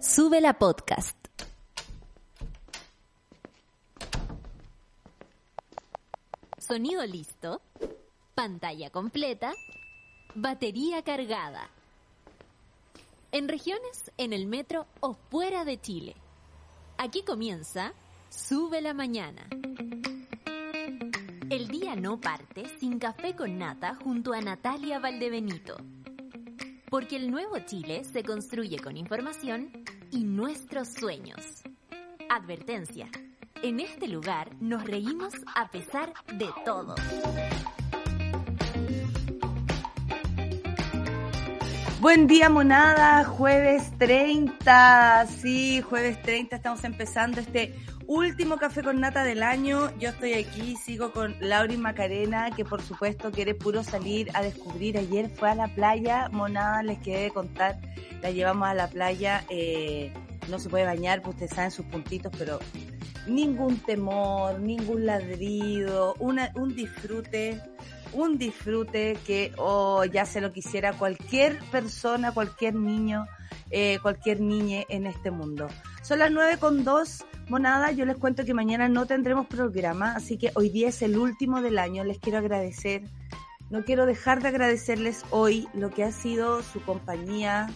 [0.00, 1.14] Sube la podcast.
[6.56, 7.60] Sonido listo.
[8.34, 9.52] Pantalla completa.
[10.34, 11.68] Batería cargada.
[13.30, 16.16] En regiones, en el metro o fuera de Chile.
[16.96, 17.92] Aquí comienza
[18.30, 19.46] Sube la mañana.
[21.50, 25.76] El día no parte sin café con nata junto a Natalia Valdebenito.
[26.88, 29.70] Porque el nuevo Chile se construye con información
[30.10, 31.62] y nuestros sueños.
[32.28, 33.08] Advertencia.
[33.62, 36.94] En este lugar nos reímos a pesar de todo.
[42.00, 43.24] Buen día, monada.
[43.24, 45.26] Jueves 30.
[45.26, 47.74] Sí, jueves 30 estamos empezando este
[48.12, 49.96] Último café con nata del año.
[50.00, 54.98] Yo estoy aquí, sigo con Laurin Macarena, que por supuesto quiere puro salir a descubrir.
[54.98, 57.78] Ayer fue a la playa, monada, les quedé de contar.
[58.20, 60.12] La llevamos a la playa, eh,
[60.48, 62.58] no se puede bañar, pues ustedes saben sus puntitos, pero
[63.28, 67.62] ningún temor, ningún ladrido, una, un disfrute
[68.12, 73.26] un disfrute que oh, ya se lo quisiera cualquier persona, cualquier niño,
[73.70, 75.68] eh, cualquier niñe en este mundo.
[76.02, 77.24] Son las 9 con 2.
[77.50, 81.18] Monada, yo les cuento que mañana no tendremos programa, así que hoy día es el
[81.18, 82.04] último del año.
[82.04, 83.02] Les quiero agradecer.
[83.70, 87.68] No quiero dejar de agradecerles hoy lo que ha sido su compañía,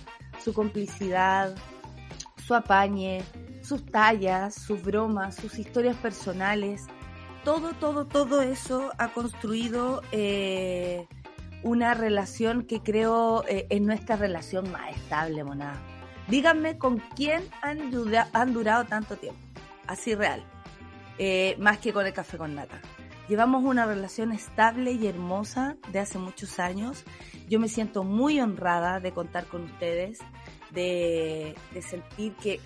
[0.44, 1.56] su complicidad,
[2.46, 3.24] su apañe,
[3.62, 6.86] sus tallas, sus bromas, sus historias personales.
[7.42, 11.08] Todo, todo, todo eso ha construido eh,
[11.64, 15.82] una relación que creo eh, es nuestra relación más estable, monada.
[16.28, 19.43] Díganme con quién han durado tanto tiempo
[19.86, 20.44] así real,
[21.18, 22.80] eh, más que con el café con nata.
[23.28, 27.04] Llevamos una relación estable y hermosa de hace muchos años.
[27.48, 30.20] Yo me siento muy honrada de contar con ustedes
[30.74, 32.60] de, sentir que,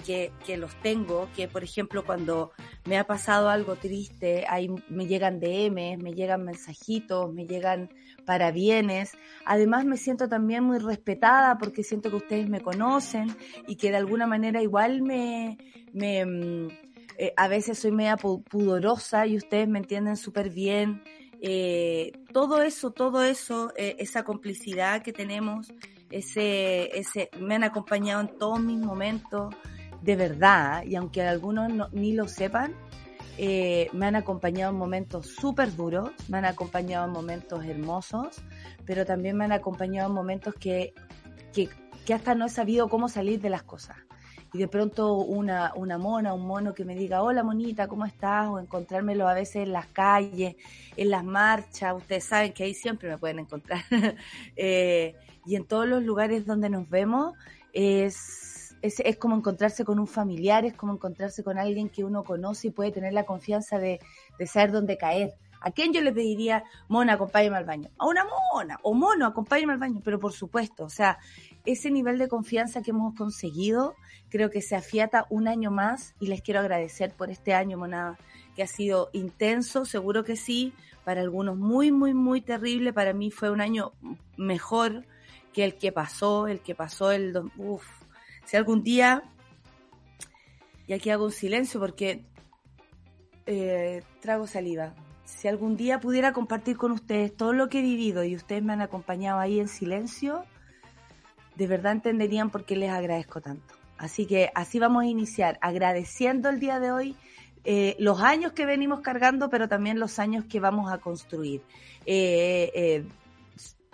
[0.44, 2.52] que, los tengo, que por ejemplo cuando
[2.86, 7.90] me ha pasado algo triste, ahí me llegan DMs, me llegan mensajitos, me llegan
[8.24, 9.12] parabienes.
[9.44, 13.34] Además me siento también muy respetada porque siento que ustedes me conocen
[13.66, 15.58] y que de alguna manera igual me,
[15.92, 16.87] me mm,
[17.20, 21.02] eh, a veces soy media pudorosa y ustedes me entienden súper bien.
[21.40, 25.72] Eh, todo eso, todo eso, eh, esa complicidad que tenemos,
[26.10, 29.52] ese, ese, me han acompañado en todos mis momentos,
[30.00, 32.72] de verdad, y aunque algunos ni lo sepan,
[33.36, 38.42] me han acompañado en momentos súper duros, me han acompañado en momentos hermosos,
[38.84, 40.92] pero también me han acompañado en momentos que,
[41.52, 41.68] que,
[42.04, 43.96] que hasta no he sabido cómo salir de las cosas
[44.52, 48.48] y de pronto una, una mona, un mono que me diga, hola monita, ¿cómo estás?
[48.48, 50.56] O encontrármelo a veces en las calles,
[50.96, 53.82] en las marchas, ustedes saben que ahí siempre me pueden encontrar.
[54.56, 55.14] eh,
[55.44, 57.34] y en todos los lugares donde nos vemos
[57.72, 62.24] es, es, es, como encontrarse con un familiar, es como encontrarse con alguien que uno
[62.24, 64.00] conoce y puede tener la confianza de,
[64.38, 65.34] de saber dónde caer.
[65.60, 67.90] ¿A quién yo le pediría, mona, acompáñame al baño?
[67.98, 71.18] A una mona, o mono, acompáñame al baño, pero por supuesto, o sea,
[71.64, 73.94] ese nivel de confianza que hemos conseguido,
[74.28, 78.18] creo que se afiata un año más y les quiero agradecer por este año, monada,
[78.54, 80.72] que ha sido intenso, seguro que sí,
[81.04, 83.92] para algunos muy, muy, muy terrible, para mí fue un año
[84.36, 85.04] mejor,
[85.52, 87.34] que el que pasó, el que pasó el...
[87.56, 87.84] Uf,
[88.44, 89.22] si algún día,
[90.86, 92.24] y aquí hago un silencio porque
[93.46, 98.24] eh, trago saliva, si algún día pudiera compartir con ustedes todo lo que he vivido
[98.24, 100.44] y ustedes me han acompañado ahí en silencio,
[101.58, 103.74] de verdad entenderían por qué les agradezco tanto.
[103.98, 107.16] Así que así vamos a iniciar, agradeciendo el día de hoy
[107.64, 111.62] eh, los años que venimos cargando, pero también los años que vamos a construir.
[112.06, 113.04] Eh, eh,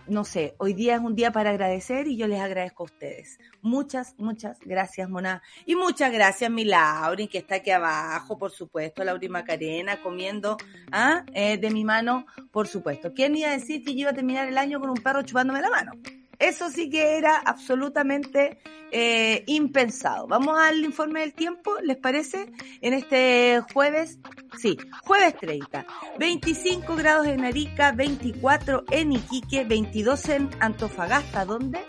[0.07, 3.39] no sé, hoy día es un día para agradecer y yo les agradezco a ustedes.
[3.63, 5.43] Muchas, muchas gracias, Mona.
[5.65, 10.59] Y muchas gracias, mi Lauri, que está aquí abajo, por supuesto, Lauri Macarena, comiendo
[10.93, 11.25] ¿ah?
[11.33, 13.15] De mi mano, por supuesto.
[13.15, 15.63] ¿Quién iba a decir que yo iba a terminar el año con un perro chupándome
[15.63, 15.93] la mano?
[16.39, 18.59] Eso sí que era absolutamente
[18.91, 20.27] eh, impensado.
[20.27, 22.53] Vamos al informe del tiempo, ¿les parece?
[22.81, 24.19] En este jueves,
[24.59, 25.85] sí, jueves 30.
[26.19, 31.81] 25 grados en Arica, 24 en Iquique, 22 en Antofagasta, donde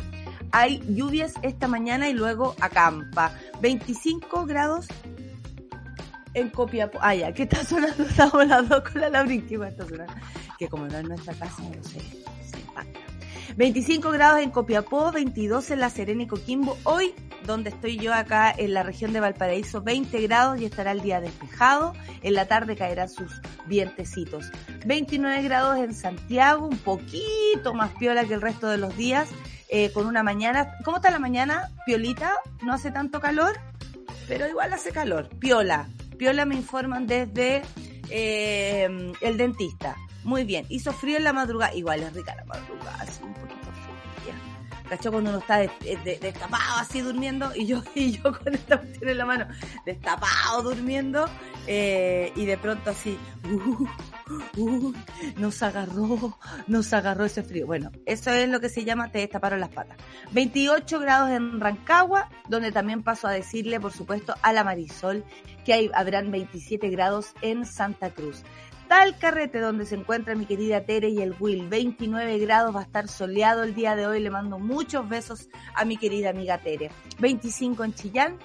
[0.52, 3.32] hay lluvias esta mañana y luego acampa.
[3.62, 4.88] 25 grados
[6.34, 7.00] en Copiapó.
[7.02, 8.04] Ah, ya, ¿qué está sonando?
[8.10, 9.46] Estamos las dos con la Laurín.
[9.48, 10.14] ¿Qué está sonando?
[10.58, 13.05] Que como no es nuestra casa, no sé, se impacta.
[13.58, 16.78] 25 grados en Copiapó, 22 en La Serena y Coquimbo.
[16.84, 17.14] Hoy,
[17.46, 21.22] donde estoy yo acá en la región de Valparaíso, 20 grados y estará el día
[21.22, 21.94] despejado.
[22.22, 24.52] En la tarde caerán sus vientecitos.
[24.86, 29.30] 29 grados en Santiago, un poquito más piola que el resto de los días.
[29.68, 30.76] eh, con una mañana.
[30.84, 31.72] ¿Cómo está la mañana?
[31.88, 33.60] Piolita, no hace tanto calor,
[34.28, 35.28] pero igual hace calor.
[35.40, 35.88] Piola.
[36.20, 37.64] Piola me informan desde
[38.10, 39.96] eh, el dentista.
[40.24, 40.66] Muy bien.
[40.70, 41.74] Hizo frío en la madrugada.
[41.74, 43.68] Igual es rica la madrugada, así un poquito
[44.22, 44.36] fría.
[44.90, 45.12] ¿Cachó?
[45.12, 49.26] Cuando uno está destapado así durmiendo y yo, y yo con esta cuestión en la
[49.26, 49.48] mano,
[49.86, 51.26] destapado durmiendo
[51.68, 53.18] eh, y de pronto así,
[53.52, 53.88] uh,
[54.58, 54.94] uh,
[55.38, 56.38] nos agarró,
[56.68, 57.66] nos agarró ese frío.
[57.66, 59.98] Bueno, eso es lo que se llama te destaparon las patas.
[60.32, 65.24] 28 grados en Rancagua, donde también paso a decirle, por supuesto, a la Marisol
[65.66, 68.44] que hay, habrán 27 grados en Santa Cruz.
[68.88, 71.68] Tal carrete donde se encuentra mi querida Tere y el Will.
[71.68, 74.20] 29 grados, va a estar soleado el día de hoy.
[74.20, 76.92] Le mando muchos besos a mi querida amiga Tere.
[77.20, 78.38] 25 en Chillán,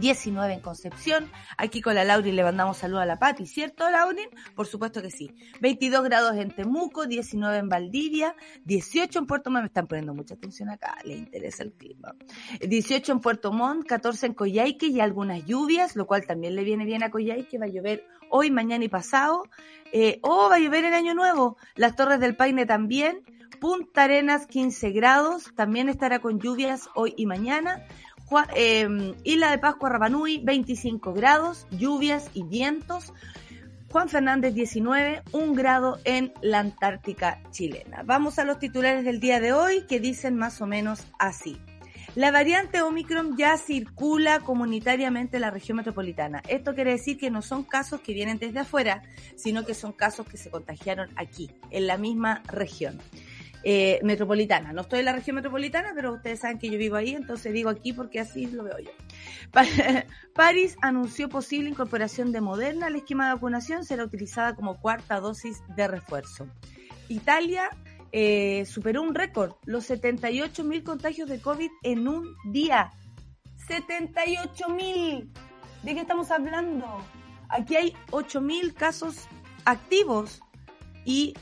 [0.00, 1.30] 19 en Concepción.
[1.56, 4.28] Aquí con la Laurin le mandamos saludos a la Pati, ¿cierto, Laurin?
[4.54, 5.30] Por supuesto que sí.
[5.60, 8.34] 22 grados en Temuco, 19 en Valdivia,
[8.64, 9.62] 18 en Puerto Montt.
[9.62, 12.14] Me están poniendo mucha atención acá, le interesa el clima.
[12.60, 16.84] 18 en Puerto Montt, 14 en Coyhaique y algunas lluvias, lo cual también le viene
[16.84, 17.58] bien a Coyhaique.
[17.58, 19.44] Va a llover hoy, mañana y pasado.
[19.92, 21.56] Eh, oh, va a llover el año nuevo.
[21.74, 23.22] Las Torres del Paine también.
[23.60, 27.86] Punta Arenas 15 grados, también estará con lluvias hoy y mañana.
[28.54, 33.12] Em, Isla de Pascua Rapanui 25 grados, lluvias y vientos.
[33.90, 38.02] Juan Fernández 19, un grado en la Antártica chilena.
[38.04, 41.60] Vamos a los titulares del día de hoy que dicen más o menos así.
[42.16, 46.42] La variante Omicron ya circula comunitariamente en la región metropolitana.
[46.48, 49.02] Esto quiere decir que no son casos que vienen desde afuera,
[49.36, 52.98] sino que son casos que se contagiaron aquí, en la misma región.
[53.68, 54.72] Eh, metropolitana.
[54.72, 57.68] No estoy en la región metropolitana, pero ustedes saben que yo vivo ahí, entonces digo
[57.68, 58.92] aquí porque así lo veo yo.
[60.34, 65.64] París anunció posible incorporación de Moderna al esquema de vacunación, será utilizada como cuarta dosis
[65.74, 66.46] de refuerzo.
[67.08, 67.70] Italia
[68.12, 72.92] eh, superó un récord, los 78 mil contagios de COVID en un día.
[73.66, 75.28] 78 mil.
[75.82, 76.86] ¿De qué estamos hablando?
[77.48, 79.26] Aquí hay 8 mil casos
[79.64, 80.40] activos
[81.04, 81.34] y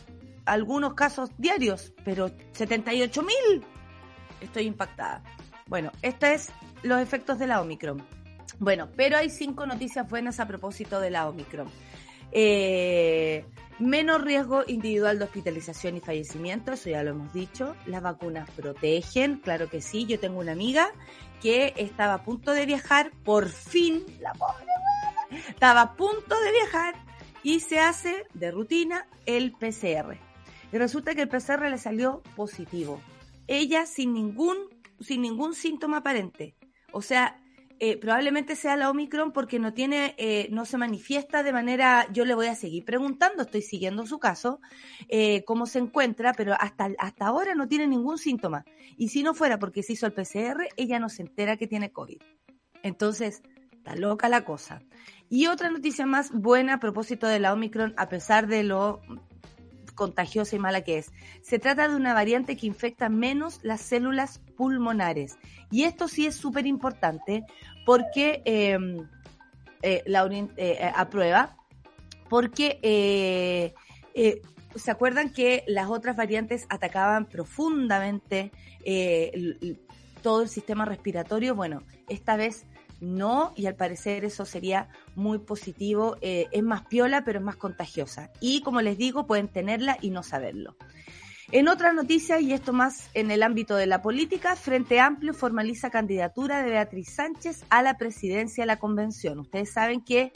[0.44, 3.64] algunos casos diarios, pero 78 mil.
[4.41, 5.23] Estoy impactada.
[5.67, 6.52] Bueno, estos es
[6.82, 8.05] los efectos de la Omicron.
[8.58, 11.69] Bueno, pero hay cinco noticias buenas a propósito de la Omicron.
[12.32, 13.44] Eh,
[13.81, 17.75] Menos riesgo individual de hospitalización y fallecimiento, eso ya lo hemos dicho.
[17.87, 20.06] Las vacunas protegen, claro que sí.
[20.06, 20.93] Yo tengo una amiga
[21.43, 24.64] que estaba a punto de viajar, por fin, la pobre
[25.49, 26.94] estaba a punto de viajar
[27.43, 30.19] y se hace de rutina el PCR.
[30.79, 33.00] Resulta que el PCR le salió positivo.
[33.47, 34.56] Ella sin ningún,
[35.00, 36.56] sin ningún síntoma aparente.
[36.93, 37.41] O sea,
[37.79, 42.25] eh, probablemente sea la Omicron porque no tiene, eh, no se manifiesta de manera, yo
[42.25, 44.61] le voy a seguir preguntando, estoy siguiendo su caso,
[45.09, 48.65] eh, cómo se encuentra, pero hasta, hasta ahora no tiene ningún síntoma.
[48.97, 51.93] Y si no fuera porque se hizo el PCR, ella no se entera que tiene
[51.93, 52.19] COVID.
[52.82, 53.43] Entonces,
[53.73, 54.82] está loca la cosa.
[55.29, 59.03] Y otra noticia más buena a propósito de la Omicron, a pesar de lo
[59.94, 61.12] contagiosa y mala que es.
[61.43, 65.38] Se trata de una variante que infecta menos las células pulmonares.
[65.70, 67.44] Y esto sí es súper importante
[67.85, 69.06] porque em,
[69.82, 71.56] eh, la eh, eh, aprueba,
[72.31, 73.75] porque eh,
[74.75, 78.50] ¿se acuerdan que las otras variantes atacaban profundamente
[80.23, 81.55] todo el sistema respiratorio?
[81.55, 82.64] Bueno, esta vez
[83.00, 86.17] no, y al parecer eso sería muy positivo.
[86.20, 88.31] Eh, es más piola, pero es más contagiosa.
[88.41, 90.77] Y como les digo, pueden tenerla y no saberlo.
[91.53, 95.91] En otras noticias, y esto más en el ámbito de la política, Frente Amplio formaliza
[95.91, 99.39] candidatura de Beatriz Sánchez a la presidencia de la convención.
[99.39, 100.32] Ustedes saben que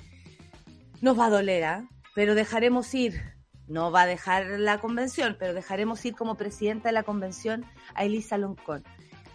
[1.01, 1.89] nos va a doler, ¿ah?
[2.15, 3.21] pero dejaremos ir,
[3.67, 8.05] no va a dejar la convención, pero dejaremos ir como presidenta de la convención a
[8.05, 8.85] Elisa Loncón.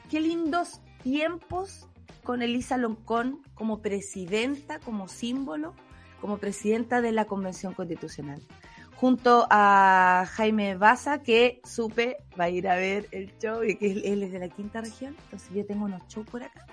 [0.10, 1.88] Qué lindos tiempos
[2.24, 5.74] con Elisa Loncón como presidenta, como símbolo,
[6.20, 8.42] como presidenta de la Convención Constitucional.
[8.96, 13.92] Junto a Jaime Baza, que supe va a ir a ver el show, y que
[13.92, 16.66] él es de la quinta región, entonces yo tengo unos shows por acá.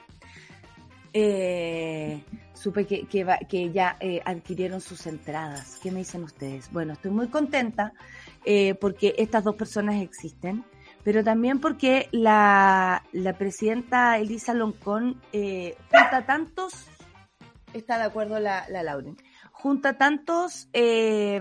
[1.13, 2.23] Eh,
[2.55, 5.79] supe que, que, ya eh, adquirieron sus entradas.
[5.83, 6.71] ¿Qué me dicen ustedes?
[6.71, 7.93] Bueno, estoy muy contenta
[8.45, 10.65] eh, porque estas dos personas existen
[11.05, 16.87] pero también porque la, la presidenta Elisa Loncón eh, junta tantos,
[17.73, 19.17] está de acuerdo la, la Lauren,
[19.53, 21.41] junta tantos eh,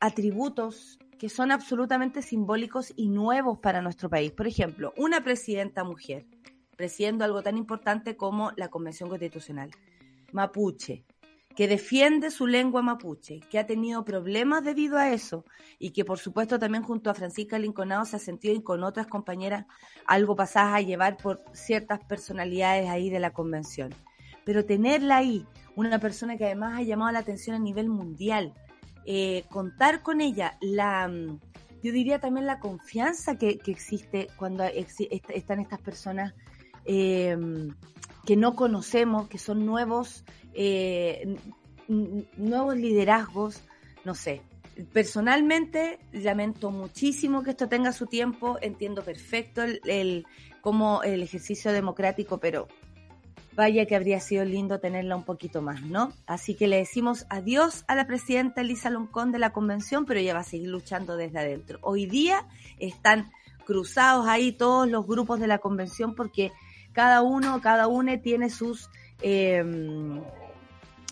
[0.00, 4.32] atributos que son absolutamente simbólicos y nuevos para nuestro país.
[4.32, 6.24] Por ejemplo, una presidenta mujer,
[6.76, 9.70] presidiendo algo tan importante como la Convención Constitucional,
[10.32, 11.04] mapuche,
[11.60, 15.44] que defiende su lengua mapuche, que ha tenido problemas debido a eso
[15.78, 19.06] y que por supuesto también junto a Francisca Linconado se ha sentido y con otras
[19.08, 19.66] compañeras
[20.06, 23.94] algo pasadas a llevar por ciertas personalidades ahí de la convención.
[24.46, 28.54] Pero tenerla ahí, una persona que además ha llamado la atención a nivel mundial,
[29.04, 31.40] eh, contar con ella, la, mm,
[31.82, 36.32] yo diría también la confianza que, existe cuando están estas personas
[36.86, 37.36] eh,
[38.30, 41.34] que no conocemos, que son nuevos eh,
[41.88, 43.60] nuevos liderazgos,
[44.04, 44.40] no sé.
[44.92, 50.26] Personalmente lamento muchísimo que esto tenga su tiempo, entiendo perfecto el,
[50.60, 52.68] como el ejercicio democrático, pero
[53.56, 56.12] vaya que habría sido lindo tenerla un poquito más, ¿no?
[56.24, 60.34] Así que le decimos adiós a la presidenta Elisa Loncón de la convención, pero ella
[60.34, 61.80] va a seguir luchando desde adentro.
[61.82, 62.46] Hoy día
[62.78, 63.32] están
[63.66, 66.52] cruzados ahí todos los grupos de la convención porque
[66.92, 68.88] cada uno, cada uno tiene sus
[69.22, 69.62] eh,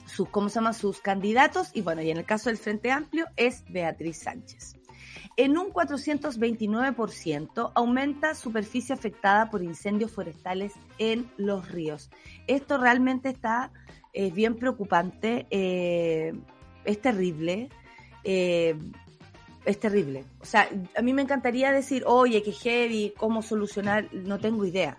[0.09, 0.73] sus, ¿cómo se llama?
[0.73, 4.75] sus candidatos y bueno, y en el caso del Frente Amplio es Beatriz Sánchez.
[5.37, 12.11] En un 429% aumenta superficie afectada por incendios forestales en los ríos.
[12.49, 13.71] Esto realmente está
[14.13, 16.33] eh, bien preocupante, eh,
[16.85, 17.69] es terrible.
[18.25, 18.77] Eh,
[19.65, 20.25] es terrible.
[20.41, 24.99] O sea, a mí me encantaría decir, oye, qué heavy, cómo solucionar, no tengo idea.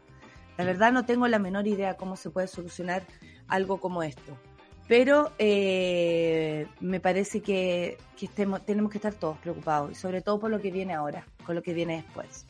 [0.59, 3.03] La verdad no tengo la menor idea cómo se puede solucionar
[3.47, 4.37] algo como esto.
[4.89, 10.51] Pero eh, me parece que, estemos, tenemos que estar todos preocupados, y sobre todo por
[10.51, 12.45] lo que viene ahora, con lo que viene después.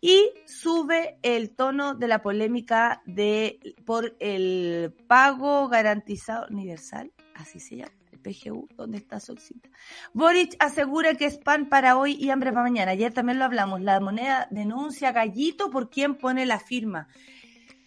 [0.00, 7.76] Y sube el tono de la polémica de por el pago garantizado universal, así se
[7.76, 7.92] llama,
[8.30, 9.68] PGU, ¿dónde está Solcita?
[10.12, 12.92] Boric asegura que es pan para hoy y hambre para mañana.
[12.92, 17.08] Ayer también lo hablamos, la moneda denuncia Gallito por quien pone la firma.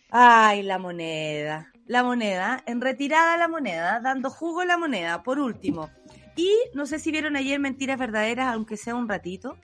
[0.09, 5.89] Ay, la moneda la moneda, en retirada la moneda, dando jugo la moneda, por último.
[6.35, 9.57] Y no sé si vieron ayer Mentiras Verdaderas, aunque sea un ratito.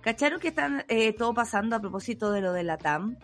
[0.00, 3.16] ¿Cacharon que están eh, todo pasando a propósito de lo de la TAM?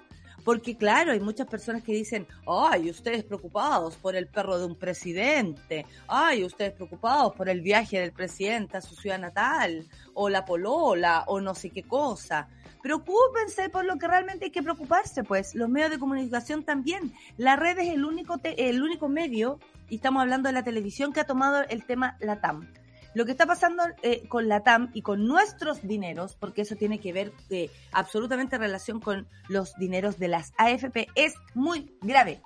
[0.45, 4.77] Porque claro, hay muchas personas que dicen, ay, ustedes preocupados por el perro de un
[4.77, 10.45] presidente, ay, ustedes preocupados por el viaje del presidente a su ciudad natal, o la
[10.45, 12.49] polola, o no sé qué cosa
[12.85, 17.15] preocúpense por lo que realmente hay que preocuparse, pues los medios de comunicación también.
[17.39, 19.59] La red es el único, el único medio,
[19.89, 22.71] y estamos hablando de la televisión, que ha tomado el tema LATAM.
[23.15, 27.13] Lo que está pasando eh, con LATAM y con nuestros dineros, porque eso tiene que
[27.13, 32.43] ver eh, absolutamente en relación con los dineros de las AFP, es muy grave.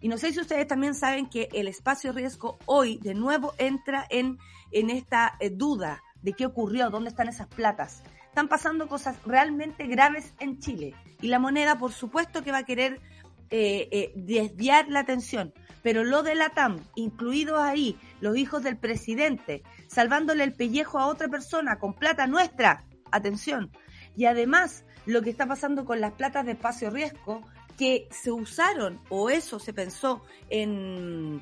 [0.00, 4.06] Y no sé si ustedes también saben que el espacio riesgo hoy de nuevo entra
[4.10, 4.38] en,
[4.72, 8.02] en esta eh, duda de qué ocurrió, dónde están esas platas
[8.38, 10.94] están pasando cosas realmente graves en Chile.
[11.20, 13.00] Y la moneda, por supuesto, que va a querer
[13.50, 15.52] eh, eh, desviar la atención.
[15.82, 21.06] Pero lo de la TAM, incluidos ahí los hijos del presidente, salvándole el pellejo a
[21.06, 23.70] otra persona con plata nuestra, atención.
[24.16, 27.42] Y además, lo que está pasando con las platas de espacio riesgo,
[27.78, 31.40] que se usaron, o eso se pensó en,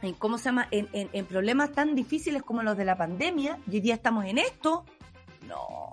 [0.00, 3.74] en ¿cómo se llama?, en, en problemas tan difíciles como los de la pandemia, y
[3.74, 4.84] hoy día estamos en esto.
[5.48, 5.92] No,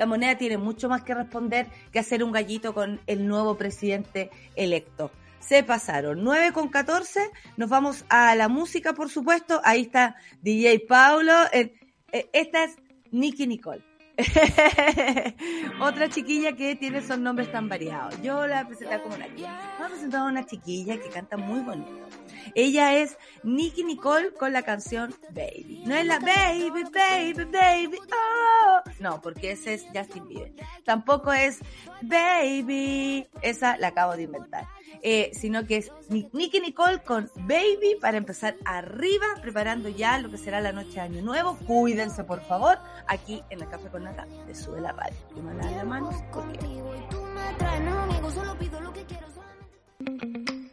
[0.00, 4.30] la moneda tiene mucho más que responder que hacer un gallito con el nuevo presidente
[4.56, 5.10] electo.
[5.40, 7.20] Se pasaron 9 con 14,
[7.58, 9.60] nos vamos a la música, por supuesto.
[9.62, 11.34] Ahí está DJ Paulo.
[11.52, 11.74] Eh,
[12.12, 12.76] eh, esta es
[13.10, 13.84] Nicky Nicole.
[15.82, 18.22] Otra chiquilla que tiene esos nombres tan variados.
[18.22, 19.26] Yo la presenté como una.
[19.26, 22.08] Vamos a presentar a una chiquilla que canta muy bonito.
[22.54, 25.84] Ella es Nicky Nicole con la canción Baby.
[25.86, 28.80] No es la Baby, Baby, Baby, oh.
[28.98, 30.52] No, porque ese es Justin Bieber.
[30.84, 31.60] Tampoco es
[32.02, 33.26] Baby.
[33.42, 34.66] Esa la acabo de inventar.
[35.02, 40.36] Eh, sino que es Nicky Nicole con Baby para empezar arriba, preparando ya lo que
[40.36, 41.56] será la noche de Año Nuevo.
[41.66, 45.16] Cuídense, por favor, aquí en la Café con Nata de Sube la Radio.
[45.34, 46.14] Yo me la manos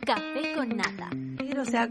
[0.05, 1.09] Café con Nata.
[1.59, 1.89] O sea,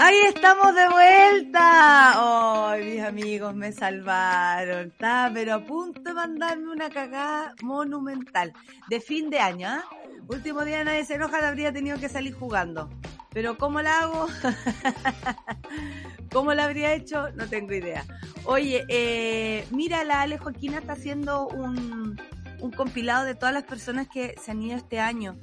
[0.00, 2.72] Ahí estamos de vuelta.
[2.72, 4.92] Ay, mis amigos me salvaron.
[5.32, 8.52] Pero a punto de mandarme una cagada monumental.
[8.88, 9.84] De fin de año, ¿ah?
[10.26, 12.90] Último día nadie se enoja, habría tenido que salir jugando.
[13.30, 14.26] Pero ¿cómo la hago?
[16.32, 17.30] ¿Cómo la habría hecho?
[17.36, 18.04] No tengo idea.
[18.44, 22.18] Oye, eh, mira, la Ale Joaquina está haciendo un,
[22.62, 25.36] un compilado de todas las personas que se han ido este año.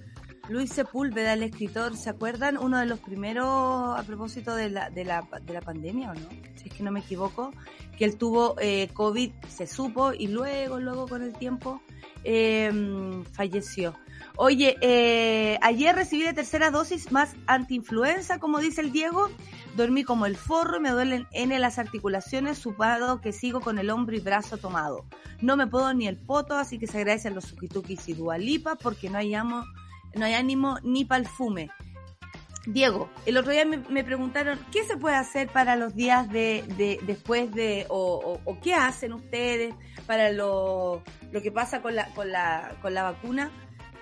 [0.48, 2.58] Luis Sepúlveda, el escritor, ¿se acuerdan?
[2.58, 6.30] Uno de los primeros a propósito de la, de la, de la pandemia, ¿o no?
[6.56, 7.52] Si es que no me equivoco,
[7.98, 11.82] que él tuvo eh, COVID, se supo, y luego, luego con el tiempo,
[12.24, 12.72] eh,
[13.34, 13.94] falleció.
[14.38, 19.30] Oye, eh, ayer recibí la tercera dosis más antiinfluenza, como dice el Diego.
[19.80, 23.90] Dormí como el forro y me duelen en las articulaciones, supado que sigo con el
[23.90, 25.06] hombro y brazo tomado.
[25.42, 29.10] No me puedo ni el poto, así que se agradecen los sukitukis y dualipa porque
[29.10, 29.64] no hay amo
[30.16, 31.70] no hay ánimo ni palfume.
[32.66, 37.00] Diego, el otro día me, preguntaron qué se puede hacer para los días de, de
[37.04, 39.74] después de o, o, qué hacen ustedes
[40.06, 43.50] para lo, lo que pasa con la, con la, con la vacuna.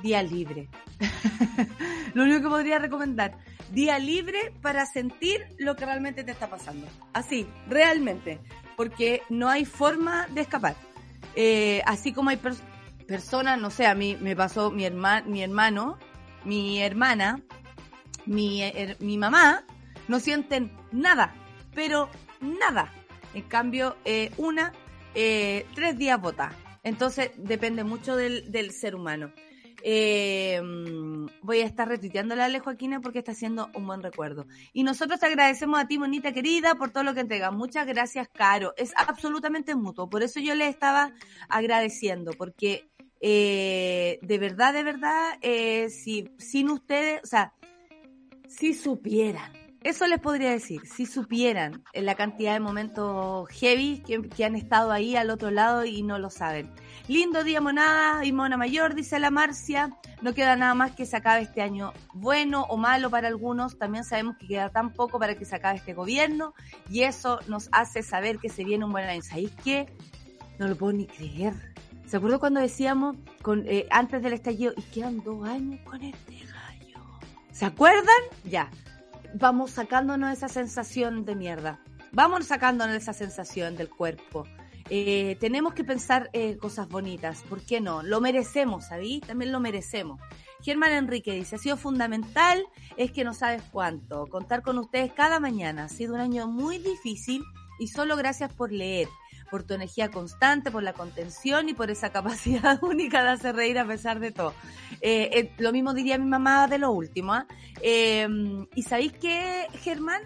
[0.02, 0.70] Día libre.
[2.14, 3.38] lo único que podría recomendar,
[3.72, 6.88] día libre para sentir lo que realmente te está pasando.
[7.14, 8.40] Así, realmente,
[8.76, 10.76] porque no hay forma de escapar.
[11.36, 12.78] Eh, así como hay personas
[13.08, 15.98] personas, no sé, a mí me pasó mi, herma, mi hermano,
[16.44, 17.42] mi hermana,
[18.26, 18.62] mi,
[19.00, 19.64] mi mamá,
[20.08, 21.34] no sienten nada,
[21.74, 22.10] pero
[22.42, 22.94] nada.
[23.34, 24.74] En cambio, eh, una,
[25.16, 26.52] eh, tres días vota.
[26.84, 29.32] Entonces, depende mucho del, del ser humano.
[29.84, 30.60] Eh,
[31.42, 34.48] voy a estar retuiteando a Ale Joaquina porque está haciendo un buen recuerdo.
[34.74, 37.54] Y nosotros te agradecemos a ti, monita querida, por todo lo que entregas.
[37.54, 38.74] Muchas gracias, Caro.
[38.78, 40.10] Es absolutamente mutuo.
[40.10, 41.14] Por eso yo le estaba
[41.50, 42.90] agradeciendo, porque
[43.22, 47.54] eh, de verdad, de verdad, eh, si sin ustedes, o sea,
[48.48, 49.52] si supieran,
[49.84, 55.16] eso les podría decir, si supieran la cantidad de momentos heavy que, han estado ahí
[55.16, 56.70] al otro lado y no lo saben.
[57.08, 59.98] Lindo día, monada y mona mayor, dice la Marcia.
[60.22, 63.78] No queda nada más que se acabe este año bueno o malo para algunos.
[63.78, 66.54] También sabemos que queda tan poco para que se acabe este gobierno
[66.90, 69.22] y eso nos hace saber que se viene un buen año.
[69.22, 69.88] ¿Sabéis qué?
[70.60, 71.54] No lo puedo ni creer
[72.08, 73.16] ¿Se acuerda cuando decíamos
[73.66, 77.00] eh, antes del estallido, y quedan dos años con este gallo?
[77.52, 78.16] ¿Se acuerdan?
[78.44, 78.70] Ya.
[79.34, 81.80] Vamos sacándonos esa sensación de mierda.
[82.12, 84.46] Vamos sacándonos esa sensación del cuerpo.
[84.90, 87.44] Eh, tenemos que pensar eh, cosas bonitas.
[87.50, 88.04] ¿Por qué no?
[88.04, 89.20] Lo merecemos, ¿sabí?
[89.20, 90.20] También lo merecemos.
[90.62, 92.66] Germán Enrique dice, ha sido fundamental,
[92.96, 94.28] es que no sabes cuánto.
[94.28, 95.86] Contar con ustedes cada mañana.
[95.86, 97.44] Ha sido un año muy difícil
[97.80, 99.08] y solo gracias por leer
[99.50, 103.80] por tu energía constante, por la contención y por esa capacidad única de hacer reír
[103.80, 104.54] a pesar de todo.
[105.02, 107.34] Eh, eh, lo mismo diría mi mamá de lo último.
[107.34, 107.46] ¿ah?
[107.82, 110.22] Em, ¿Y sabéis qué, Germán?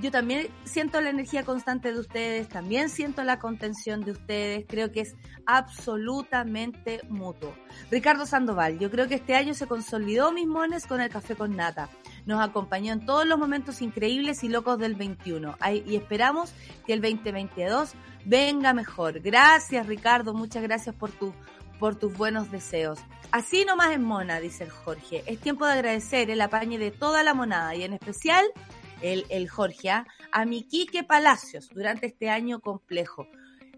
[0.00, 4.92] Yo también siento la energía constante de ustedes, también siento la contención de ustedes, creo
[4.92, 5.14] que es
[5.46, 7.54] absolutamente mutuo.
[7.90, 11.56] Ricardo Sandoval, yo creo que este año se consolidó mis mones con el café con
[11.56, 11.88] nata
[12.26, 15.56] nos acompañó en todos los momentos increíbles y locos del 21.
[15.86, 16.52] y esperamos
[16.84, 19.20] que el 2022 venga mejor.
[19.20, 21.12] Gracias Ricardo, muchas gracias por
[21.78, 22.98] por tus buenos deseos.
[23.30, 25.22] Así nomás en mona, dice el Jorge.
[25.26, 28.44] Es tiempo de agradecer el apañe de toda la monada y en especial
[29.00, 30.06] el, el Jorge, ¿ah?
[30.32, 33.28] a mi Quique Palacios durante este año complejo.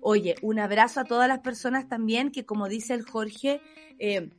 [0.01, 3.61] Oye, un abrazo a todas las personas también que, como dice el Jorge,
[3.99, 4.31] eh,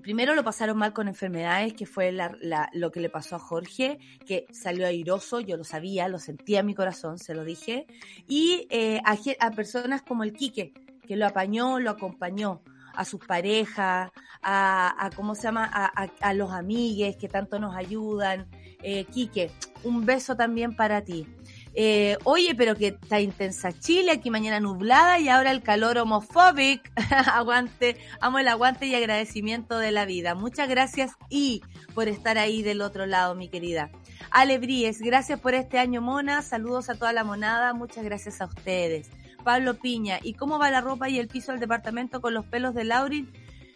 [0.00, 4.46] primero lo pasaron mal con enfermedades, que fue lo que le pasó a Jorge, que
[4.52, 7.86] salió airoso, yo lo sabía, lo sentía en mi corazón, se lo dije,
[8.26, 10.72] y eh, a, personas como el Quique,
[11.06, 12.62] que lo apañó, lo acompañó,
[12.94, 14.10] a sus parejas,
[14.42, 18.48] a, ¿cómo se llama?, a, los amigues que tanto nos ayudan.
[18.82, 19.50] Eh, Quique,
[19.84, 21.26] un beso también para ti.
[21.74, 26.84] Eh, oye, pero que está intensa Chile, aquí mañana nublada y ahora el calor homofóbico.
[27.32, 30.34] aguante, amo el aguante y agradecimiento de la vida.
[30.34, 31.62] Muchas gracias y
[31.94, 33.90] por estar ahí del otro lado, mi querida.
[34.30, 36.42] Ale Bríes, gracias por este año, Mona.
[36.42, 37.72] Saludos a toda la monada.
[37.72, 39.10] Muchas gracias a ustedes.
[39.42, 42.74] Pablo Piña, ¿y cómo va la ropa y el piso del departamento con los pelos
[42.74, 43.32] de Laurin?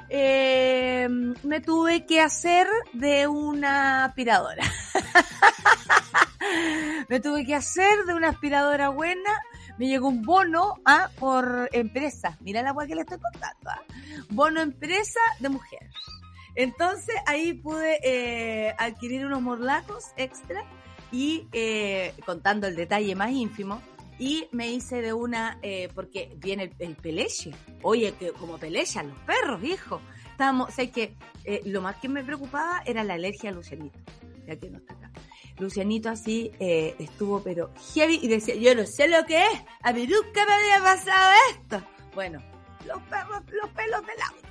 [0.09, 1.09] Eh,
[1.43, 4.65] me tuve que hacer de una aspiradora.
[7.09, 9.31] me tuve que hacer de una aspiradora buena.
[9.79, 11.11] Me llegó un bono ¿ah?
[11.19, 12.37] por empresa.
[12.41, 13.71] Mira la agua que le estoy contando.
[13.71, 13.83] ¿ah?
[14.31, 15.91] Bono empresa de mujer.
[16.55, 20.63] Entonces ahí pude eh, adquirir unos morlacos extra
[21.11, 23.81] y eh, contando el detalle más ínfimo.
[24.19, 27.53] Y me hice de una, eh, porque viene el, peleche.
[27.83, 30.01] Oye, que como pelechan los perros, viejo.
[30.31, 33.99] Estábamos, sé que eh, lo más que me preocupaba era la alergia a Lucianito.
[34.47, 35.11] Ya que no está acá.
[35.59, 39.93] Lucianito así eh, estuvo, pero heavy, y decía, yo no sé lo que es, a
[39.93, 41.83] mí nunca me había pasado esto.
[42.15, 42.41] Bueno,
[42.87, 44.49] los perros, los pelos del auto.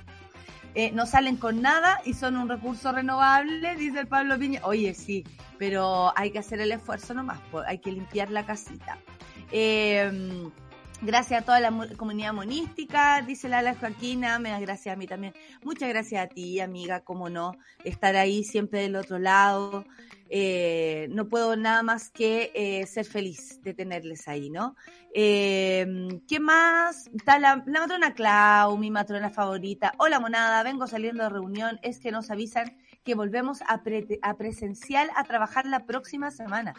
[0.76, 4.60] Eh, no salen con nada y son un recurso renovable, dice el Pablo Piña.
[4.64, 5.24] Oye, sí,
[5.58, 8.98] pero hay que hacer el esfuerzo nomás, hay que limpiar la casita.
[9.52, 10.50] Eh,
[11.06, 15.34] Gracias a toda la comunidad monística, dice la Joaquina, me das gracias a mí también.
[15.62, 17.52] Muchas gracias a ti, amiga, como no,
[17.84, 19.84] estar ahí siempre del otro lado.
[20.30, 24.76] Eh, no puedo nada más que eh, ser feliz de tenerles ahí, ¿no?
[25.14, 25.86] Eh,
[26.26, 27.08] ¿Qué más?
[27.08, 29.92] Está la, la, matrona Clau, mi matrona favorita.
[29.98, 31.78] Hola, monada, vengo saliendo de reunión.
[31.82, 33.82] Es que nos avisan que volvemos a,
[34.22, 36.72] a presencial a trabajar la próxima semana.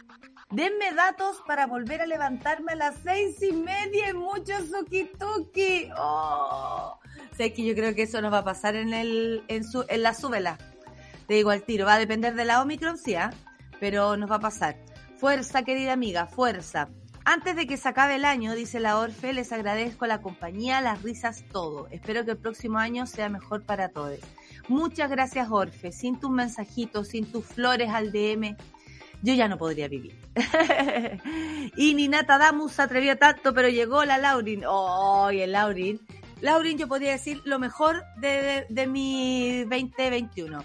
[0.51, 5.09] Denme datos para volver a levantarme a las seis y media y mucho suki
[5.97, 6.99] Oh.
[7.35, 10.03] Sé que yo creo que eso nos va a pasar en el, en, su, en
[10.03, 10.57] la súbela.
[11.27, 13.31] Te digo al tiro, va a depender de la Omicron, sí, ¿ah?
[13.79, 14.77] pero nos va a pasar.
[15.17, 16.89] Fuerza, querida amiga, fuerza.
[17.25, 21.01] Antes de que se acabe el año, dice la Orfe, les agradezco la compañía, las
[21.01, 21.87] risas, todo.
[21.89, 24.19] Espero que el próximo año sea mejor para todos.
[24.67, 25.91] Muchas gracias, Orfe.
[25.91, 28.55] Sin tus mensajitos, sin tus flores al DM,
[29.25, 30.15] yo ya no podría vivir.
[31.75, 34.63] y ni Nata Damus se atrevió tanto, pero llegó la Laurin.
[34.67, 35.99] ¡Oh, el Laurin!
[36.41, 40.63] Laurin, yo podría decir lo mejor de, de, mi 2021.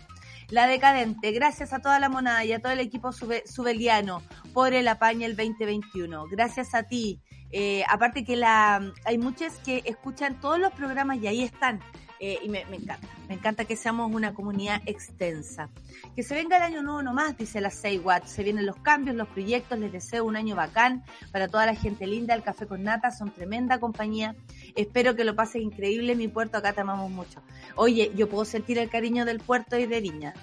[0.50, 4.88] La decadente, gracias a toda la monada y a todo el equipo subeliano por el
[4.88, 6.26] apaño el 2021.
[6.26, 7.20] Gracias a ti.
[7.52, 11.80] Eh, aparte que la, hay muchas que escuchan todos los programas y ahí están.
[12.22, 15.70] Eh, y me, encanta, me encanta que seamos una comunidad extensa.
[16.14, 18.24] Que se venga el año nuevo nomás, dice la Say What.
[18.24, 21.02] Se vienen los cambios, los proyectos, les deseo un año bacán
[21.32, 22.34] para toda la gente linda.
[22.34, 24.36] El Café con Nata son tremenda compañía.
[24.76, 26.14] Espero que lo pasen increíble.
[26.14, 27.40] Mi puerto acá te amamos mucho.
[27.74, 30.34] Oye, yo puedo sentir el cariño del puerto y de Viña.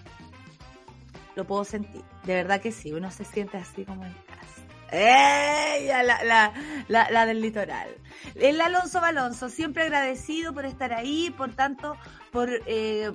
[1.36, 2.02] Lo puedo sentir.
[2.26, 4.16] De verdad que sí, uno se siente así como en
[4.90, 5.78] casa.
[5.78, 5.88] ¡Ey!
[5.88, 6.54] La, la,
[6.88, 7.90] la, la, del litoral.
[8.36, 11.96] El Alonso Balonso, siempre agradecido por estar ahí, por tanto,
[12.32, 13.12] por eh,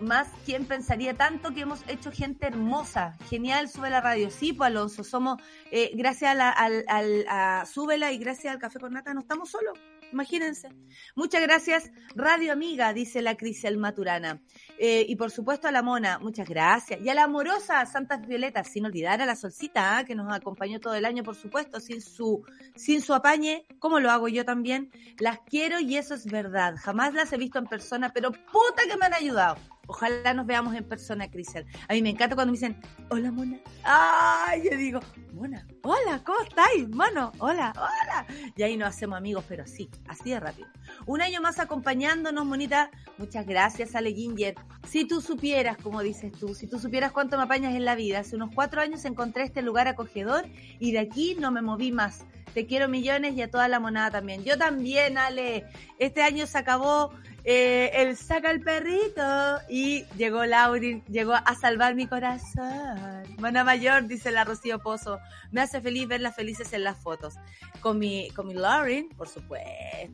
[0.00, 3.16] más, ¿quién pensaría tanto que hemos hecho gente hermosa?
[3.28, 4.30] Genial, sube la radio.
[4.30, 8.60] Sí, pues Alonso, somos, eh, gracias a, la, al, al, a Súbela y gracias al
[8.60, 9.78] Café con Nata, no estamos solos
[10.14, 10.68] imagínense.
[11.14, 14.40] Muchas gracias, Radio Amiga, dice la Crisel Maturana.
[14.78, 17.00] Eh, y por supuesto a la Mona, muchas gracias.
[17.00, 20.04] Y a la amorosa Santas Violetas, sin olvidar a la Solcita, ¿ah?
[20.04, 22.44] que nos acompañó todo el año, por supuesto, sin su,
[22.76, 24.90] sin su apañe, como lo hago yo también.
[25.18, 26.76] Las quiero y eso es verdad.
[26.78, 29.56] Jamás las he visto en persona, pero puta que me han ayudado.
[29.86, 31.66] Ojalá nos veamos en persona, Crisel.
[31.88, 33.58] A mí me encanta cuando me dicen, hola, Mona.
[33.82, 35.00] Ay, yo digo,
[35.32, 37.32] Mona, hola, ¿cómo estáis, mano?
[37.38, 38.26] Hola, hola.
[38.56, 40.68] Y ahí nos hacemos amigos, pero sí, así de rápido.
[41.06, 42.90] Un año más acompañándonos, Monita.
[43.18, 44.54] Muchas gracias, Ale Ginger.
[44.88, 48.20] Si tú supieras, como dices tú, si tú supieras cuánto me apañas en la vida,
[48.20, 50.46] hace unos cuatro años encontré este lugar acogedor
[50.78, 52.24] y de aquí no me moví más.
[52.54, 54.44] Te quiero millones y a toda la monada también.
[54.44, 55.66] Yo también, Ale.
[55.98, 57.10] Este año se acabó
[57.46, 63.22] eh, el saca el perrito y llegó Laurin, llegó a salvar mi corazón.
[63.38, 67.34] Mona mayor, dice la Rocío Pozo, me hace feliz verlas felices en las fotos.
[67.80, 69.68] Con mi, con mi Laurin, por supuesto,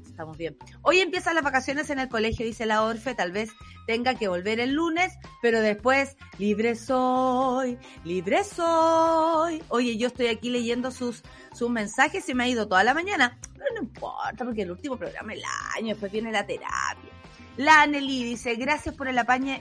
[0.08, 0.56] estamos bien.
[0.82, 3.50] Hoy empiezan las vacaciones en el colegio, dice la Orfe, tal vez
[3.86, 9.62] tenga que volver el lunes, pero después, libre soy, libre soy.
[9.68, 11.22] Oye, yo estoy aquí leyendo sus,
[11.54, 14.96] sus mensajes y me ha ido toda la mañana, pero no importa, porque el último
[14.96, 15.44] programa del
[15.76, 17.19] año, después viene la terapia.
[17.60, 19.60] La Anneli dice, gracias por el apañe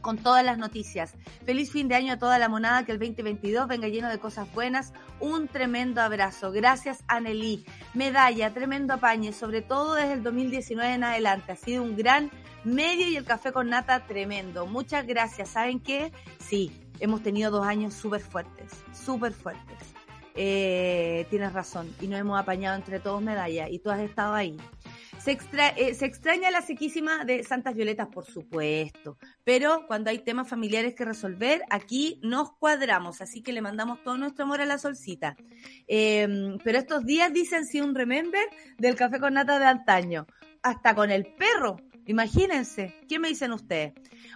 [0.00, 1.14] con todas las noticias.
[1.44, 4.46] Feliz fin de año a toda la monada, que el 2022 venga lleno de cosas
[4.54, 4.92] buenas.
[5.18, 6.52] Un tremendo abrazo.
[6.52, 7.66] Gracias, Anneli.
[7.94, 11.50] Medalla, tremendo apañe, sobre todo desde el 2019 en adelante.
[11.50, 12.30] Ha sido un gran
[12.62, 14.64] medio y el café con nata tremendo.
[14.66, 15.48] Muchas gracias.
[15.48, 16.12] ¿Saben qué?
[16.38, 19.96] Sí, hemos tenido dos años súper fuertes, súper fuertes.
[20.36, 21.92] Eh, tienes razón.
[22.00, 24.56] Y nos hemos apañado entre todos medalla y tú has estado ahí.
[25.26, 25.36] Se,
[25.76, 30.94] eh, se extraña la sequísima de Santas Violetas, por supuesto, pero cuando hay temas familiares
[30.94, 35.34] que resolver, aquí nos cuadramos, así que le mandamos todo nuestro amor a la solcita.
[35.88, 38.44] Em, pero estos días dicen sí un remember
[38.78, 40.28] del café con nata de antaño,
[40.62, 41.78] hasta con el perro.
[42.08, 43.92] Imagínense, ¿qué me dicen ustedes?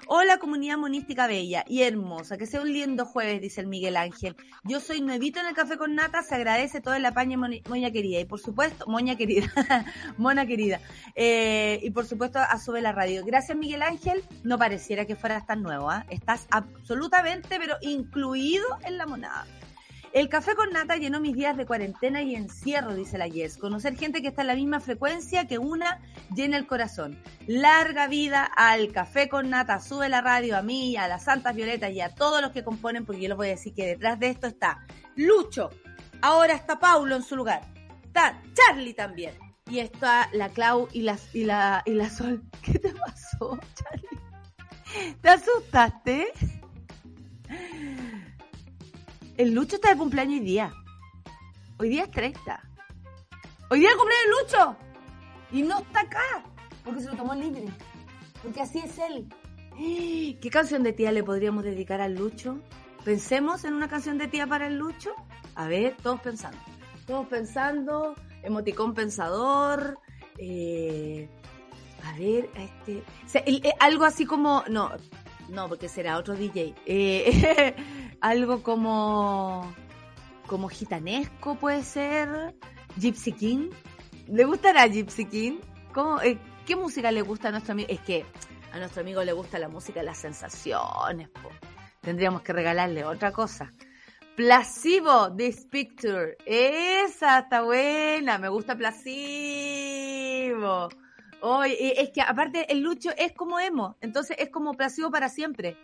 [0.09, 4.35] Hola comunidad monística bella y hermosa, que sea un lindo jueves, dice el Miguel Ángel.
[4.65, 8.19] Yo soy nuevito en el café con nata, se agradece todo el apaño, moña querida.
[8.19, 9.47] Y por supuesto, moña querida,
[10.19, 10.81] mona querida.
[11.15, 13.25] Eh, y por supuesto, a Sube la Radio.
[13.25, 16.05] Gracias Miguel Ángel, no pareciera que fueras tan nuevo, ¿ah?
[16.11, 19.47] Estás absolutamente, pero incluido en la monada.
[20.13, 23.57] El café con nata llenó mis días de cuarentena y encierro, dice la Yes.
[23.59, 26.01] Conocer gente que está en la misma frecuencia que una
[26.35, 27.17] llena el corazón.
[27.47, 29.79] Larga vida al café con nata.
[29.81, 33.07] Sube la radio a mí, a las Santas Violetas y a todos los que componen,
[33.07, 35.71] porque yo les voy a decir que detrás de esto está Lucho.
[36.23, 37.63] Ahora está Paulo en su lugar.
[38.03, 39.35] Está Charlie también.
[39.69, 42.43] Y está la Clau y la, y la, y la Sol.
[42.63, 45.17] ¿Qué te pasó, Charlie?
[45.21, 46.33] ¿Te asustaste?
[49.41, 50.75] El Lucho está de cumpleaños hoy día.
[51.79, 52.63] Hoy día es 30.
[53.71, 54.77] Hoy día el cumpleaños de Lucho.
[55.51, 56.45] Y no está acá.
[56.85, 57.65] Porque se lo tomó libre.
[58.43, 59.27] Porque así es él.
[60.43, 62.59] ¿Qué canción de tía le podríamos dedicar al Lucho?
[63.03, 65.15] Pensemos en una canción de tía para el Lucho.
[65.55, 66.59] A ver, todos pensando.
[67.07, 68.17] Todos pensando.
[68.43, 70.01] Emoticón pensador.
[70.37, 71.31] Eh,
[72.05, 73.03] a ver, este.
[73.47, 74.65] Eh, algo así como.
[74.69, 74.91] No,
[75.51, 76.75] no, porque será otro DJ.
[76.87, 77.75] Eh,
[78.21, 79.75] algo como.
[80.47, 82.55] Como gitanesco puede ser.
[82.97, 83.71] Gypsy King.
[84.29, 85.59] ¿Le gustará Gypsy King?
[85.93, 87.89] ¿Cómo, eh, ¿Qué música le gusta a nuestro amigo?
[87.91, 88.25] Es que
[88.73, 91.29] a nuestro amigo le gusta la música de las sensaciones.
[92.01, 93.73] Tendríamos que regalarle otra cosa.
[94.37, 96.37] Placebo, This Picture.
[96.47, 98.39] Esa está buena.
[98.39, 99.09] Me gusta Placebo.
[101.43, 105.77] Oye, es que aparte el Lucho es como emo, entonces es como placebo para siempre.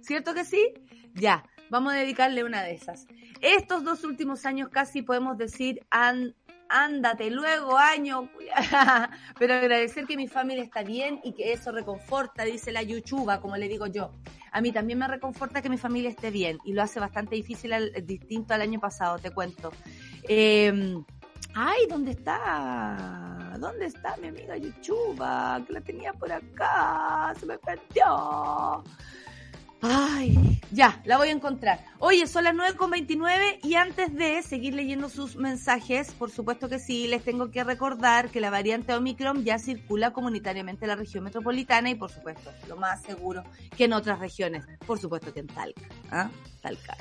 [0.00, 0.72] ¿Cierto que sí?
[1.14, 3.06] Ya, vamos a dedicarle una de esas.
[3.40, 6.34] Estos dos últimos años casi podemos decir han
[6.72, 8.30] ándate luego, año.
[9.38, 13.56] Pero agradecer que mi familia está bien y que eso reconforta, dice la yuchuba, como
[13.56, 14.10] le digo yo.
[14.50, 17.72] A mí también me reconforta que mi familia esté bien y lo hace bastante difícil,
[17.72, 19.70] al, distinto al año pasado, te cuento.
[20.28, 20.96] Eh,
[21.54, 23.56] ay, ¿dónde está?
[23.58, 25.62] ¿Dónde está mi amiga Yuchuba?
[25.66, 28.82] Que la tenía por acá, se me perdió.
[29.84, 31.84] Ay, ya, la voy a encontrar.
[31.98, 37.08] Oye, son las 9.29 y antes de seguir leyendo sus mensajes, por supuesto que sí,
[37.08, 41.90] les tengo que recordar que la variante Omicron ya circula comunitariamente en la región metropolitana
[41.90, 43.42] y por supuesto, lo más seguro
[43.76, 44.64] que en otras regiones.
[44.86, 45.82] Por supuesto que en Talca.
[46.12, 46.30] ¿ah?
[46.60, 46.96] Talca.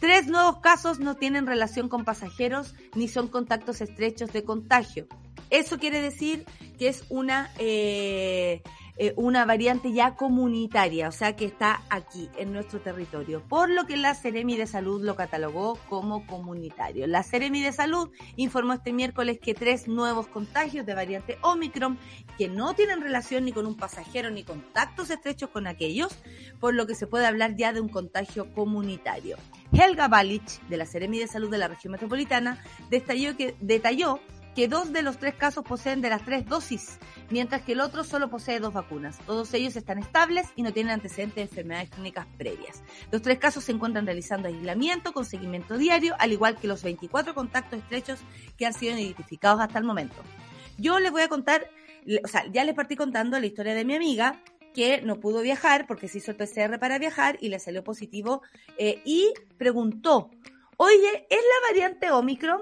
[0.00, 5.06] Tres nuevos casos no tienen relación con pasajeros ni son contactos estrechos de contagio.
[5.50, 6.44] Eso quiere decir
[6.78, 8.62] que es una eh,
[8.98, 13.84] eh, una variante ya comunitaria, o sea que está aquí, en nuestro territorio, por lo
[13.84, 17.06] que la Ceremi de Salud lo catalogó como comunitario.
[17.06, 21.98] La Ceremi de Salud informó este miércoles que tres nuevos contagios de variante Omicron
[22.38, 26.16] que no tienen relación ni con un pasajero ni contactos estrechos con aquellos,
[26.58, 29.36] por lo que se puede hablar ya de un contagio comunitario.
[29.78, 34.20] Helga Balich, de la Ceremi de Salud de la región metropolitana, detalló que, detalló
[34.54, 38.02] que dos de los tres casos poseen de las tres dosis, mientras que el otro
[38.02, 39.18] solo posee dos vacunas.
[39.26, 42.82] Todos ellos están estables y no tienen antecedentes de enfermedades clínicas previas.
[43.12, 47.34] Los tres casos se encuentran realizando aislamiento con seguimiento diario, al igual que los 24
[47.34, 48.20] contactos estrechos
[48.56, 50.16] que han sido identificados hasta el momento.
[50.78, 51.68] Yo les voy a contar,
[52.24, 54.40] o sea, ya les partí contando la historia de mi amiga,
[54.76, 58.42] que no pudo viajar porque se hizo el PCR para viajar y le salió positivo
[58.78, 60.30] eh, y preguntó,
[60.76, 62.60] oye, ¿es la variante Omicron?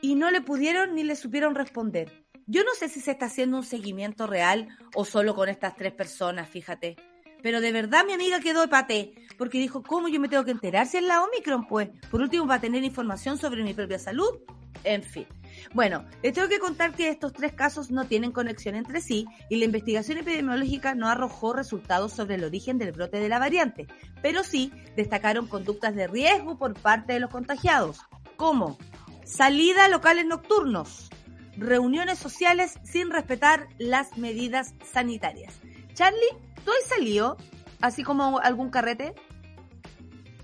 [0.00, 2.24] y no le pudieron ni le supieron responder.
[2.46, 5.92] Yo no sé si se está haciendo un seguimiento real o solo con estas tres
[5.92, 6.96] personas, fíjate.
[7.42, 10.86] Pero de verdad mi amiga quedó paté, porque dijo, ¿cómo yo me tengo que enterar
[10.86, 11.66] si es la Omicron?
[11.66, 14.40] Pues, por último, para tener información sobre mi propia salud.
[14.84, 15.26] En fin.
[15.72, 19.56] Bueno, les tengo que contar que estos tres casos no tienen conexión entre sí y
[19.56, 23.86] la investigación epidemiológica no arrojó resultados sobre el origen del brote de la variante,
[24.22, 28.00] pero sí destacaron conductas de riesgo por parte de los contagiados,
[28.36, 28.78] como
[29.24, 31.08] salida a locales nocturnos,
[31.56, 35.54] reuniones sociales sin respetar las medidas sanitarias.
[35.94, 37.36] Charlie, ¿tú has salido
[37.80, 39.14] así como algún carrete?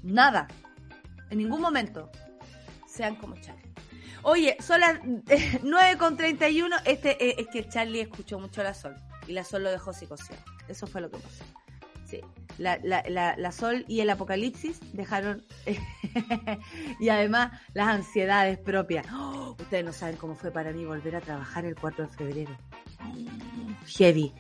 [0.02, 0.46] Nada,
[1.30, 2.10] en ningún momento.
[2.86, 3.65] Sean como Charlie.
[4.28, 6.82] Oye, son las 9.31.
[6.84, 8.96] Este, eh, es que Charlie escuchó mucho la Sol
[9.28, 10.42] y la Sol lo dejó psicoseado.
[10.66, 11.44] Eso fue lo que pasó.
[12.06, 12.20] Sí,
[12.58, 15.44] la, la, la, Sol y el Apocalipsis dejaron,
[17.00, 19.06] y además las ansiedades propias.
[19.12, 19.56] ¡Oh!
[19.60, 22.56] ustedes no saben cómo fue para mí volver a trabajar el 4 de febrero.
[23.86, 24.34] Heavy.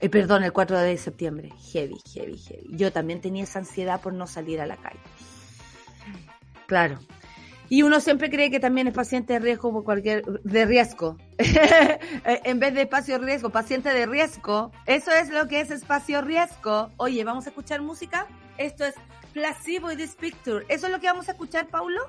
[0.00, 1.50] Eh, perdón, el 4 de septiembre.
[1.72, 2.68] Heavy, heavy, heavy.
[2.70, 5.00] Yo también tenía esa ansiedad por no salir a la calle.
[6.66, 6.98] Claro,
[7.68, 11.16] y uno siempre cree que también es paciente de riesgo por cualquier, de riesgo.
[11.38, 14.72] en vez de espacio riesgo, paciente de riesgo.
[14.86, 16.90] Eso es lo que es espacio riesgo.
[16.96, 18.26] Oye, ¿vamos a escuchar música?
[18.58, 18.94] Esto es
[19.32, 20.64] Placebo y This Picture.
[20.68, 22.00] ¿Eso es lo que vamos a escuchar, Paulo?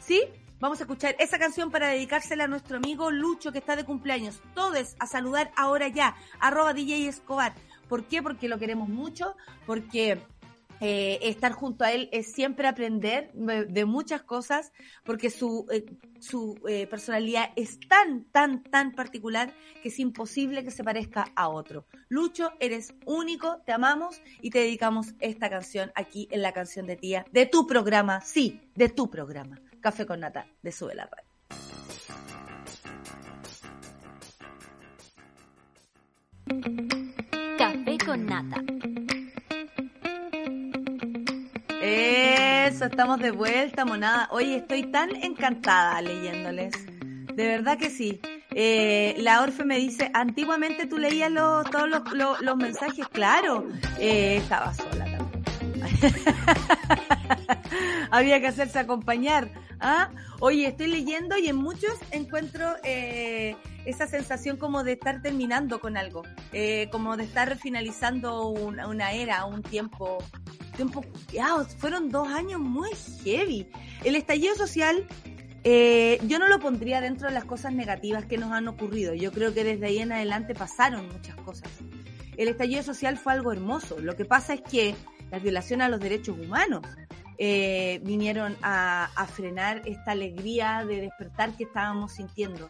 [0.00, 0.22] ¿Sí?
[0.60, 4.40] Vamos a escuchar esa canción para dedicársela a nuestro amigo Lucho que está de cumpleaños.
[4.54, 6.16] Todos a saludar ahora ya.
[6.40, 7.54] Arroba DJ Escobar.
[7.88, 8.22] ¿Por qué?
[8.22, 9.36] Porque lo queremos mucho.
[9.66, 10.20] Porque
[10.80, 14.72] eh, estar junto a él es siempre aprender de muchas cosas
[15.04, 15.84] porque su, eh,
[16.20, 21.48] su eh, personalidad es tan, tan, tan particular que es imposible que se parezca a
[21.48, 21.86] otro.
[22.08, 26.96] Lucho, eres único, te amamos y te dedicamos esta canción aquí en la canción de
[26.96, 31.28] tía de tu programa, sí, de tu programa, Café con Nata de Sube la Radio.
[37.58, 38.62] Café con Nata
[41.88, 44.28] eso, estamos de vuelta, monada.
[44.30, 46.74] Oye, estoy tan encantada leyéndoles.
[47.34, 48.20] De verdad que sí.
[48.50, 53.68] Eh, la Orfe me dice, antiguamente tú leías los, todos los, mensajes, claro.
[54.00, 55.44] Eh, estaba sola también.
[58.10, 59.50] Había que hacerse acompañar.
[59.80, 60.10] ¿ah?
[60.40, 65.96] Oye, estoy leyendo y en muchos encuentro eh, esa sensación como de estar terminando con
[65.96, 66.22] algo,
[66.90, 70.18] como de estar finalizando una era, un tiempo
[70.78, 71.04] tiempo,
[71.78, 72.90] fueron dos años muy
[73.24, 73.68] heavy.
[74.04, 75.06] El estallido social
[75.64, 79.12] eh, yo no lo pondría dentro de las cosas negativas que nos han ocurrido.
[79.14, 81.70] Yo creo que desde ahí en adelante pasaron muchas cosas.
[82.36, 83.98] El estallido social fue algo hermoso.
[83.98, 84.94] Lo que pasa es que
[85.30, 86.82] las violaciones a los derechos humanos
[87.36, 92.68] eh, vinieron a, frenar esta alegría de despertar que estábamos sintiendo.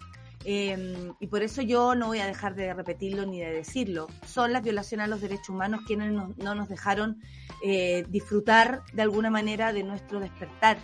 [0.51, 4.07] Em, y por eso yo no voy a dejar de repetirlo ni de decirlo.
[4.25, 7.21] Son las violaciones a los derechos humanos quienes no, nos dejaron
[7.63, 10.79] eh, disfrutar de alguna manera de nuestro despertar.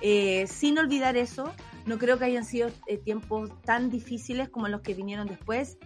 [0.00, 1.52] Eh, sin olvidar eso,
[1.84, 5.76] no creo que hayan sido eh, tiempos tan difíciles como los que vinieron después.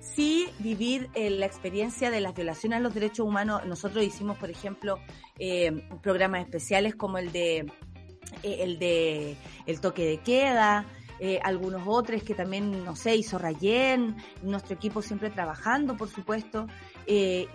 [0.00, 3.66] Sí, vivir la experiencia de las violaciones a los derechos humanos.
[3.66, 4.98] Nosotros hicimos, por ejemplo,
[6.02, 7.70] programas especiales como el de
[8.42, 10.86] el de el toque de queda,
[11.42, 16.66] algunos otros que también, no sé, hizo Rayén, nuestro equipo siempre trabajando, por supuesto,
[17.06, 17.46] y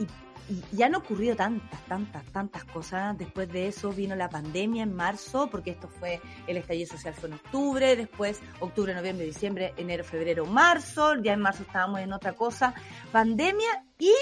[0.71, 3.17] ya han ocurrido tantas, tantas, tantas cosas.
[3.17, 7.30] Después de eso vino la pandemia en marzo, porque esto fue, el estallido social fue
[7.30, 12.34] en octubre, después octubre, noviembre, diciembre, enero, febrero, marzo, ya en marzo estábamos en otra
[12.34, 12.73] cosa,
[13.12, 14.13] pandemia y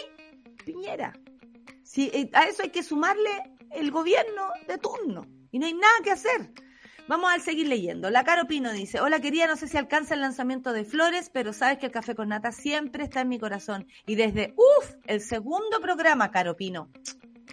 [0.63, 1.13] Piñera.
[1.95, 3.29] Eh, a eso hay que sumarle
[3.71, 6.51] el gobierno de turno y no hay nada que hacer.
[7.13, 8.09] Vamos a seguir leyendo.
[8.09, 11.53] La Caro Pino dice, hola querida, no sé si alcanza el lanzamiento de Flores, pero
[11.53, 13.85] sabes que el café con nata siempre está en mi corazón.
[14.07, 16.89] Y desde, uff, el segundo programa, Caro Pino.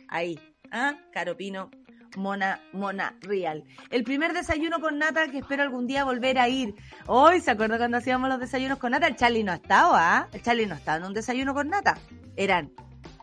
[0.09, 0.41] Ahí,
[0.73, 0.95] ¿ah?
[1.13, 1.71] Caro Pino,
[2.17, 3.63] Mona, Mona Real.
[3.91, 6.75] El primer desayuno con nata que espero algún día volver a ir.
[7.07, 9.09] Hoy, ¿se acuerda cuando hacíamos los desayunos con nata?
[9.09, 10.29] El Charlie no estaba, ¿ah?
[10.33, 11.99] El Charlie no estaba en un desayuno con nata.
[12.35, 12.73] Eran,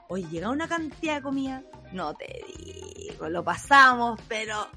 [0.07, 1.63] hoy llega una cantidad de comida.
[1.93, 4.67] No te digo, lo pasamos, pero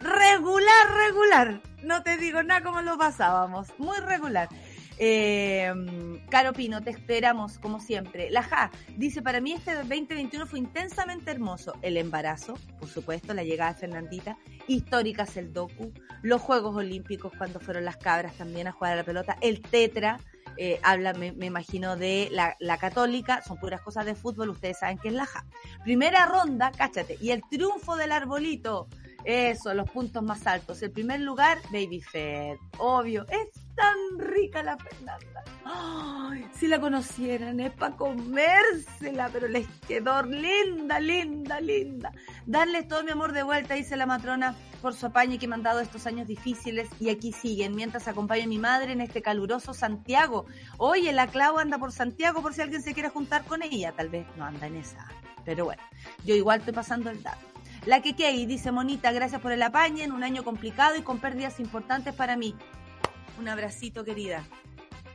[0.00, 1.60] regular, regular.
[1.82, 3.68] No te digo nada como lo pasábamos.
[3.78, 4.48] Muy regular.
[5.02, 5.72] Eh,
[6.28, 8.28] Caro Pino, te esperamos como siempre.
[8.30, 11.72] La Ja dice, para mí este 2021 fue intensamente hermoso.
[11.80, 14.36] El embarazo, por supuesto, la llegada de Fernandita,
[14.66, 19.04] históricas el docu, los Juegos Olímpicos cuando fueron las cabras también a jugar a la
[19.04, 20.20] pelota, el tetra,
[20.58, 24.98] eh, habla, me, imagino, de la, la, católica, son puras cosas de fútbol, ustedes saben
[24.98, 25.46] que es la Ja.
[25.82, 28.86] Primera ronda, cáchate, y el triunfo del arbolito,
[29.24, 30.82] eso, los puntos más altos.
[30.82, 32.56] El primer lugar, Baby Fed.
[32.78, 35.42] Obvio, es tan rica la Fernanda.
[36.52, 42.12] si la conocieran, es para comérsela, pero les quedó linda, linda, linda.
[42.46, 45.62] Darles todo mi amor de vuelta, dice la matrona, por su apaño que me han
[45.62, 49.74] dado estos años difíciles y aquí siguen, mientras acompaña a mi madre en este caluroso
[49.74, 50.46] Santiago.
[50.78, 54.08] Oye, la Clau anda por Santiago por si alguien se quiere juntar con ella, tal
[54.08, 55.06] vez no anda en esa.
[55.44, 55.82] Pero bueno,
[56.24, 57.49] yo igual estoy pasando el dato.
[57.86, 58.12] La que
[58.46, 62.36] dice Monita, gracias por el apañe en un año complicado y con pérdidas importantes para
[62.36, 62.54] mí.
[63.38, 64.44] Un abracito, querida.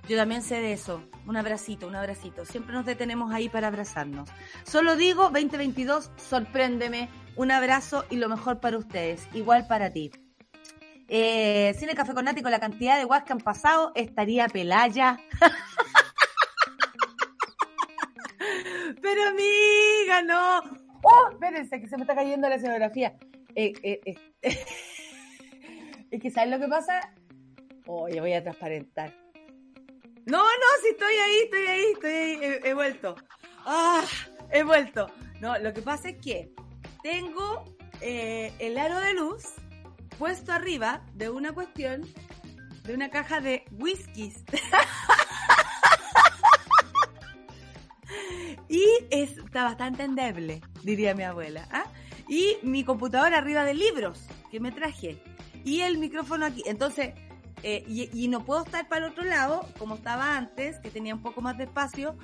[0.10, 1.04] Yo también sé de eso.
[1.28, 2.44] Un abracito, un abracito.
[2.44, 4.30] Siempre nos detenemos ahí para abrazarnos.
[4.64, 7.10] Solo digo, 2022, sorpréndeme.
[7.36, 9.28] Un abrazo y lo mejor para ustedes.
[9.34, 10.12] Igual para ti.
[11.08, 15.20] Eh, Cine Café con Nati con la cantidad de guas que han pasado, estaría pelaya.
[19.02, 20.85] Pero amiga, no.
[21.08, 21.30] ¡Oh!
[21.32, 23.16] Espérense, que se me está cayendo la escenografía.
[23.54, 24.16] Eh, eh, eh.
[26.12, 27.14] es que, ¿sabes lo que pasa?
[27.86, 29.14] Oye, voy a transparentar.
[30.26, 33.16] No, no, sí estoy ahí, estoy ahí, estoy ahí, he, vuelto.
[33.66, 34.04] ¡Ah!
[34.52, 35.06] He vuelto.
[35.40, 36.52] No, lo que pasa es que
[37.04, 37.64] tengo
[38.02, 39.54] el aro de luz
[40.18, 42.02] puesto arriba de una cuestión,
[42.84, 44.44] de una caja de whiskies.
[48.70, 51.68] y está bastante endeble, diría mi abuela.
[51.72, 51.86] ¿ah?
[52.28, 55.22] Y mi computadora arriba de libros que me traje.
[55.64, 56.64] Y el micrófono aquí.
[56.66, 57.14] Entonces,
[57.64, 61.22] eh, y, no puedo estar para el otro lado, como estaba antes, que tenía un
[61.22, 62.16] poco más de espacio,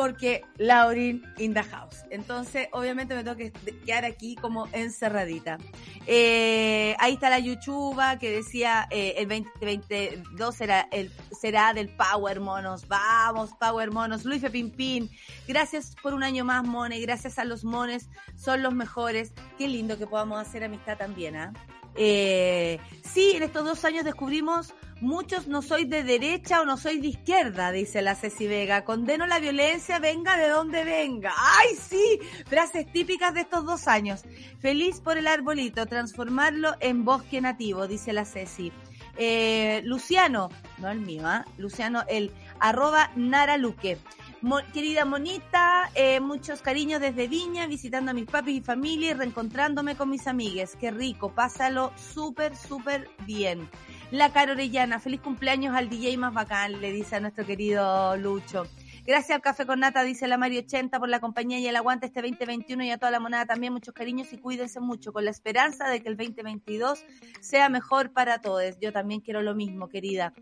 [0.00, 2.06] porque Laurin in the house.
[2.08, 3.52] Entonces, obviamente me tengo que
[3.84, 5.58] quedar aquí como encerradita.
[6.06, 12.40] Eh, ahí está la YouTuba que decía eh, el 2022 será, el, será del Power
[12.40, 12.88] Monos.
[12.88, 14.24] Vamos, Power Monos.
[14.24, 15.10] Luis Pimpín,
[15.46, 16.98] gracias por un año más, Mone.
[17.00, 19.34] Gracias a los Mones, son los mejores.
[19.58, 21.52] Qué lindo que podamos hacer amistad también, ¿ah?
[21.94, 27.00] Eh, sí, en estos dos años descubrimos muchos no soy de derecha o no soy
[27.00, 28.84] de izquierda, dice la Ceci Vega.
[28.84, 31.32] Condeno la violencia, venga de donde venga.
[31.36, 32.20] ¡Ay, sí!
[32.46, 34.22] Frases típicas de estos dos años.
[34.60, 38.72] Feliz por el arbolito, transformarlo en bosque nativo, dice la Ceci.
[39.16, 40.48] Eh, Luciano,
[40.78, 41.44] no el mío, ¿ah?
[41.58, 43.10] Luciano, el arroba
[44.72, 49.96] Querida Monita, eh, muchos cariños desde Viña, visitando a mis papis y familia y reencontrándome
[49.96, 50.76] con mis amigues.
[50.80, 53.68] Qué rico, pásalo súper, súper bien.
[54.10, 58.64] La Caro Orellana, feliz cumpleaños al DJ más bacán, le dice a nuestro querido Lucho.
[59.06, 62.06] Gracias al Café con Nata, dice la Mario 80, por la compañía y el aguante
[62.06, 63.72] este 2021 y a toda la moneda también.
[63.72, 67.04] Muchos cariños y cuídense mucho, con la esperanza de que el 2022
[67.40, 68.78] sea mejor para todos.
[68.80, 70.32] Yo también quiero lo mismo, querida.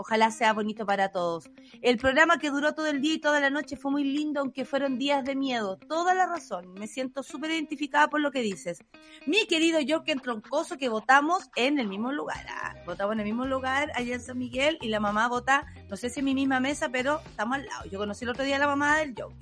[0.00, 1.50] Ojalá sea bonito para todos.
[1.82, 4.64] El programa que duró todo el día y toda la noche fue muy lindo, aunque
[4.64, 5.76] fueron días de miedo.
[5.76, 6.72] Toda la razón.
[6.74, 8.78] Me siento súper identificada por lo que dices.
[9.26, 12.46] Mi querido Jorgen Troncoso, que votamos en el mismo lugar.
[12.48, 15.96] Ah, votamos en el mismo lugar allá en San Miguel y la mamá vota, no
[15.96, 17.84] sé si en mi misma mesa, pero estamos al lado.
[17.90, 19.34] Yo conocí el otro día la mamá del Joe.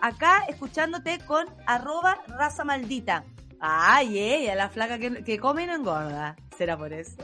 [0.00, 3.24] Acá escuchándote con arroba raza maldita.
[3.60, 6.36] Ay, ella, la flaca que, que come y no engorda.
[6.56, 7.16] ¿Será por eso?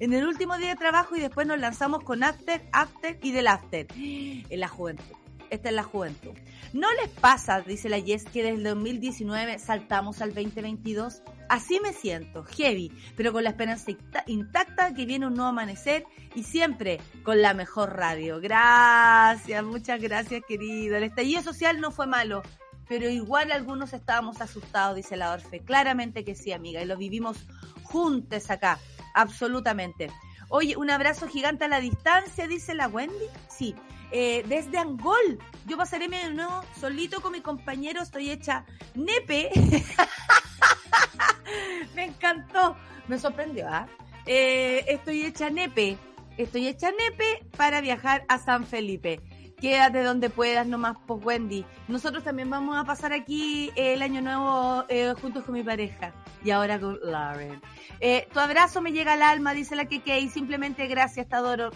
[0.00, 3.46] En el último día de trabajo y después nos lanzamos con After, After y del
[3.46, 3.86] After.
[3.96, 5.16] En la juventud.
[5.50, 6.32] Esta es la juventud.
[6.72, 11.22] ¿No les pasa, dice la Yes, que desde el 2019 saltamos al 2022?
[11.48, 13.92] Así me siento, heavy, pero con la esperanza
[14.26, 18.40] intacta que viene un nuevo amanecer y siempre con la mejor radio.
[18.40, 20.96] Gracias, muchas gracias, querido.
[20.96, 22.42] El estallido social no fue malo,
[22.88, 25.60] pero igual algunos estábamos asustados, dice la Orfe.
[25.60, 27.38] Claramente que sí, amiga, y lo vivimos
[27.82, 28.78] juntos acá,
[29.14, 30.10] absolutamente.
[30.48, 33.26] Oye, un abrazo gigante a la distancia, dice la Wendy.
[33.48, 33.74] Sí,
[34.10, 35.38] eh, desde Angol.
[35.66, 38.64] Yo pasaré de nuevo solito con mi compañero, estoy hecha
[38.94, 39.50] nepe.
[41.94, 42.76] Me encantó,
[43.06, 43.86] me sorprendió, ¿ah?
[44.26, 44.84] ¿eh?
[44.88, 45.98] estoy hecha nepe,
[46.36, 49.20] estoy hecha nepe para viajar a San Felipe.
[49.60, 51.64] Quédate donde puedas nomás, pues Wendy.
[51.88, 56.12] Nosotros también vamos a pasar aquí el año nuevo eh, juntos con mi pareja.
[56.44, 57.60] Y ahora con Lauren.
[58.00, 61.70] Eh, tu abrazo me llega al alma, dice la Keke, y simplemente gracias, te adoro.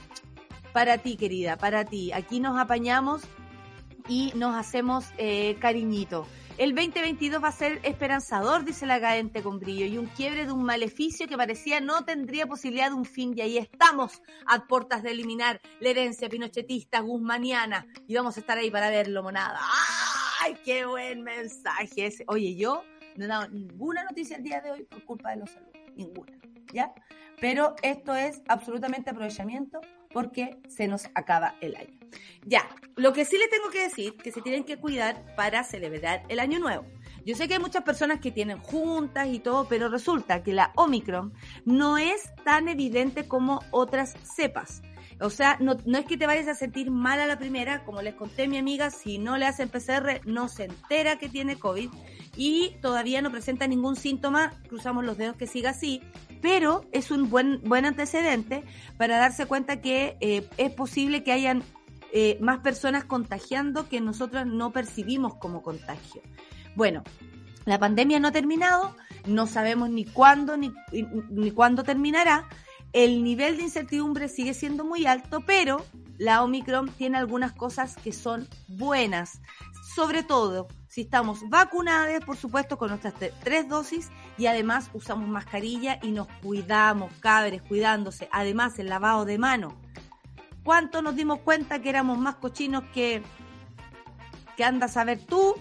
[0.72, 2.12] Para ti, querida, para ti.
[2.12, 3.22] Aquí nos apañamos
[4.09, 6.26] y nos hacemos eh, cariñito.
[6.59, 10.50] El 2022 va a ser esperanzador, dice la cadente con brillo, y un quiebre de
[10.50, 15.04] un maleficio que parecía no tendría posibilidad de un fin, y ahí estamos, a puertas
[15.04, 19.61] de eliminar la herencia pinochetista guzmaniana, y vamos a estar ahí para verlo, monada.
[20.42, 22.24] ¡Ay, qué buen mensaje ese!
[22.26, 22.82] Oye, yo
[23.14, 26.32] no he dado ninguna noticia el día de hoy por culpa de los saludos, ninguna,
[26.72, 26.92] ¿ya?
[27.40, 29.80] Pero esto es absolutamente aprovechamiento
[30.12, 31.98] porque se nos acaba el año.
[32.46, 36.22] Ya, lo que sí les tengo que decir, que se tienen que cuidar para celebrar
[36.28, 36.86] el año nuevo.
[37.24, 40.72] Yo sé que hay muchas personas que tienen juntas y todo, pero resulta que la
[40.76, 41.34] Omicron
[41.64, 44.82] no es tan evidente como otras cepas.
[45.20, 48.02] O sea, no, no, es que te vayas a sentir mal a la primera, como
[48.02, 51.90] les conté mi amiga, si no le hacen PCR no se entera que tiene COVID
[52.36, 56.02] y todavía no presenta ningún síntoma, cruzamos los dedos que siga así,
[56.41, 58.64] pero es un buen, buen antecedente
[58.97, 61.62] para darse cuenta que eh, es posible que hayan
[62.12, 66.22] eh, más personas contagiando que nosotros no percibimos como contagio.
[66.74, 67.05] Bueno,
[67.64, 70.72] la pandemia no ha terminado, no sabemos ni cuándo ni,
[71.30, 72.49] ni cuándo terminará.
[72.95, 75.84] El nivel de incertidumbre sigue siendo muy alto, pero
[76.16, 79.43] la Omicron tiene algunas cosas que son buenas.
[79.95, 83.14] Sobre todo, si estamos vacunados, por supuesto, con nuestras
[83.45, 88.28] tres dosis y además usamos mascarilla y nos cuidamos, cabres, cuidándose.
[88.32, 89.74] Además, el lavado de manos
[90.68, 93.22] ¿Cuánto nos dimos cuenta que éramos más cochinos que,
[94.55, 95.55] que andas a ver tú?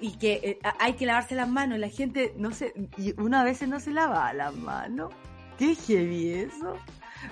[0.00, 1.78] Y que eh, hay que lavarse las manos.
[1.78, 2.74] La gente, no sé,
[3.16, 5.12] una vez no se lava las manos.
[5.56, 6.74] Qué heavy eso.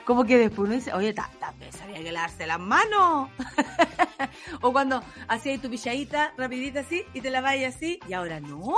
[0.04, 3.30] Como que después uno dice, oye, también había que lavarse las manos.
[4.62, 8.00] o cuando hacías tu pilladita rapidita así y te lavas así.
[8.08, 8.76] Y ahora no,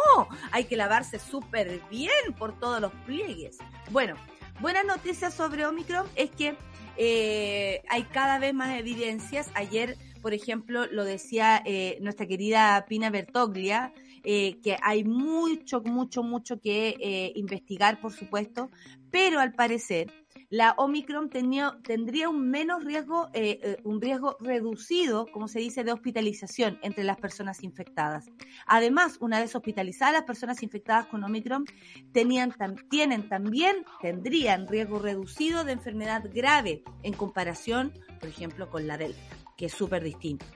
[0.53, 3.59] hay que lavarse súper bien por todos los pliegues.
[3.91, 4.17] Bueno,
[4.61, 6.57] buenas noticias sobre Omicron es que
[6.97, 9.51] eh, hay cada vez más evidencias.
[9.55, 13.93] Ayer, por ejemplo, lo decía eh, nuestra querida Pina Bertoglia,
[14.23, 18.71] eh, que hay mucho, mucho, mucho que investigar, por supuesto,
[19.11, 20.13] pero al parecer
[20.51, 25.93] la Omicron tendría un menos riesgo, eh, eh, un riesgo reducido, como se dice, de
[25.93, 28.27] hospitalización entre las personas infectadas.
[28.67, 31.67] Además, una vez hospitalizadas, las personas infectadas con Omicron
[32.13, 32.53] tenían,
[32.91, 39.21] tienen también, tendrían riesgo reducido de enfermedad grave en comparación, por ejemplo, con la Delta,
[39.57, 40.47] que es súper distinto.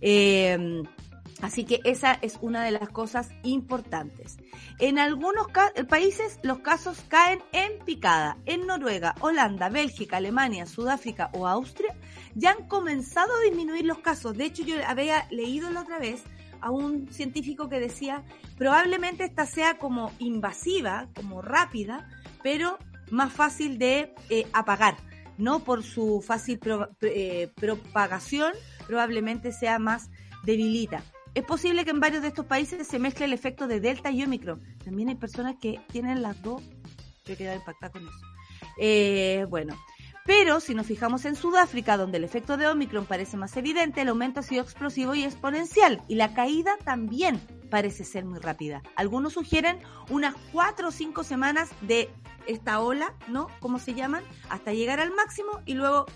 [0.00, 0.82] Eh,
[1.42, 4.36] Así que esa es una de las cosas importantes.
[4.78, 5.48] En algunos
[5.88, 8.38] países los casos caen en picada.
[8.46, 11.94] En Noruega, Holanda, Bélgica, Alemania, Sudáfrica o Austria
[12.34, 14.36] ya han comenzado a disminuir los casos.
[14.36, 16.22] De hecho, yo había leído la otra vez
[16.60, 18.22] a un científico que decía,
[18.56, 22.08] probablemente esta sea como invasiva, como rápida,
[22.42, 22.78] pero
[23.10, 24.96] más fácil de eh, apagar
[25.36, 26.60] no por su fácil
[27.02, 28.52] eh, propagación,
[28.86, 30.10] probablemente sea más
[30.44, 31.02] debilita.
[31.34, 34.22] Es posible que en varios de estos países se mezcle el efecto de Delta y
[34.22, 34.62] Omicron.
[34.84, 36.62] También hay personas que tienen las dos.
[37.24, 38.20] Yo he quedado impactada con eso.
[38.78, 39.76] Eh, bueno,
[40.24, 44.08] pero si nos fijamos en Sudáfrica, donde el efecto de Omicron parece más evidente, el
[44.08, 46.02] aumento ha sido explosivo y exponencial.
[46.08, 48.82] Y la caída también parece ser muy rápida.
[48.96, 52.08] Algunos sugieren unas cuatro o cinco semanas de
[52.46, 53.48] esta ola, ¿no?
[53.60, 54.24] ¿Cómo se llaman?
[54.48, 56.06] Hasta llegar al máximo y luego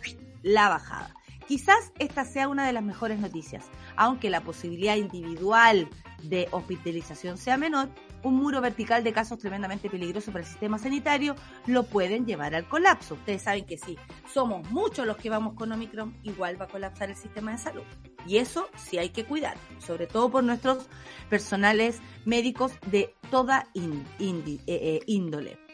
[0.43, 1.13] la bajada.
[1.49, 3.65] Quizás esta sea una de las mejores noticias,
[3.97, 5.89] aunque la posibilidad individual
[6.23, 7.89] de hospitalización sea menor,
[8.23, 11.37] un muro vertical de casos tremendamente peligroso para el sistema sanitario
[11.67, 13.15] lo pueden llevar al colapso.
[13.15, 13.97] Ustedes saben que si
[14.31, 17.85] somos muchos los que vamos con Omicron, igual va a colapsar el sistema de salud.
[18.27, 20.87] Y eso sí hay que cuidar, sobre todo por nuestros
[21.31, 25.68] personales médicos de toda eh, eh, índole.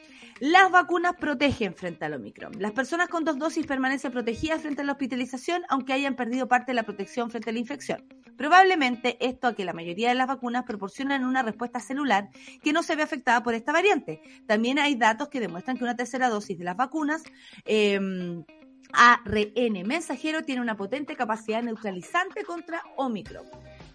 [0.46, 2.52] Las vacunas protegen frente al Omicron.
[2.58, 6.72] Las personas con dos dosis permanecen protegidas frente a la hospitalización, aunque hayan perdido parte
[6.72, 8.04] de la protección frente a la infección.
[8.36, 12.28] Probablemente esto a que la mayoría de las vacunas proporcionan una respuesta celular
[12.62, 14.20] que no se ve afectada por esta variante.
[14.46, 17.22] También hay datos que demuestran que una tercera dosis de las vacunas
[17.64, 18.44] em,
[18.92, 23.46] ARN mensajero tiene una potente capacidad neutralizante contra Omicron.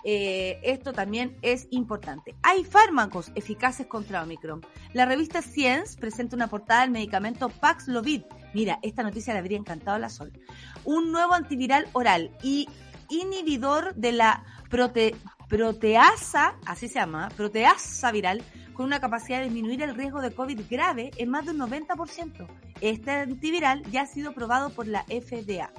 [0.04, 2.36] Eh, esto también es importante.
[2.42, 4.62] Hay fármacos eficaces contra Omicron.
[4.94, 8.24] La revista Science presenta una portada del medicamento Paxlovid.
[8.54, 10.32] Mira, esta noticia le habría encantado a la Sol.
[10.86, 12.68] Un nuevo antiviral oral y
[13.10, 14.44] inhibidor de la
[15.50, 18.44] proteasa, así se llama, proteasa viral,
[18.74, 22.48] con una capacidad de disminuir el riesgo de COVID grave en más de un 90%.
[22.80, 25.72] Este antiviral ya ha sido probado por la FDA.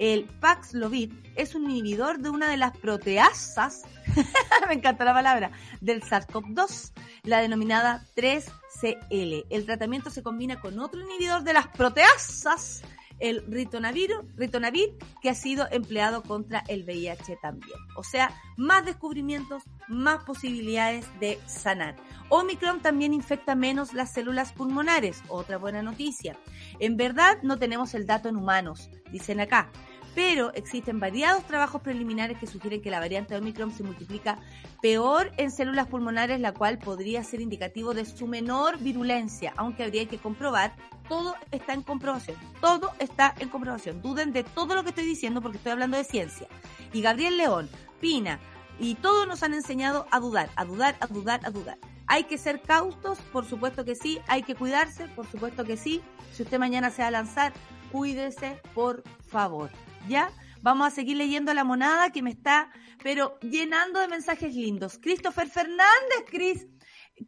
[0.00, 3.82] El Paxlovid es un inhibidor de una de las proteasas,
[4.66, 5.50] me encanta la palabra,
[5.82, 6.92] del SARS-CoV-2,
[7.24, 9.44] la denominada 3CL.
[9.50, 12.82] El tratamiento se combina con otro inhibidor de las proteasas,
[13.18, 17.78] el ritonavir, ritonavir, que ha sido empleado contra el VIH también.
[17.94, 21.96] O sea, más descubrimientos, más posibilidades de sanar.
[22.30, 26.38] Omicron también infecta menos las células pulmonares, otra buena noticia.
[26.78, 29.70] En verdad no tenemos el dato en humanos, dicen acá,
[30.14, 34.38] pero existen variados trabajos preliminares que sugieren que la variante Omicron se multiplica
[34.82, 40.06] peor en células pulmonares, la cual podría ser indicativo de su menor virulencia, aunque habría
[40.06, 40.74] que comprobar.
[41.08, 44.00] Todo está en comprobación, todo está en comprobación.
[44.00, 46.46] Duden de todo lo que estoy diciendo porque estoy hablando de ciencia.
[46.92, 47.68] Y Gabriel León,
[48.00, 48.38] Pina
[48.78, 51.78] y todos nos han enseñado a dudar, a dudar, a dudar, a dudar.
[52.06, 54.20] Hay que ser cautos, por supuesto que sí.
[54.26, 56.00] Hay que cuidarse, por supuesto que sí.
[56.32, 57.52] Si usted mañana se va a lanzar,
[57.92, 59.70] cuídese, por favor.
[60.08, 60.30] ¿Ya?
[60.62, 62.70] Vamos a seguir leyendo la monada que me está,
[63.02, 64.98] pero llenando de mensajes lindos.
[64.98, 66.66] Christopher Fernández, Cris,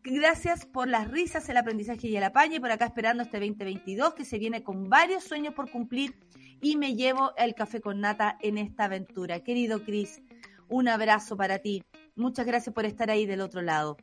[0.02, 4.14] gracias por las risas, el aprendizaje y el apaño, y por acá esperando este 2022
[4.14, 6.14] que se viene con varios sueños por cumplir
[6.60, 9.40] y me llevo el café con nata en esta aventura.
[9.40, 10.22] Querido Cris,
[10.68, 11.82] un abrazo para ti.
[12.14, 13.96] Muchas gracias por estar ahí del otro lado.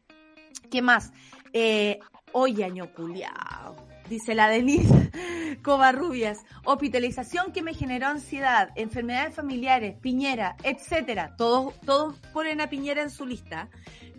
[0.72, 1.14] ¿Qué más?
[1.54, 2.00] Eh,
[2.32, 5.12] hoy año culiao dice la Denise
[5.64, 6.40] Covarrubias.
[6.66, 11.36] Hospitalización que me generó ansiedad, enfermedades familiares, Piñera, etcétera.
[11.38, 13.70] Todos, todos ponen a Piñera en su lista.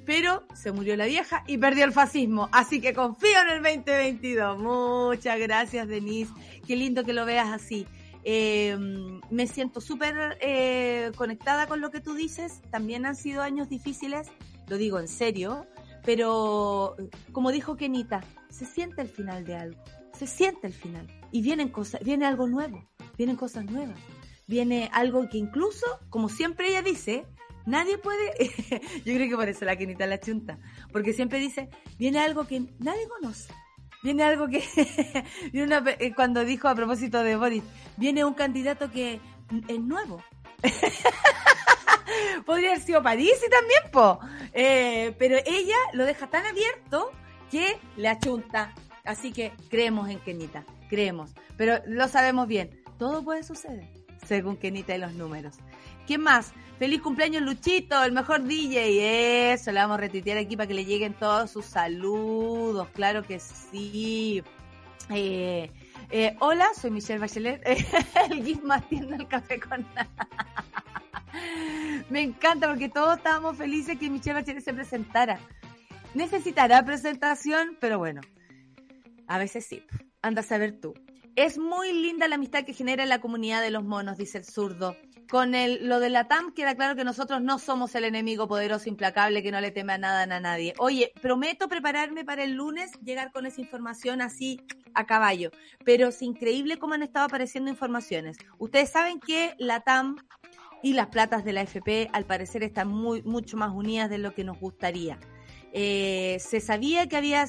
[0.06, 2.48] Pero se murió la vieja y perdió el fascismo.
[2.52, 4.58] Así que confío en el 2022.
[4.58, 6.32] Muchas gracias, Denise.
[6.66, 7.86] Qué lindo que lo veas así.
[8.24, 8.76] Eh,
[9.30, 12.60] me siento súper eh, conectada con lo que tú dices.
[12.70, 14.28] También han sido años difíciles,
[14.68, 15.66] lo digo en serio,
[16.04, 16.96] pero
[17.32, 19.82] como dijo Kenita, se siente el final de algo,
[20.12, 21.06] se siente el final.
[21.32, 22.84] Y vienen cosas, viene algo nuevo,
[23.16, 23.98] vienen cosas nuevas.
[24.46, 27.24] Viene algo que incluso, como siempre ella dice,
[27.66, 28.32] nadie puede,
[29.04, 30.58] yo creo que por eso la Kenita la chunta,
[30.92, 33.52] porque siempre dice, viene algo que nadie conoce.
[34.02, 34.64] Viene algo que,
[35.52, 37.62] eh, cuando dijo a propósito de Boris,
[37.96, 39.20] viene un candidato que
[39.68, 40.22] es nuevo.
[42.46, 44.20] Podría haber sido París y también, po.
[44.52, 47.10] Eh, pero ella lo deja tan abierto
[47.50, 48.74] que le achunta.
[49.04, 51.32] Así que creemos en Kenita, creemos.
[51.56, 53.88] Pero lo sabemos bien, todo puede suceder,
[54.26, 55.56] según Kenita y los números.
[56.06, 56.52] ¿Qué más?
[56.78, 59.52] Feliz cumpleaños Luchito, el mejor DJ.
[59.52, 62.88] Eso, le vamos a retuitear aquí para que le lleguen todos sus saludos.
[62.94, 64.42] Claro que sí.
[65.10, 65.70] Eh,
[66.10, 67.62] eh, hola, soy Michelle Bachelet.
[68.30, 69.86] el GIF más tienda el café con
[72.10, 75.38] Me encanta porque todos estábamos felices que Michelle Bachelet se presentara.
[76.12, 78.20] Necesitará presentación, pero bueno,
[79.28, 79.84] a veces sí.
[80.20, 80.92] Anda a saber tú.
[81.36, 84.44] Es muy linda la amistad que genera en la comunidad de los monos, dice el
[84.44, 84.96] zurdo.
[85.30, 88.88] con el, lo de la TAM queda claro que nosotros no somos el enemigo poderoso,
[88.88, 90.74] implacable, que no le teme a nada a nadie.
[90.78, 94.60] Oye, prometo prepararme para el lunes llegar con esa información así
[94.92, 95.52] a caballo.
[95.84, 98.36] Pero es increíble cómo han estado apareciendo informaciones.
[98.58, 100.16] Ustedes saben que la TAM
[100.82, 104.34] y las platas de la FP al parecer están muy, mucho más unidas de lo
[104.34, 105.18] que nos gustaría.
[105.72, 107.46] Eh, se sabía que había,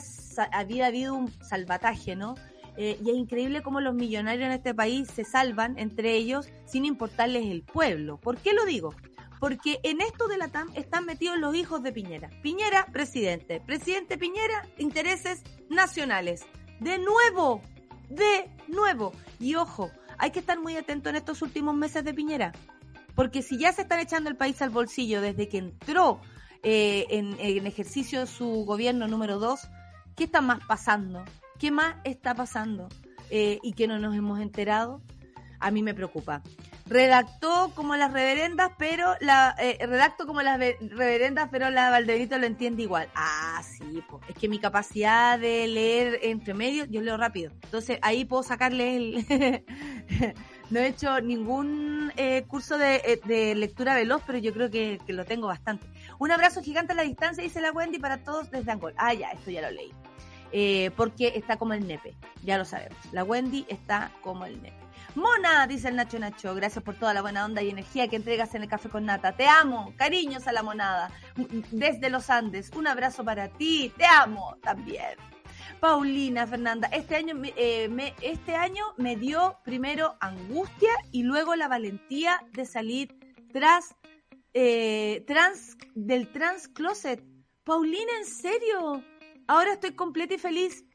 [0.52, 2.36] había habido un salvataje, ¿no?
[2.78, 6.86] Eh, y es increíble cómo los millonarios en este país se salvan entre ellos sin
[6.86, 8.18] importarles el pueblo.
[8.18, 8.96] ¿Por qué lo digo?
[9.40, 12.30] Porque en esto de la TAM están metidos los hijos de Piñera.
[12.44, 13.60] Piñera, presidente.
[13.60, 16.46] Presidente Piñera, intereses nacionales.
[16.80, 17.62] De nuevo,
[18.10, 19.14] de nuevo.
[19.40, 22.54] Y ojo, hay que estar muy atento en estos últimos meses de Piñera.
[23.22, 26.20] Porque si ya se están echando el país al bolsillo desde que entró
[26.64, 29.70] eh, en, en, ejercicio su gobierno número dos,
[30.16, 31.24] ¿qué está más pasando?
[31.60, 32.90] ¿Qué más está pasando?
[33.30, 35.04] Eh, y que no nos hemos enterado.
[35.60, 36.42] A mí me preocupa.
[36.88, 42.48] Redactó como las reverendas, pero la eh, redacto como las reverendas, pero la Valdebenito lo
[42.48, 43.08] entiende igual.
[43.14, 47.52] Ah, sí, es que mi capacidad de leer entre medios, yo leo rápido.
[47.66, 50.34] Entonces ahí puedo sacarle el.
[50.72, 55.14] no he hecho ningún eh, curso de, de, lectura veloz, pero yo creo que, que,
[55.14, 55.86] lo tengo bastante.
[56.18, 58.94] Un abrazo gigante a la distancia, dice la Wendy, para todos desde Angol.
[58.98, 59.92] Ah, ya, esto ya lo leí
[60.52, 62.98] eh, porque está como el nepe, ya lo sabemos.
[63.12, 64.76] La Wendy está como el nepe.
[65.16, 68.56] Mona, dice el Nacho Nacho, gracias por toda la buena onda y energía que entregas
[68.56, 69.34] en el café con nata.
[69.34, 71.12] Te amo, cariños a la monada.
[71.72, 75.18] Desde los Andes, un abrazo para ti, te amo también.
[75.82, 81.68] Paulina Fernanda, este año, eh, me, este año me dio primero angustia y luego la
[81.68, 83.18] valentía de salir
[83.52, 83.96] tras
[84.54, 87.24] eh, trans del trans closet.
[87.64, 89.04] Paulina, ¿en serio?
[89.48, 90.86] Ahora estoy completa y feliz.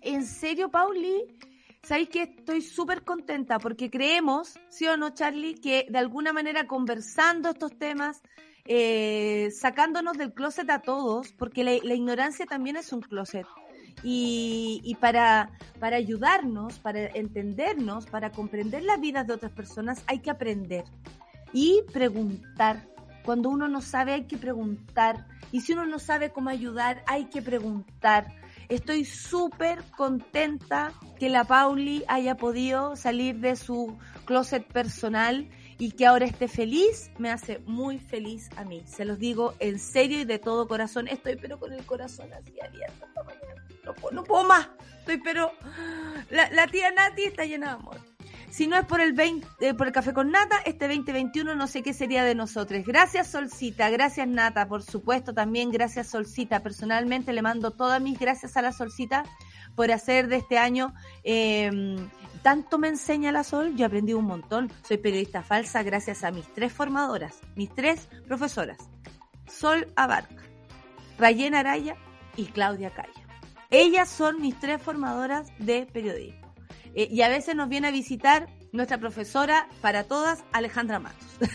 [0.00, 1.38] En serio, Pauli,
[1.84, 6.66] sabéis que estoy súper contenta porque creemos, sí o no, Charlie, que de alguna manera
[6.66, 8.20] conversando estos temas,
[8.66, 13.46] eh, sacándonos del closet a todos, porque la, ignorancia también es un closet.
[14.02, 20.18] Y, y, para, para ayudarnos, para entendernos, para comprender las vidas de otras personas, hay
[20.18, 20.84] que aprender
[21.52, 22.86] y preguntar.
[23.24, 25.26] Cuando uno no sabe, hay que preguntar.
[25.50, 28.34] Y si uno no sabe cómo ayudar, hay que preguntar.
[28.68, 36.06] Estoy súper contenta que la Pauli haya podido salir de su closet personal y que
[36.06, 38.82] ahora esté feliz, me hace muy feliz a mí.
[38.86, 41.08] Se los digo en serio y de todo corazón.
[41.08, 43.06] Estoy pero con el corazón así abierto
[43.84, 44.68] No puedo, más.
[45.00, 45.52] Estoy pero...
[46.30, 48.14] La, la tía Nati está llena de amor.
[48.54, 51.66] Si no es por el 20, eh, por el café con nata, este 2021 no
[51.66, 52.84] sé qué sería de nosotros.
[52.86, 56.62] Gracias Solcita, gracias Nata, por supuesto también gracias Solcita.
[56.62, 59.24] Personalmente le mando todas mis gracias a la Solcita
[59.74, 62.08] por hacer de este año em,
[62.42, 64.70] tanto me enseña la Sol, yo aprendí un montón.
[64.86, 68.78] Soy periodista falsa gracias a mis tres formadoras, mis tres profesoras.
[69.48, 70.44] Sol Abarca,
[71.18, 71.96] Rayena Araya
[72.36, 73.23] y Claudia Calla.
[73.76, 76.54] Ellas son mis tres formadoras de periodismo.
[76.94, 81.26] Eh, y a veces nos viene a visitar nuestra profesora para todas, Alejandra Matos.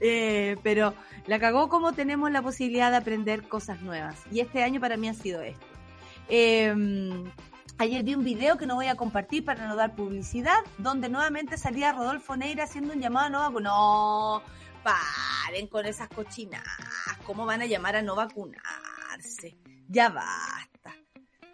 [0.00, 0.94] Eh, pero
[1.26, 4.16] la cagó como tenemos la posibilidad de aprender cosas nuevas.
[4.30, 5.64] Y este año para mí ha sido esto.
[6.28, 7.24] Em,
[7.78, 11.56] ayer vi un video que no voy a compartir para no dar publicidad, donde nuevamente
[11.56, 13.64] salía Rodolfo Neira haciendo un llamado a no vacunarse.
[13.64, 14.42] No,
[14.82, 16.62] paren con esas cochinas.
[17.24, 19.56] ¿Cómo van a llamar a no vacunarse?
[19.88, 20.94] Ya basta.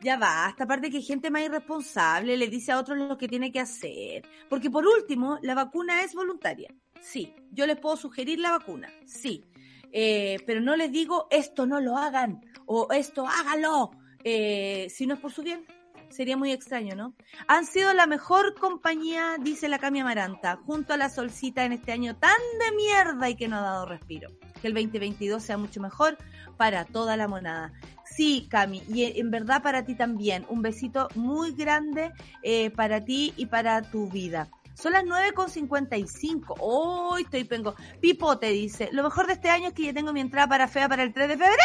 [0.02, 3.60] Ya basta, aparte que gente más irresponsable le dice a otros lo que tiene que
[3.60, 4.22] hacer.
[4.48, 6.74] Porque por último, la vacuna es voluntaria.
[7.00, 8.88] Sí, yo les puedo sugerir la vacuna.
[9.04, 9.44] Sí.
[9.92, 13.90] Eh, pero no les digo esto no lo hagan o esto hágalo.
[14.22, 15.66] Eh, si no es por su bien,
[16.10, 17.14] sería muy extraño, ¿no?
[17.48, 21.92] Han sido la mejor compañía, dice la Cami Amaranta, junto a la Solcita en este
[21.92, 24.30] año tan de mierda y que no ha dado respiro.
[24.60, 26.18] Que el 2022 sea mucho mejor
[26.60, 27.72] para toda la monada.
[28.04, 30.44] Sí, Cami, y en verdad para ti también.
[30.50, 34.50] Un besito muy grande eh, para ti y para tu vida.
[34.74, 36.56] Son las 9.55.
[36.60, 37.74] Hoy estoy pengo.
[38.02, 40.68] Pipo te dice, lo mejor de este año es que ya tengo mi entrada para
[40.68, 41.56] fea para el 3 de febrero.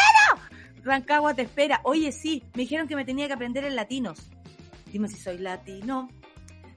[0.82, 1.82] Rancagua te espera.
[1.84, 4.30] Oye, sí, me dijeron que me tenía que aprender en latinos.
[4.90, 6.08] Dime si soy latino.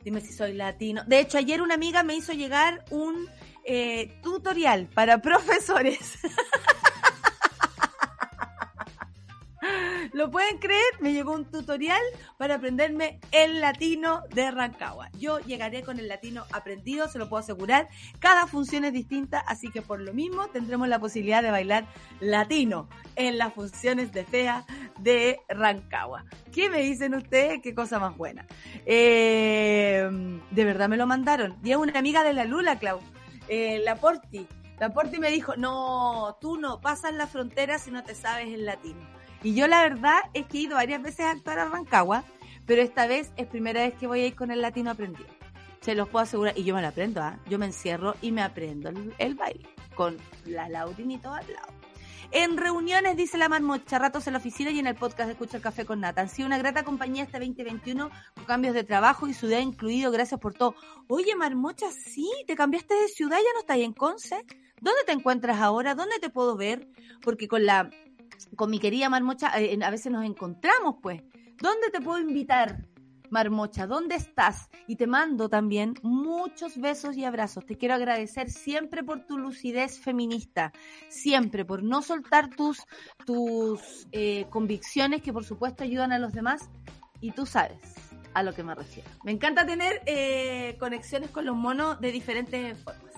[0.03, 1.03] Dime si soy latino.
[1.07, 3.29] De hecho, ayer una amiga me hizo llegar un
[3.63, 6.19] eh, tutorial para profesores.
[10.13, 10.83] ¿Lo pueden creer?
[10.99, 12.01] Me llegó un tutorial
[12.37, 15.09] para aprenderme el latino de Rancagua.
[15.17, 17.89] Yo llegaré con el latino aprendido, se lo puedo asegurar.
[18.19, 21.85] Cada función es distinta, así que por lo mismo tendremos la posibilidad de bailar
[22.19, 24.65] latino en las funciones de FEA
[24.99, 26.25] de Rancagua.
[26.51, 27.61] ¿Qué me dicen ustedes?
[27.61, 28.45] Qué cosa más buena.
[28.85, 30.09] Eh,
[30.51, 31.57] de verdad me lo mandaron.
[31.63, 32.99] Y es una amiga de la Lula, Clau.
[33.47, 34.47] Eh, la Porti.
[34.79, 38.65] La Porti me dijo, no, tú no pasas la frontera si no te sabes el
[38.65, 39.18] latino.
[39.41, 42.23] Y yo la verdad es que he ido varias veces a actuar a Rancagua,
[42.65, 45.29] pero esta vez es primera vez que voy a ir con el latino aprendido.
[45.81, 46.57] Se los puedo asegurar.
[46.57, 47.39] Y yo me lo aprendo, ¿ah?
[47.47, 49.67] Yo me encierro y me aprendo el, baile.
[49.95, 51.73] Con la Laurinito al lado.
[52.31, 55.57] En reuniones, dice la marmocha, ratos en la oficina y en el podcast de Escucha
[55.57, 56.21] el Café con Nata.
[56.21, 60.11] Han sido una grata compañía este 2021 con cambios de trabajo y ciudad incluido.
[60.11, 60.75] Gracias por todo.
[61.07, 64.45] Oye, marmocha, sí, te cambiaste de ciudad, ya no estás en Conce.
[64.79, 65.95] ¿Dónde te encuentras ahora?
[65.95, 66.87] ¿Dónde te puedo ver?
[67.21, 67.89] Porque con la
[68.55, 71.21] con mi querida marmocha eh, a veces nos encontramos, pues.
[71.61, 72.85] ¿Dónde te puedo invitar?
[73.29, 74.69] Marmocha, ¿dónde estás?
[74.87, 77.65] Y te mando también muchos besos y abrazos.
[77.65, 80.71] Te quiero agradecer siempre por tu lucidez feminista,
[81.09, 82.79] siempre por no soltar tus,
[83.25, 86.69] tus eh, convicciones que por supuesto ayudan a los demás
[87.21, 87.95] y tú sabes
[88.33, 89.09] a lo que me refiero.
[89.23, 93.08] Me encanta tener eh, conexiones con los monos de diferentes formas.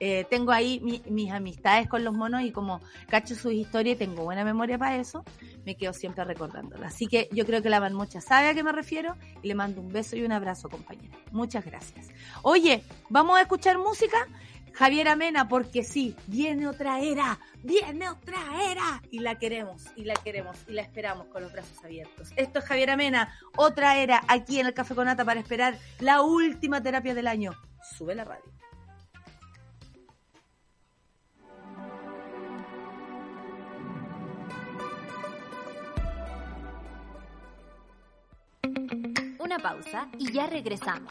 [0.00, 4.24] Eh, tengo ahí mis amistades con los monos y como cacho sus historias y tengo
[4.24, 5.24] buena memoria para eso,
[5.64, 6.86] me quedo siempre recordándola.
[6.86, 9.80] Así que yo creo que la marmocha sabe a qué me refiero y le mando
[9.80, 11.16] un beso y un abrazo, compañera.
[11.32, 12.08] Muchas gracias.
[12.42, 14.28] Oye, ¿vamos a escuchar música?
[14.78, 18.38] Javier Amena, porque sí, viene otra era, viene otra
[18.70, 19.02] era.
[19.10, 22.30] Y la queremos, y la queremos, y la esperamos con los brazos abiertos.
[22.36, 26.80] Esto es Javier Amena, otra era, aquí en el Café Conata para esperar la última
[26.80, 27.52] terapia del año.
[27.96, 28.44] Sube la radio.
[39.48, 41.10] Una pausa y ya regresamos.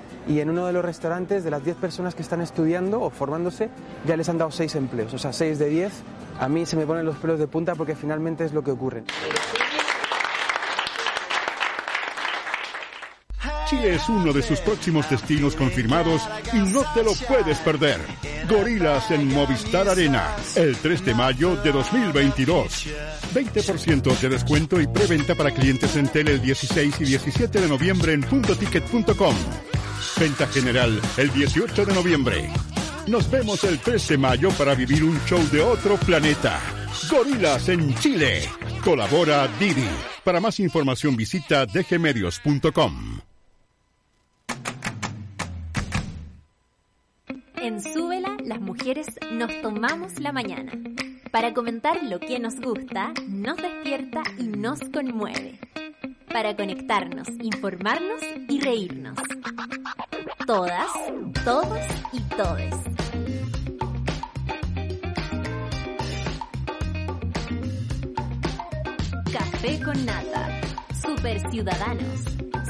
[0.27, 3.69] y en uno de los restaurantes de las 10 personas que están estudiando o formándose
[4.05, 5.91] ya les han dado 6 empleos, o sea, 6 de 10.
[6.39, 9.03] A mí se me ponen los pelos de punta porque finalmente es lo que ocurre.
[13.71, 18.01] Chile es uno de sus próximos destinos confirmados y no te lo puedes perder.
[18.49, 22.87] Gorilas en Movistar Arena, el 3 de mayo de 2022.
[23.33, 28.11] 20% de descuento y preventa para clientes en tele el 16 y 17 de noviembre
[28.11, 29.35] en puntoticket.com.
[30.19, 32.49] Venta general el 18 de noviembre.
[33.07, 36.59] Nos vemos el 3 de mayo para vivir un show de otro planeta.
[37.09, 38.47] Gorilas en Chile.
[38.83, 39.87] Colabora Didi.
[40.23, 43.19] Para más información visita dgmedios.com.
[47.55, 50.71] En Súbela, las mujeres nos tomamos la mañana
[51.31, 55.59] para comentar lo que nos gusta, nos despierta y nos conmueve
[56.33, 59.17] para conectarnos, informarnos y reírnos.
[60.45, 60.87] Todas,
[61.43, 61.79] todos
[62.13, 62.75] y todes.
[69.31, 70.61] Café con nata,
[71.01, 72.21] super ciudadanos,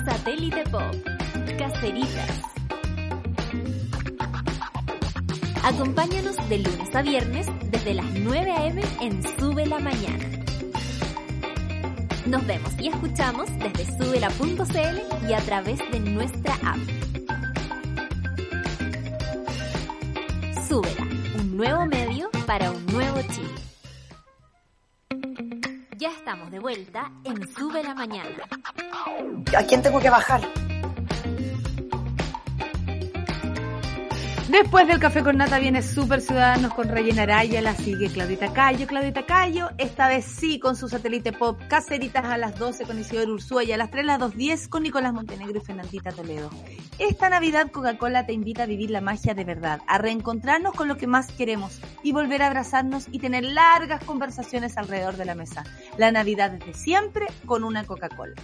[0.06, 0.96] satélite pop,
[1.58, 2.42] caseritas.
[5.64, 8.82] Acompáñanos de lunes a viernes desde las 9 a.m.
[9.02, 10.41] en Sube la Mañana.
[12.26, 16.78] Nos vemos y escuchamos desde subela.cl y a través de nuestra app.
[20.68, 21.08] Súbela,
[21.40, 23.50] un nuevo medio para un nuevo Chile.
[25.98, 28.30] Ya estamos de vuelta en Sube la Mañana.
[29.58, 30.42] ¿A quién tengo que bajar?
[34.52, 38.86] Después del café con nata viene Super Ciudadanos con Reyena Araya, la sigue Claudita Cayo,
[38.86, 43.32] Claudita Cayo, esta vez sí con su satélite pop, Caceritas a las 12 con Isidoro
[43.32, 46.50] Ursúa y a las 3 a las 2.10 con Nicolás Montenegro y Fernandita Toledo.
[47.00, 50.98] Esta Navidad Coca-Cola te invita a vivir la magia de verdad, a reencontrarnos con lo
[50.98, 55.64] que más queremos y volver a abrazarnos y tener largas conversaciones alrededor de la mesa.
[55.96, 58.36] La Navidad desde siempre con una Coca-Cola.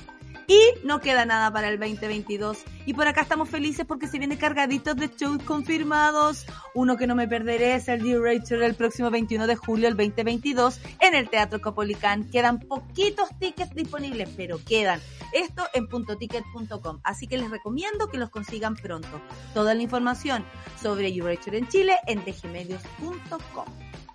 [0.50, 2.60] Y no queda nada para el 2022.
[2.86, 6.45] Y por acá estamos felices porque se viene cargaditos de shows confirmados.
[6.74, 10.80] Uno que no me perderé es el D-Racer el próximo 21 de julio del 2022
[11.02, 12.30] en el Teatro Capolicán.
[12.30, 15.02] Quedan poquitos tickets disponibles, pero quedan.
[15.34, 17.02] Esto en puntoticket.com.
[17.04, 19.22] Así que les recomiendo que los consigan pronto.
[19.54, 20.45] Toda la información
[20.82, 23.66] sobre D-Racer en Chile en dgmedios.com.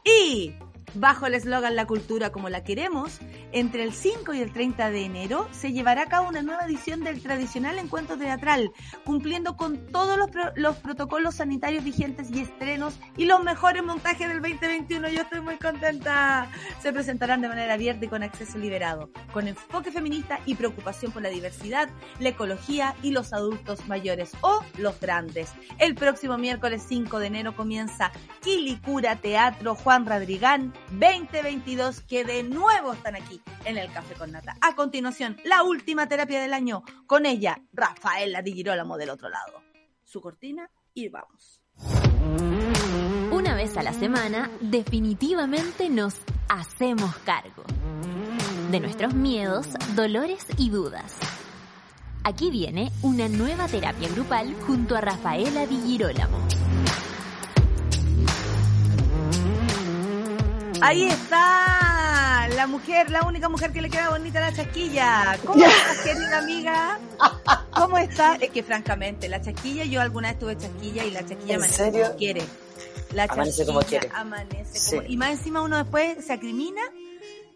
[0.02, 0.54] Y
[0.94, 3.18] Bajo el eslogan La cultura como la queremos,
[3.52, 7.02] entre el 5 y el 30 de enero se llevará a cabo una nueva edición
[7.02, 8.72] del tradicional encuentro teatral,
[9.04, 14.42] cumpliendo con todos los, los, protocolos sanitarios vigentes y estrenos y los mejores montajes del
[14.42, 15.08] 2021.
[15.08, 16.50] Yo estoy muy contenta.
[16.82, 21.22] Se presentarán de manera abierta y con acceso liberado, con enfoque feminista y preocupación por
[21.22, 21.88] la diversidad,
[22.20, 25.50] la ecología y los adultos mayores o los grandes.
[25.78, 28.12] El próximo miércoles 5 de enero comienza
[28.42, 34.56] Quilicura Teatro Juan Radrigán 2022 que de nuevo están aquí en el Café con Nata.
[34.60, 36.82] A continuación, la última terapia del año.
[37.06, 39.62] Con ella, Rafaela Di Girolamo del otro lado.
[40.04, 41.60] Su cortina y vamos.
[43.30, 47.64] Una vez a la semana, definitivamente nos hacemos cargo
[48.70, 51.16] de nuestros miedos, dolores y dudas.
[52.24, 56.38] Aquí viene una nueva terapia grupal junto a Rafaela Di Girolamo.
[60.82, 65.38] Ahí está la mujer, la única mujer que le queda bonita la chasquilla.
[65.44, 66.98] ¿Cómo estás, querida amiga?
[67.70, 68.42] ¿Cómo estás?
[68.42, 72.16] Es que francamente, la chasquilla, yo alguna vez tuve chasquilla y la chasquilla amanece como
[72.16, 72.42] quiere.
[73.12, 74.10] La amanece como quiere.
[74.12, 75.08] Amanece como...
[75.08, 76.82] Y más encima uno después se acrimina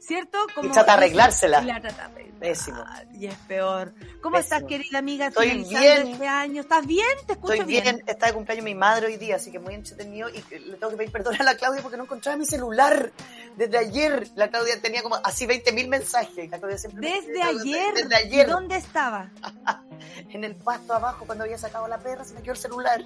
[0.06, 0.38] ¿cierto?
[0.54, 1.62] Como y trata de arreglársela.
[1.62, 2.84] Y la trata de Pésimo.
[3.14, 3.92] Y es peor.
[4.20, 4.56] ¿Cómo Pésimo.
[4.56, 5.26] estás, querida amiga?
[5.28, 6.08] Estoy bien.
[6.08, 6.60] Este año?
[6.60, 7.06] ¿Estás bien?
[7.26, 8.02] ¿Te escucho Estoy bien.
[8.06, 10.28] Está de cumpleaños mi madre hoy día, así que muy entretenido.
[10.28, 13.10] Y le tengo que pedir perdón a la Claudia porque no encontraba mi celular.
[13.56, 16.50] Desde ayer, la Claudia tenía como así 20 mil mensajes.
[16.50, 17.94] La Claudia siempre ¿Desde ayer?
[17.94, 18.48] Desde ayer.
[18.48, 19.30] ¿Dónde estaba?
[20.30, 23.02] en el pasto abajo, cuando había sacado la perra, se me quedó el celular.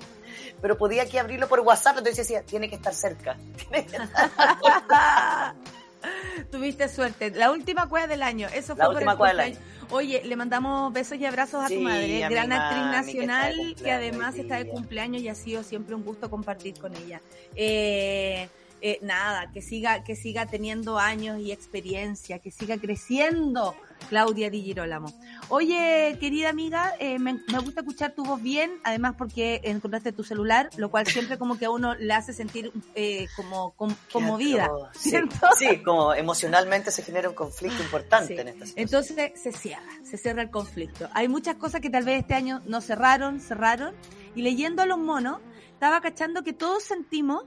[0.61, 3.37] Pero podía aquí abrirlo por WhatsApp, entonces decía, tiene que estar cerca.
[3.71, 5.55] Tiene que estar
[6.51, 7.31] Tuviste suerte.
[7.31, 8.49] La última cueva del año.
[8.49, 9.67] Eso fue la última por el cueva del año.
[9.91, 13.77] Oye, le mandamos besos y abrazos a Sí, tu madre, a gran actriz mami, nacional,
[13.83, 17.21] que, además está de cumpleaños y ha sido siempre un gusto compartir con ella.
[17.57, 18.49] Eh,
[18.83, 23.75] eh, nada, que siga, que siga teniendo años y experiencia, que siga creciendo
[24.09, 25.13] Claudia Di Girolamo.
[25.49, 30.23] Oye, querida amiga, eh, me, me gusta escuchar tu voz bien, además porque encontraste tu
[30.25, 34.69] celular, lo cual siempre como que a uno le hace sentir eh, como com- conmovida.
[34.95, 35.49] Sí, ¿cierto?
[35.59, 38.41] sí, como emocionalmente se genera un conflicto importante Sí.
[38.41, 38.77] en esta situación.
[39.17, 41.09] Entonces se cierra, se cierra el conflicto.
[41.15, 43.95] Hay muchas cosas que tal vez este año no cerraron, cerraron.
[44.35, 45.41] Y leyendo a los monos,
[45.73, 47.45] estaba cachando que todos sentimos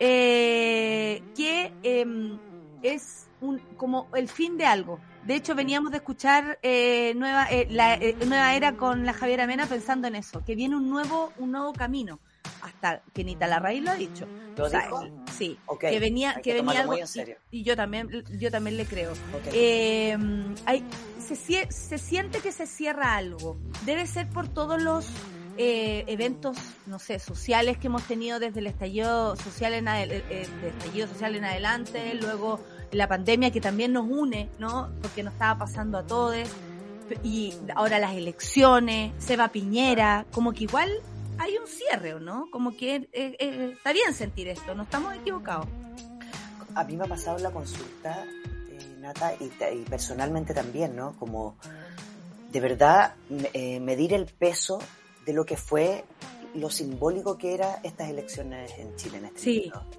[0.00, 2.38] eh, que em,
[2.82, 4.98] es un, como el fin de algo.
[5.26, 9.46] De hecho, veníamos de escuchar eh, nueva, eh, la eh, nueva era con la Javiera
[9.46, 12.18] Mena pensando en eso, que viene un nuevo, un nuevo camino.
[12.62, 14.26] Hasta que Nita Larraín lo ha dicho.
[14.56, 15.02] ¿Lo O sea, dijo?
[15.32, 17.36] Sí, Ok, que venía, que que venía algo- en serio.
[17.50, 18.08] Y, y yo también,
[18.38, 19.12] yo también le creo.
[19.52, 20.16] Eh,
[20.64, 20.84] hay,
[21.18, 23.58] se, siente que se cierra algo.
[23.84, 25.06] Debe ser por todos los
[25.56, 26.56] eh, eventos,
[26.86, 30.48] no sé, sociales que hemos tenido desde el estallido social en, adel- eh, eh,
[30.78, 32.60] estallido social en adelante, luego
[32.94, 34.90] la pandemia que también nos une, ¿no?
[35.02, 36.36] Porque nos estaba pasando a todos.
[37.22, 40.90] Y ahora las elecciones, Seba Piñera, como que igual
[41.38, 42.48] hay un cierre, ¿o ¿no?
[42.50, 45.66] Como que eh, eh, está bien sentir esto, no estamos equivocados.
[46.74, 48.24] A mí me ha pasado en la consulta,
[48.70, 51.12] eh, Nata, y, y personalmente también, ¿no?
[51.18, 51.56] Como
[52.50, 53.14] de verdad
[53.52, 54.78] eh, medir el peso
[55.26, 56.04] de lo que fue
[56.54, 59.72] lo simbólico que era estas elecciones en Chile en este Sí.
[59.74, 59.98] momento.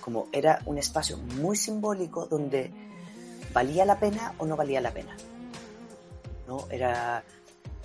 [0.00, 2.70] Como era un espacio muy simbólico donde
[3.52, 5.16] valía la pena o no valía la pena.
[6.46, 6.66] ¿No?
[6.70, 7.24] Era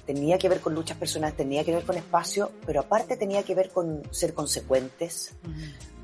[0.05, 3.55] tenía que ver con luchas personales, tenía que ver con espacio, pero aparte tenía que
[3.55, 5.33] ver con ser consecuentes,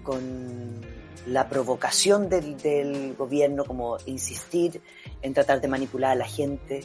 [0.04, 0.82] con
[1.28, 4.82] la provocación del, del gobierno, como insistir
[5.22, 6.82] en tratar de manipular a la gente.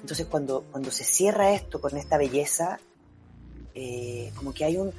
[0.00, 2.78] Entonces cuando, cuando se cierra esto con esta belleza,
[3.74, 4.92] eh, como que hay un,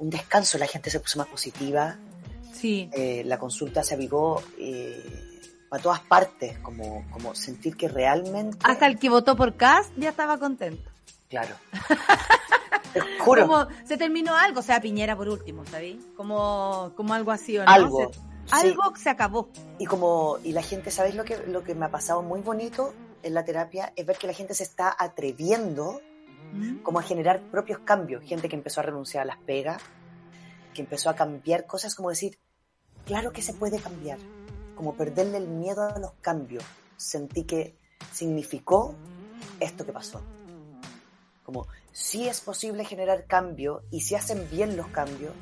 [0.00, 1.96] un descanso, la gente se puso más positiva,
[2.52, 2.90] Sí.
[2.92, 8.58] eh, la consulta se avivó eh, para todas partes, como, como sentir que realmente...
[8.64, 10.90] Hasta el que votó por Cast ya estaba contento.
[11.28, 11.54] Claro.
[13.20, 13.46] Juro.
[13.46, 15.96] Como se terminó algo, o sea, Piñera por último, ¿sabes?
[16.16, 17.70] Como, como algo así, ¿o no?
[17.70, 18.10] Algo.
[18.12, 18.56] Se- Sí.
[18.66, 19.48] algo se acabó.
[19.78, 22.92] Y como, y la gente, ¿sabéis lo que, lo que me ha pasado muy bonito
[23.22, 23.92] en la terapia?
[23.94, 26.00] Es ver que la gente se está atreviendo
[26.82, 28.24] Como a generar propios cambios.
[28.24, 29.82] Gente que empezó a renunciar a las pegas,
[30.74, 32.38] que empezó a cambiar cosas como decir,
[33.04, 34.18] claro que se puede cambiar.
[34.74, 36.64] Como perderle el miedo a los cambios.
[36.96, 37.76] Sentí que
[38.12, 38.94] significó
[39.58, 40.20] esto que pasó.
[41.44, 45.32] Como, sí es posible generar cambio y si hacen bien los cambios,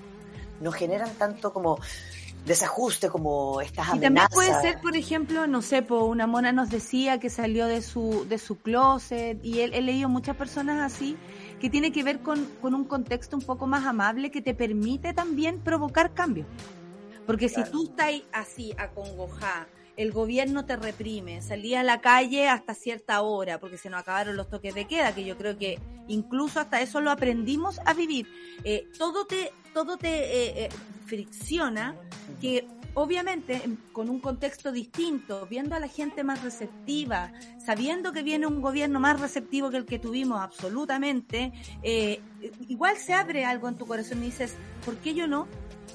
[0.60, 1.78] no generan tanto como
[2.48, 4.34] desajuste, como estas Y también amenazas.
[4.34, 8.26] puede ser, por ejemplo, no sé, po, una mona nos decía que salió de su,
[8.28, 11.16] de su closet y él, he leído muchas personas así
[11.60, 15.12] que tiene que ver con, con un contexto un poco más amable que te permite
[15.12, 16.46] también provocar cambios.
[17.26, 17.66] Porque Claro.
[17.66, 19.68] si tú estás así, acongojada,
[19.98, 24.36] el gobierno te reprime, salí a la calle hasta cierta hora porque se nos acabaron
[24.36, 28.26] los toques de queda, que yo creo que incluso hasta eso lo aprendimos a vivir.
[28.62, 30.68] Eh, todo te, todo te eh, eh,
[31.04, 31.96] fricciona
[32.40, 38.22] que obviamente en- con un contexto distinto, viendo a la gente más receptiva, sabiendo que
[38.22, 42.20] viene un gobierno más receptivo que el que tuvimos absolutamente, eh,
[42.68, 45.48] igual se abre algo en tu corazón y dices, ¿por qué yo no?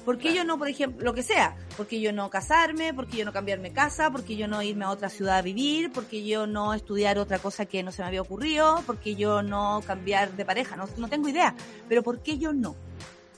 [0.04, 1.56] ¿Por qué yo no, por ejemplo, lo que sea?
[1.76, 2.92] ¿Por qué yo no casarme?
[2.94, 4.10] ¿Por qué yo no cambiarme casa?
[4.10, 5.92] ¿Por qué yo no irme a otra ciudad a vivir?
[5.92, 8.82] ¿Por qué yo no estudiar otra cosa que no se me había ocurrido?
[8.86, 10.76] ¿Por qué yo no cambiar de pareja?
[10.76, 11.54] No, no tengo idea.
[11.88, 12.76] Pero ¿por qué yo no?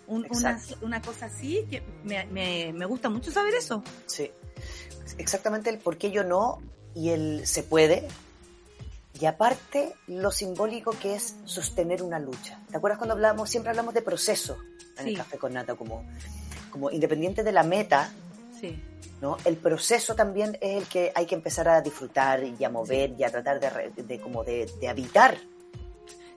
[0.08, 0.26] Un-
[0.82, 3.82] una, cosa así que me, me, me gusta mucho saber eso.
[4.06, 4.30] Sí.
[5.18, 6.60] Exactamente el por qué yo no
[6.94, 8.06] y el se puede.
[9.18, 12.60] Y aparte, lo simbólico que es sostener una lucha.
[12.70, 14.58] ¿Te acuerdas cuando hablamos, siempre hablamos de proceso
[14.98, 15.10] en Sí.
[15.10, 16.04] el café con nata, como,
[16.76, 18.12] como independiente de la meta,
[18.60, 18.78] Sí.
[19.22, 19.38] ¿no?
[19.46, 23.24] El proceso también es el que hay que empezar a disfrutar y a mover y
[23.24, 25.38] a tratar de, de como de, de habitar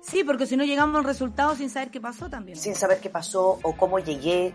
[0.02, 2.58] Sí, porque si no llegamos al resultado sin saber qué pasó también.
[2.58, 4.54] sin saber qué pasó o cómo llegué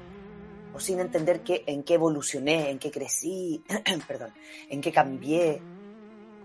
[0.75, 3.63] o sin entender qué, en qué evolucioné, en qué crecí,
[4.09, 4.31] perdón,
[4.71, 5.61] en qué cambié,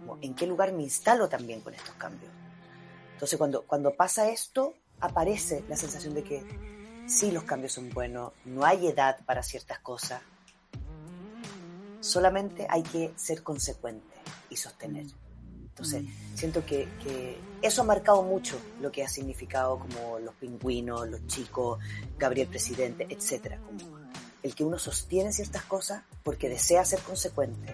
[0.02, 2.32] como en qué lugar me instalo también con estos cambios.
[3.14, 6.44] Entonces cuando, cuando pasa esto, aparece la sensación de que
[7.10, 10.22] sí los cambios son buenos, no hay edad para ciertas cosas,
[12.00, 14.16] solamente hay que ser consecuente
[14.50, 15.08] y sostener.
[15.70, 16.04] Entonces,
[16.36, 21.26] siento que, que eso ha marcado mucho lo que ha significado como los pingüinos, los
[21.28, 21.80] chicos,
[22.18, 23.98] Gabriel Presidente, etcétera, como
[24.44, 27.74] el que uno sostiene ciertas cosas porque desea ser consecuente.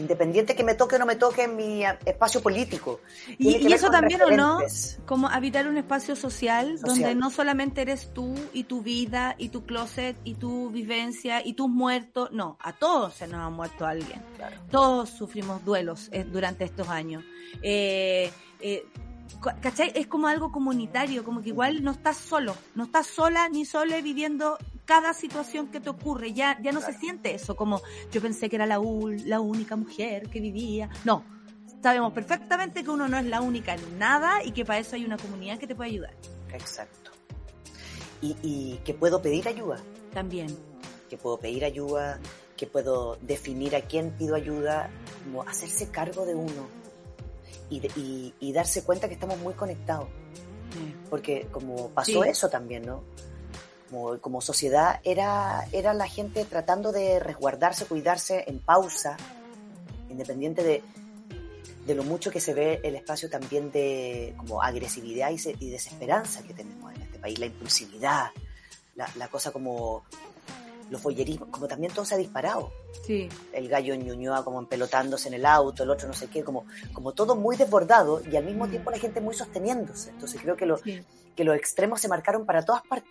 [0.00, 3.00] Independiente que me toque o no me toque en mi ah, espacio político.
[3.38, 4.58] Y, Tiene eso también, ¿o no?
[5.06, 6.96] Como habitar un espacio social, Social.
[6.96, 11.54] donde no solamente eres tú y tu vida y tu closet y tu vivencia y
[11.54, 12.30] tus muertos.
[12.32, 14.22] No, a todos se nos ha muerto alguien.
[14.36, 14.56] Claro.
[14.70, 17.24] Todos sufrimos duelos eh, durante estos años.
[17.62, 18.30] Eh,
[18.60, 18.86] eh,
[19.62, 19.92] ¿Cachai?
[19.94, 24.00] Es como algo comunitario, como que igual no estás solo, no estás sola ni sola
[24.00, 26.32] viviendo cada situación que te ocurre.
[26.32, 27.80] Ya, ya no se siente eso, como
[28.12, 30.90] yo pensé que era la, ul- la única mujer que vivía.
[31.04, 31.24] No,
[31.82, 35.04] sabemos perfectamente que uno no es la única en nada y que para eso hay
[35.04, 36.14] una comunidad que te puede ayudar
[36.52, 37.10] Exacto.
[38.20, 39.78] Y, y que puedo pedir ayuda.
[40.12, 40.48] también.
[41.08, 42.18] que puedo pedir ayuda,
[42.56, 44.90] que puedo definir a quién pido ayuda,
[45.24, 46.68] como hacerse cargo de uno
[47.68, 50.08] y, de- y- y darse cuenta que estamos muy conectados,
[51.08, 52.28] porque como pasó Sí.
[52.28, 53.02] eso también, ¿no?
[53.90, 59.16] Como, como sociedad era, era la gente tratando de resguardarse, cuidarse en pausa,
[60.08, 60.82] independiente de,
[61.86, 65.70] de lo mucho que se ve el espacio también de como agresividad y, se- y
[65.70, 68.26] desesperanza que tenemos en este país, la impulsividad,
[68.94, 70.04] la, la cosa como
[70.90, 72.72] los follerismos, como también todo se ha disparado.
[73.06, 73.28] Sí.
[73.52, 77.12] El gallo ñuñoa como empelotándose en el auto, el otro no sé qué, como, como
[77.12, 80.10] todo muy desbordado y al mismo tiempo la gente muy sosteniéndose.
[80.10, 81.00] Entonces creo que, lo, Sí.
[81.36, 83.10] que los extremos se marcaron para todas partes.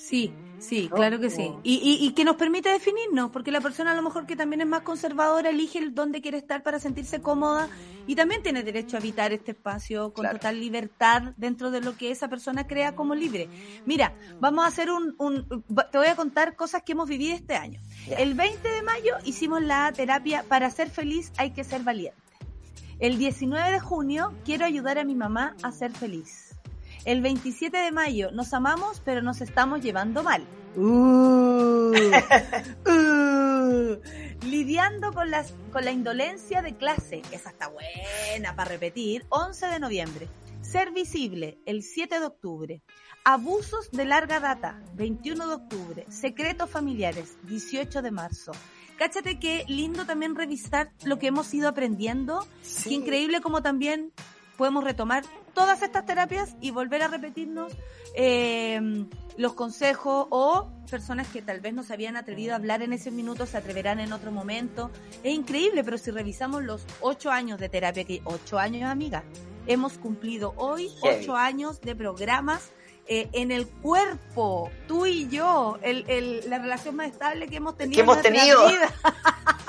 [0.00, 0.96] Sí, sí, ¿No?
[0.96, 1.50] claro que sí.
[1.64, 4.60] Y, y, y que nos permite definirnos, porque la persona a lo mejor que también
[4.60, 7.68] es más conservadora elige el dónde quiere estar para sentirse cómoda
[8.06, 10.38] y también tiene derecho a habitar este espacio con Claro.
[10.38, 13.48] total libertad dentro de lo que esa persona crea como libre.
[13.86, 15.46] Mira, vamos a hacer un, un-
[15.90, 17.80] te voy a contar cosas que hemos vivido este año.
[18.16, 22.16] El 20 de mayo hicimos la terapia para ser feliz hay que ser valiente.
[23.00, 26.47] El 19 de junio quiero ayudar a mi mamá a ser feliz.
[27.08, 30.46] El 27 de mayo nos amamos pero nos estamos llevando mal.
[30.76, 31.90] Uh,
[32.86, 33.98] uh,
[34.44, 37.22] lidiando con, las, con la indolencia de clase.
[37.32, 39.24] Esa está buena para repetir.
[39.30, 40.28] 11 de noviembre.
[40.60, 42.82] Ser visible el 7 de octubre.
[43.24, 46.04] Abusos de larga data, 21 de octubre.
[46.10, 48.52] Secretos familiares, 18 de marzo.
[48.98, 52.46] Cáchate que lindo también revisar lo que hemos ido aprendiendo.
[52.84, 54.12] Qué increíble como también
[54.58, 55.24] podemos retomar
[55.58, 57.72] todas estas terapias y volver a repetirnos
[58.14, 58.80] eh,
[59.36, 63.10] los consejos o personas que tal vez no se habían atrevido a hablar en ese
[63.10, 64.92] minuto se atreverán en otro momento.
[65.24, 69.24] Es increíble, pero si revisamos los ocho años de terapia, que ocho años, amiga,
[69.66, 72.70] hemos cumplido hoy ocho años de programas
[73.08, 77.76] eh, en el cuerpo, tú y yo, el, el, la relación más estable que hemos
[77.76, 77.96] tenido.
[77.96, 78.68] Que hemos tenido.
[78.68, 78.94] Vida.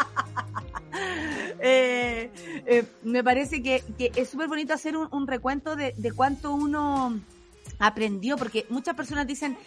[1.60, 2.30] eh,
[2.66, 3.84] eh, me parece que,
[4.16, 7.20] es súper bonito hacer un, recuento de, cuánto uno
[7.80, 9.58] aprendió, porque muchas personas dicen,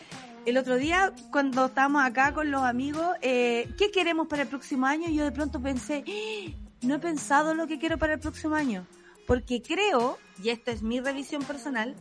[0.45, 4.87] el otro día cuando estábamos acá con los amigos, eh, ¿qué queremos para el próximo
[4.87, 5.09] año?
[5.09, 6.51] Y yo de pronto pensé, ¡Ah!
[6.83, 8.87] no he pensado lo que quiero para el próximo año,
[9.27, 11.95] porque creo, y esta es mi revisión personal,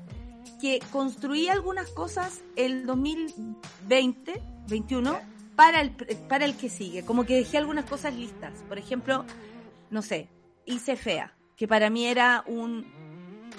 [0.60, 5.20] que construí algunas cosas el 2020, 21,
[5.62, 5.92] para el,
[6.28, 7.06] para el que sigue.
[7.06, 8.52] Como que dejé algunas cosas listas.
[8.68, 9.26] Por ejemplo,
[9.92, 10.28] no sé,
[10.66, 12.92] hice fea, que para mí era un,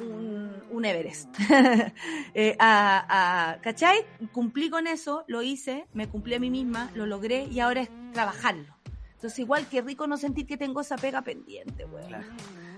[0.01, 1.29] un, un Everest.
[2.35, 4.05] eh, a, a, ¿Cachai?
[4.33, 7.91] Cumplí con eso, lo hice, me cumplí a mí misma, lo logré y ahora es
[8.13, 8.75] trabajarlo.
[9.15, 12.09] Entonces, igual que rico no sentir que tengo esa pega pendiente, weón.
[12.09, 12.27] Claro.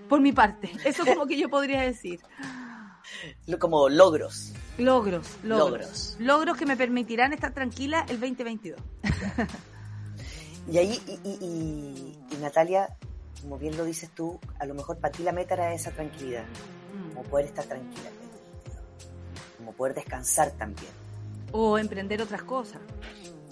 [0.06, 0.70] Por mi parte.
[0.84, 2.20] Eso como que yo podría decir.
[3.58, 4.52] Como logros.
[4.78, 5.70] Logros, logros.
[5.70, 6.16] Logros.
[6.18, 8.80] Logros que me permitirán estar tranquila el 2022.
[10.70, 12.96] y ahí, y, y, y, y, Natalia,
[13.40, 16.44] como bien lo dices tú, a lo mejor para ti la meta era esa tranquilidad.
[16.44, 17.08] Mm.
[17.14, 18.10] Como poder estar tranquila.
[19.58, 20.90] Como poder descansar también.
[21.52, 22.80] O emprender otras cosas.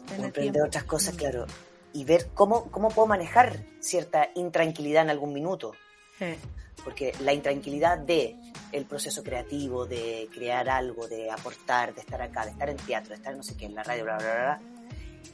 [0.09, 0.67] O emprender tiempo.
[0.67, 1.19] otras cosas, mm.
[1.19, 1.47] claro.
[1.93, 5.73] Y ver cómo, cómo puedo manejar cierta intranquilidad en algún minuto.
[6.19, 6.35] Sí.
[6.83, 8.37] Porque la intranquilidad de
[8.73, 13.11] el proceso creativo, de crear algo, de aportar, de estar acá, de estar en teatro,
[13.11, 14.61] de estar no sé qué, en la radio, bla, bla, bla,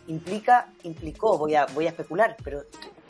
[0.08, 2.64] implica, implicó, voy a, voy a especular, pero,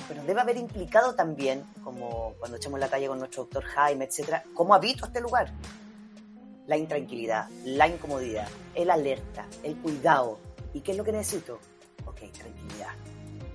[0.06, 4.44] pero debe haber implicado también, como cuando echamos la calle con nuestro doctor Jaime, etcétera,
[4.54, 5.52] cómo habito este lugar.
[6.66, 10.38] La intranquilidad, la incomodidad, el alerta, el cuidado.
[10.74, 11.58] ¿Y qué es lo que necesito?
[12.04, 12.90] Ok, tranquilidad.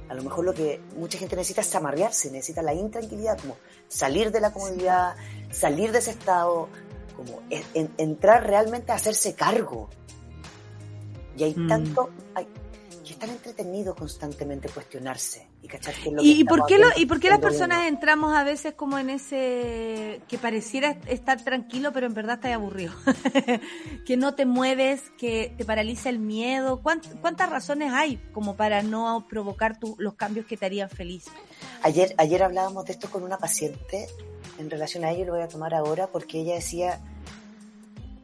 [0.10, 3.58] A lo mejor lo que mucha gente necesita es amarrearse, necesita la intranquilidad, como
[3.88, 5.16] salir de la comodidad,
[5.54, 6.70] salir de ese estado,
[7.16, 9.90] como en, entrar realmente a hacerse cargo.
[11.38, 11.68] Y hay mm.
[11.68, 12.48] tanto, hay,
[13.04, 16.78] que es tan entretenido constantemente cuestionarse y cachar qué es lo que ¿Y, por qué
[16.78, 21.44] lo, ¿Y por qué las personas entramos a veces como en ese que pareciera estar
[21.44, 22.94] tranquilo, pero en verdad estás aburrido?
[24.06, 26.82] que no te mueves, que te paraliza el miedo.
[26.82, 31.26] ¿Cuántas, cuántas razones hay como para no provocar tu, los cambios que te harían feliz?
[31.82, 34.08] Ayer, ayer hablábamos de esto con una paciente
[34.58, 37.00] en relación a ello, lo voy a tomar ahora porque ella decía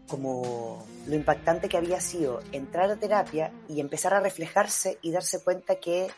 [0.08, 5.42] como lo impactante que había sido entrar a terapia y empezar a reflejarse y darse
[5.44, 6.12] cuenta que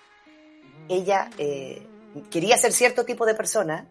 [0.90, 1.86] ella eh,
[2.30, 3.88] quería ser cierto tipo de persona,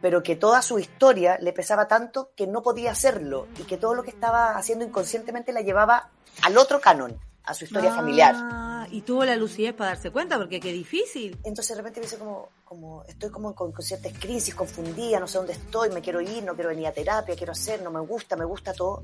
[0.00, 3.94] pero que toda su historia le pesaba tanto que no podía hacerlo y que todo
[3.94, 6.10] lo que estaba haciendo inconscientemente la llevaba
[6.42, 8.34] al otro canon, a su historia ah, familiar.
[8.90, 11.38] Y tuvo la lucidez para darse cuenta, porque qué difícil.
[11.44, 15.26] Entonces de repente me dice como, como estoy como con, con, ciertas crisis, confundida, no
[15.26, 18.00] sé dónde estoy, me quiero ir, no quiero venir a terapia, quiero hacer, no me
[18.00, 19.02] gusta, me gusta todo.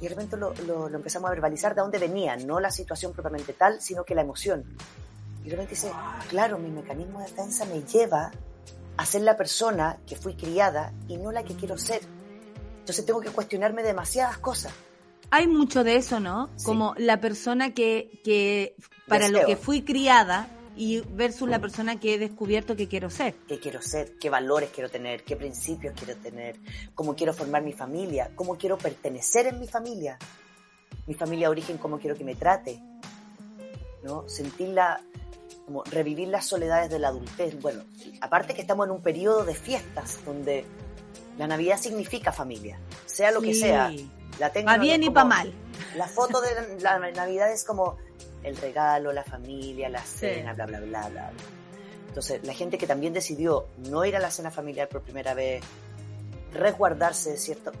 [0.00, 3.12] Y de repente lo, lo, lo empezamos a verbalizar de dónde venía, no la situación
[3.12, 4.64] propiamente tal, sino que la emoción.
[5.42, 5.92] Y de repente dice,
[6.28, 8.30] claro, mi mecanismo de defensa me lleva
[8.96, 12.02] a ser la persona que fui criada y no la que quiero ser.
[12.80, 14.72] Entonces tengo que cuestionarme demasiadas cosas.
[15.30, 16.50] Hay mucho de eso, ¿no?
[16.56, 16.64] Sí.
[16.64, 18.74] Como la persona que, que
[19.06, 19.42] para Deseo.
[19.42, 23.34] lo que fui criada y versus la persona que he descubierto que quiero ser.
[23.48, 24.16] ¿Qué quiero ser?
[24.18, 25.24] ¿Qué valores quiero tener?
[25.24, 26.56] ¿Qué principios quiero tener?
[26.94, 28.30] ¿Cómo quiero formar mi familia?
[28.34, 30.18] ¿Cómo quiero pertenecer en mi familia?
[31.06, 32.82] Mi familia de origen, ¿cómo quiero que me trate?
[34.02, 34.28] ¿No?
[34.28, 35.02] Sentirla,
[35.66, 37.60] como revivir las soledades de la adultez.
[37.60, 37.84] Bueno,
[38.20, 40.64] aparte que estamos en un periodo de fiestas donde
[41.36, 43.46] la Navidad significa familia, sea lo sí.
[43.46, 43.92] que sea.
[44.38, 45.52] La tengo, bien y para mal.
[45.96, 47.98] La foto de la Navidad es como
[48.42, 50.56] el regalo, la familia, la cena, sí.
[50.56, 51.32] bla, bla, bla, bla.
[52.08, 55.62] Entonces, la gente que también decidió no ir a la cena familiar por primera vez,
[56.52, 57.72] resguardarse de cierto...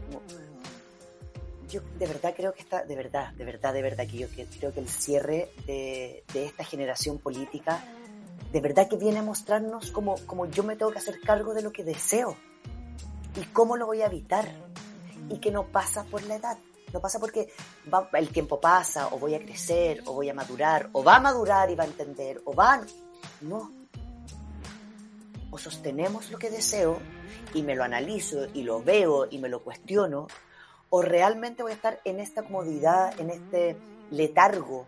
[1.68, 4.72] Yo de verdad creo que está, de verdad, de verdad, de verdad, que yo creo
[4.72, 7.84] que el cierre de, de esta generación política,
[8.52, 11.62] de verdad que viene a mostrarnos como, como yo me tengo que hacer cargo de
[11.62, 12.36] lo que deseo
[13.36, 14.48] y cómo lo voy a evitar
[15.28, 16.58] y que no pasa por la edad.
[16.92, 17.52] No pasa porque
[18.12, 21.70] el tiempo pasa, o voy a crecer, o voy a madurar, o va a madurar
[21.70, 22.80] y va a entender, o va...
[23.40, 23.72] No.
[25.50, 26.98] O sostenemos lo que deseo
[27.54, 30.28] y me lo analizo y lo veo y me lo cuestiono,
[30.90, 33.76] o realmente voy a estar en esta comodidad, en este
[34.10, 34.86] letargo,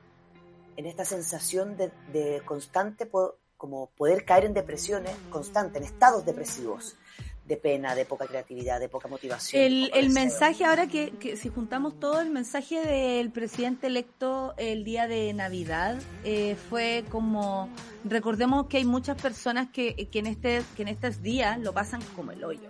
[0.77, 3.09] en esta sensación de, de constante,
[3.57, 6.97] como poder caer en depresiones constantes, en estados depresivos,
[7.45, 9.63] de pena, de poca creatividad, de poca motivación.
[9.63, 14.55] El, poco el mensaje ahora que, que si juntamos todo, el mensaje del presidente electo
[14.57, 17.69] el día de Navidad eh, fue como,
[18.05, 22.01] recordemos que hay muchas personas que, que, en, este, que en estos días lo pasan
[22.15, 22.69] como el hoyo.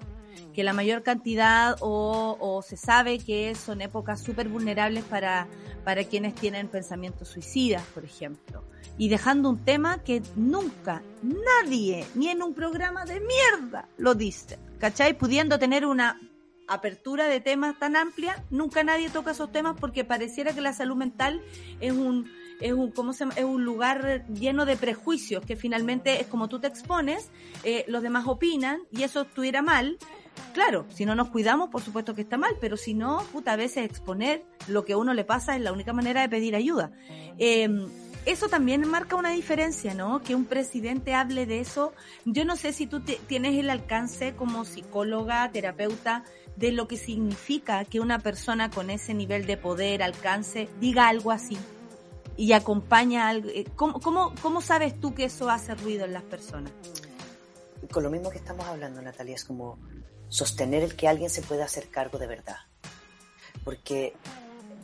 [0.52, 5.48] Que la mayor cantidad o, o se sabe que son épocas súper vulnerables para,
[5.84, 8.64] para quienes tienen pensamientos suicidas, por ejemplo.
[8.98, 14.58] Y dejando un tema que nunca, nadie, ni en un programa de mierda, lo dice.
[14.78, 15.16] ¿Cachai?
[15.16, 16.20] Pudiendo tener una
[16.68, 20.96] apertura de temas tan amplia, nunca nadie toca esos temas porque pareciera que la salud
[20.96, 21.42] mental
[21.80, 22.30] es un
[22.60, 23.34] es un cómo se llama?
[23.36, 27.30] es un lugar lleno de prejuicios que finalmente es como tú te expones,
[27.64, 29.98] eh, los demás opinan y eso estuviera mal.
[30.52, 33.56] Claro, si no nos cuidamos, por supuesto que está mal, pero si no, puta, a
[33.56, 36.92] veces exponer lo que a uno le pasa es la única manera de pedir ayuda.
[37.38, 37.68] Eh,
[38.24, 40.22] eso también marca una diferencia, ¿no?
[40.22, 41.92] Que un presidente hable de eso.
[42.24, 46.22] Yo no sé si tú tienes el alcance como psicóloga, terapeuta,
[46.56, 51.32] de lo que significa que una persona con ese nivel de poder, alcance, diga algo
[51.32, 51.58] así
[52.36, 53.48] y acompaña algo.
[53.48, 56.72] eh, ¿Cómo, cómo, cómo sabes tú que eso hace ruido en las personas?
[57.90, 59.78] Con lo mismo que estamos hablando, Natalia, es como
[60.32, 62.56] sostener el que alguien se pueda hacer cargo de verdad.
[63.64, 64.14] Porque,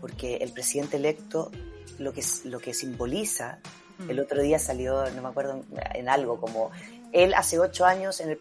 [0.01, 1.51] porque el presidente electo
[1.99, 3.59] lo que, lo que simboliza,
[3.99, 4.11] Mm.
[4.11, 5.65] el otro día salió, no me acuerdo,
[5.95, 6.71] en algo como
[7.13, 8.39] él hace ocho años en el,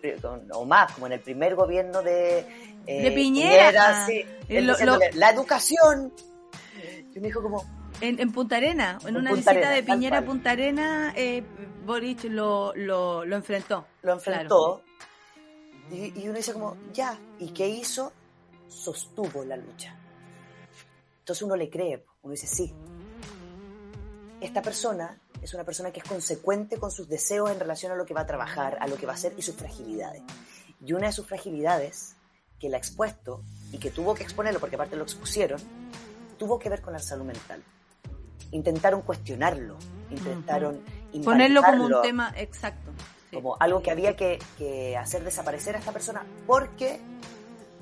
[0.53, 2.45] o más, como en el primer gobierno de,
[2.85, 4.05] eh, De Piñera.
[4.05, 6.13] sí, él lo- diciéndole, la educación.
[7.15, 7.65] Y me dijo como,
[8.01, 10.21] En, en Punta Arena, en, En una Punta visita de Piñera a.
[10.25, 11.43] Punta Arena, eh,
[11.88, 13.88] Boric lo, lo, lo enfrentó.
[14.03, 14.84] lo enfrentó.
[15.91, 18.11] Y, y uno dice como, ya, ¿y qué hizo?
[18.68, 19.95] Sostuvo la lucha.
[21.19, 22.73] Entonces uno le cree, uno dice, sí.
[24.39, 28.05] Esta persona es una persona que es consecuente con sus deseos en relación a lo
[28.05, 30.22] que va a trabajar, a lo que va a hacer y sus fragilidades.
[30.85, 32.15] Y una de sus fragilidades,
[32.59, 35.59] que la ha expuesto y que tuvo que exponerlo porque aparte lo expusieron,
[36.38, 37.64] tuvo que ver con la salud mental.
[38.51, 39.77] Intentaron cuestionarlo,
[40.09, 40.81] intentaron
[41.23, 42.91] Ponerlo como un tema exacto.
[43.34, 46.99] Como algo que había que, que hacer desaparecer a esta persona porque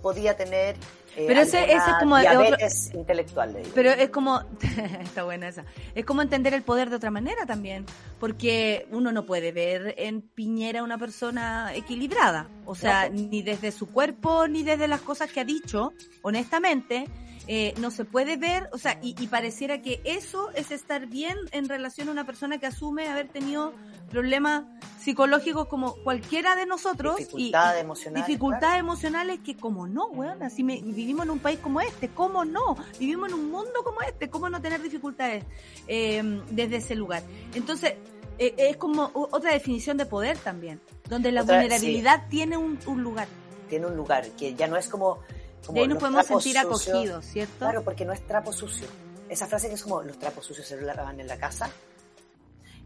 [0.02, 0.76] podía tener
[1.18, 3.72] eh, Pero ese- es como de otro- diabetes intelectual le digo.
[3.74, 4.42] Pero es como,
[5.02, 5.64] está buena esa,
[5.96, 7.86] es como entender el poder de otra manera también,
[8.20, 13.30] porque uno no puede ver en Piñera una persona equilibrada, o sea, No, pues.
[13.30, 17.08] ni desde su cuerpo, ni desde las cosas que ha dicho, honestamente,
[17.48, 21.38] eh, no se puede ver, o sea, y, y pareciera que eso es estar bien
[21.52, 23.74] en relación a una persona que asume haber tenido
[24.10, 24.64] problemas
[25.00, 27.16] psicológicos como cualquiera de nosotros.
[27.20, 31.40] y- Dificultades y emocionales, Dificultades emocionales que como no, weón, así me, vivimos en un
[31.40, 32.78] país como este, ¿cómo no?
[33.00, 35.44] Vivimos en un mundo como este, ¿cómo no tener dificultades
[35.88, 37.22] eh, desde ese lugar?
[37.54, 37.94] Entonces,
[38.40, 43.04] eh, es como otra definición de poder también, donde la Otra- vulnerabilidad tiene un, un
[43.04, 43.28] lugar.
[43.70, 45.20] tiene un lugar que ya no es como,
[45.66, 46.66] como De ahí nos podemos sentir sucios.
[46.88, 47.58] acogidos, ¿cierto?
[47.60, 48.88] Claro, porque no es trapo sucio.
[49.30, 51.70] Esa frase que es como los trapos sucios se lavan en la casa,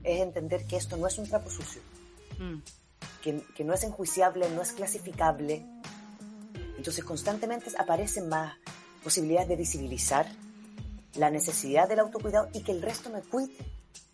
[0.04, 1.82] es entender que esto no es un trapo sucio,
[2.40, 2.60] Mm.
[3.22, 5.66] que, que no es enjuiciable, no es clasificable.
[6.78, 8.58] Entonces constantemente aparecen más
[9.04, 10.28] posibilidades de visibilizar
[11.16, 13.58] la necesidad del autocuidado y que el resto me cuide.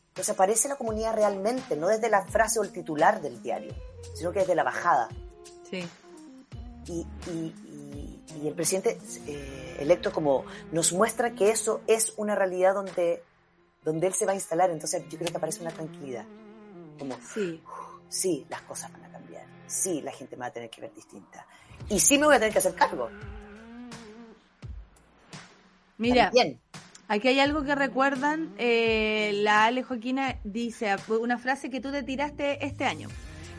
[0.07, 3.75] Entonces aparece la comunidad realmente, no desde la frase o el titular del diario,
[4.15, 5.09] sino que desde la bajada.
[5.69, 5.85] Sí.
[6.87, 7.53] Y, y-
[8.41, 8.97] y- el presidente
[9.27, 13.23] eh, electo como nos muestra que eso es una realidad donde,
[13.83, 14.69] donde él se va a instalar.
[14.71, 16.25] Entonces yo creo que aparece una tranquilidad.
[16.99, 17.61] Como, Sí.
[18.09, 19.45] sí, las cosas van a cambiar.
[19.67, 21.45] Sí, la gente me va a tener que ver distinta.
[21.89, 23.09] Y sí me voy a tener que hacer cargo.
[25.97, 26.59] Mira, También.
[27.07, 32.01] Aquí hay algo que recuerdan, eh, la Ale Joaquina dice una frase que tú te
[32.01, 33.09] tiraste este año.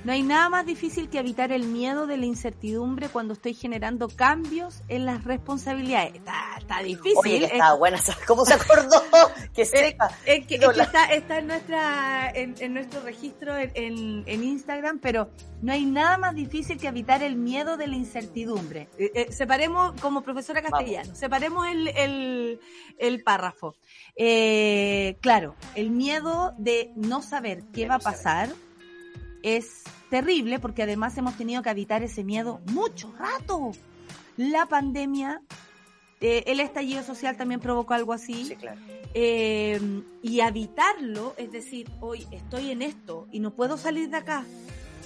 [0.06, 4.08] No hay nada más difícil que evitar el miedo de la incertidumbre cuando estoy generando
[4.08, 6.14] cambios en las responsabilidades.
[6.14, 7.12] Está, está difícil.
[7.18, 7.98] Oye, que es- estaba buena.
[7.98, 9.02] ¿sabes ¿Cómo se acordó?
[9.54, 10.08] que seca.
[10.24, 14.22] es que, No, es que está, está en nuestra en, en nuestro registro en, en-
[14.26, 15.28] en Instagram, pero
[15.60, 18.88] no hay nada más difícil que evitar el miedo de la incertidumbre.
[18.98, 22.60] Eh, eh, separemos, como profesora castellano, separemos el, el,
[22.98, 23.74] el párrafo.
[24.14, 28.65] Eh, claro, el miedo de no saber qué De va a no saber.
[29.46, 33.70] Es terrible porque además hemos tenido que evitar ese miedo mucho rato.
[34.36, 35.40] La pandemia,
[36.20, 38.44] eh, el estallido social también provocó algo así.
[38.44, 38.80] Sí, claro.
[39.14, 39.80] Eh,
[40.20, 44.44] y habitarlo, es decir, hoy estoy en esto y no puedo salir de acá.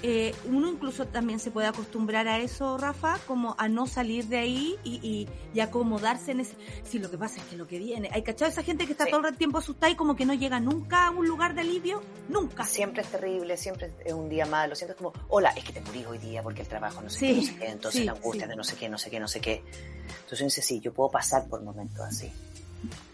[0.02, 4.38] Eh, uno incluso también se puede acostumbrar a eso, Rafa, como a no salir de
[4.38, 6.56] ahí y, y, acomodarse en ese...
[6.84, 8.08] Sí, lo que pasa es que lo que viene...
[8.12, 10.58] ¿Hay cachado esa gente que está todo el tiempo asustada y como que no llega
[10.58, 12.02] nunca a un lugar de alivio?
[12.28, 12.64] Nunca.
[12.64, 15.82] Siempre es terrible, siempre es un día malo, siempre es como, hola, es que te
[15.82, 18.46] morí hoy día porque el trabajo no sé qué, no sé qué, entonces la angustia
[18.46, 19.62] de no sé qué, no sé qué, no sé qué.
[20.08, 22.32] Entonces uno dice, sí, yo puedo pasar por momentos así.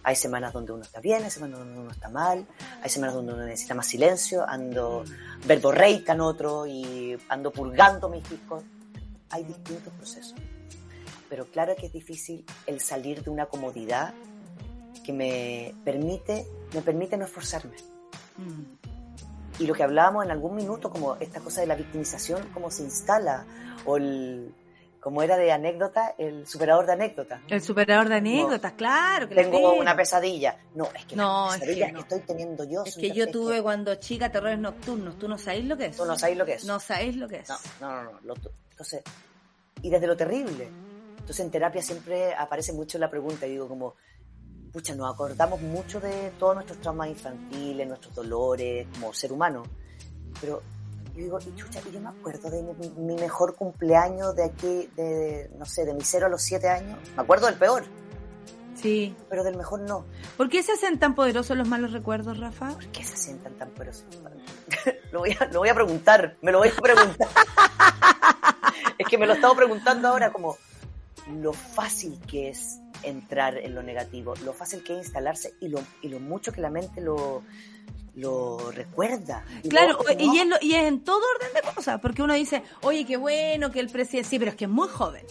[0.02, 2.46] Hay semanas donde uno está bien, hay semanas donde uno está mal,
[2.82, 5.04] hay semanas donde uno necesita más silencio, ando
[5.46, 8.62] verborreica en otro y ando purgando mis discos.
[9.30, 10.34] Hay distintos procesos.
[11.28, 14.14] Pero claro que es difícil el salir de una comodidad
[15.04, 17.74] que me permite, me permite no esforzarme.
[18.36, 19.62] Mm.
[19.62, 22.82] Y lo que hablábamos en algún minuto, como esta cosa de la victimización, cómo se
[22.82, 23.46] instala,
[23.84, 24.52] o el,
[25.06, 27.40] como era de anécdota, el superador de anécdotas.
[27.46, 29.28] El superador de anécdotas, claro.
[29.28, 30.58] Que tengo una pesadilla.
[30.74, 32.82] No, es que no, es que, estoy teniendo yo.
[32.84, 35.16] Es que yo tuve cuando chica terrores nocturnos.
[35.16, 35.96] ¿Tú no sabéis lo que es?
[35.96, 36.64] Tú no sabéis lo que es.
[36.64, 37.48] No sabéis lo que es.
[37.48, 38.20] No, no, no.
[38.20, 38.34] no.
[38.68, 39.04] entonces,
[39.80, 40.68] y desde lo terrible.
[41.10, 43.94] Entonces en terapia siempre aparece mucho la pregunta y digo como,
[44.72, 49.62] pucha, nos acordamos mucho de todos nuestros traumas infantiles, nuestros dolores como ser humano.
[50.40, 50.64] Pero
[51.16, 55.50] yo digo, y chucha, y yo me acuerdo de mi, mejor cumpleaños de aquí, de,
[55.58, 56.98] no sé, de mi cero a los siete años.
[57.16, 57.84] Me acuerdo del peor.
[58.74, 59.16] Sí.
[59.30, 60.04] Pero del mejor no.
[60.36, 62.68] ¿Por qué se hacen tan poderosos los malos recuerdos, Rafa?
[62.68, 64.04] ¿Por qué se sientan tan poderosos?
[65.12, 67.28] lo, voy a, lo voy a preguntar, me lo voy a preguntar.
[68.98, 70.58] es que me lo he estado preguntando ahora como
[71.40, 75.80] lo fácil que es entrar en lo negativo, lo fácil que es instalarse y lo,
[76.02, 77.42] y lo mucho que la mente lo,
[78.16, 79.44] lo recuerda.
[79.68, 83.70] claro, y, es y, en todo orden de cosas, porque uno dice, oye, qué bueno
[83.70, 85.24] que el presidente, sí, pero es que es muy joven.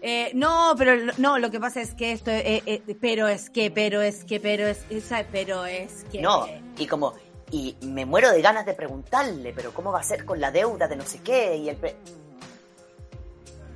[0.00, 3.70] Eh, no, pero no, lo que pasa es que esto, eh, eh, pero es que,
[3.70, 4.84] pero es que, pero es,
[5.30, 6.20] pero es que.
[6.20, 6.46] No,
[6.76, 7.14] y como,
[7.52, 10.88] y me muero de ganas de preguntarle, pero ¿cómo va a ser con la deuda
[10.88, 11.56] de no sé qué?
[11.56, 11.78] Y el.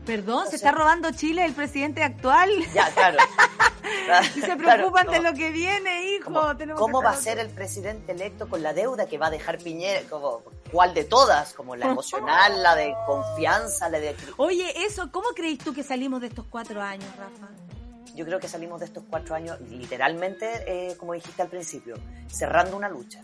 [0.07, 2.51] Perdón, ¿se está robando Chile el presidente actual?
[2.73, 3.19] Ya, claro.
[4.37, 6.33] y se preocupan de lo que viene, hijo.
[6.77, 10.09] ¿Cómo, va a ser el presidente electo con la deuda que va a dejar Piñera?
[10.09, 11.53] Como, ¿Cuál de todas?
[11.53, 14.15] Como la emocional, la de confianza, la de...
[14.37, 17.49] Oye, eso, ¿cómo crees tú que salimos de estos cuatro años, Rafa?
[18.15, 21.97] Yo creo que salimos de estos cuatro años literalmente, eh, como dijiste al principio,
[22.29, 23.23] cerrando una lucha.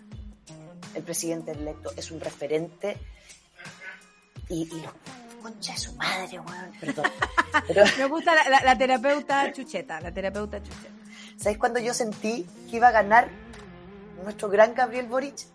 [0.94, 2.98] El presidente electo es un referente
[4.48, 4.84] y, y
[5.42, 6.72] concha de su madre, weón.
[6.80, 7.06] Perdón.
[7.98, 10.90] Me gusta la, terapeuta chucheta, la terapeuta chucheta.
[11.36, 13.28] ¿Sabes cuando yo sentí que iba a ganar
[14.22, 15.46] nuestro gran Gabriel Boric?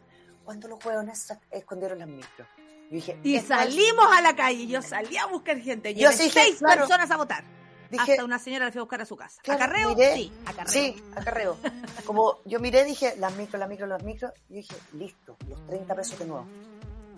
[0.44, 2.48] Cuando los hueones escondieron las micros.
[2.90, 7.12] dije, y salimos a la calle, yo salí a buscar gente, yo sí, seis personas
[7.12, 7.44] a votar.
[7.90, 9.42] Dije, Hasta una señora la fui a buscar a su casa.
[9.48, 9.96] ¿Acarreo?
[9.96, 10.72] sí, acarreo.
[10.72, 11.58] Sí, acarreo.
[12.06, 15.96] Como yo miré, dije, las micros, las micros, las micros, y dije, listo, los 30
[15.96, 16.46] pesos de nuevo.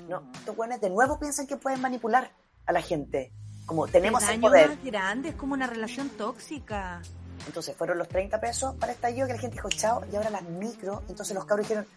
[0.08, 2.32] No, estos hueones de nuevo piensan que pueden manipular
[2.70, 3.32] a la gente.
[3.66, 4.70] Como tenemos el, poder.
[4.70, 7.02] más grande, es como una relación tóxica.
[7.48, 10.44] Entonces fueron los 30 pesos para estallido que la gente dijo, chao, y ahora las
[10.44, 11.02] micro.
[11.10, 11.88] Entonces los cabros dijeron,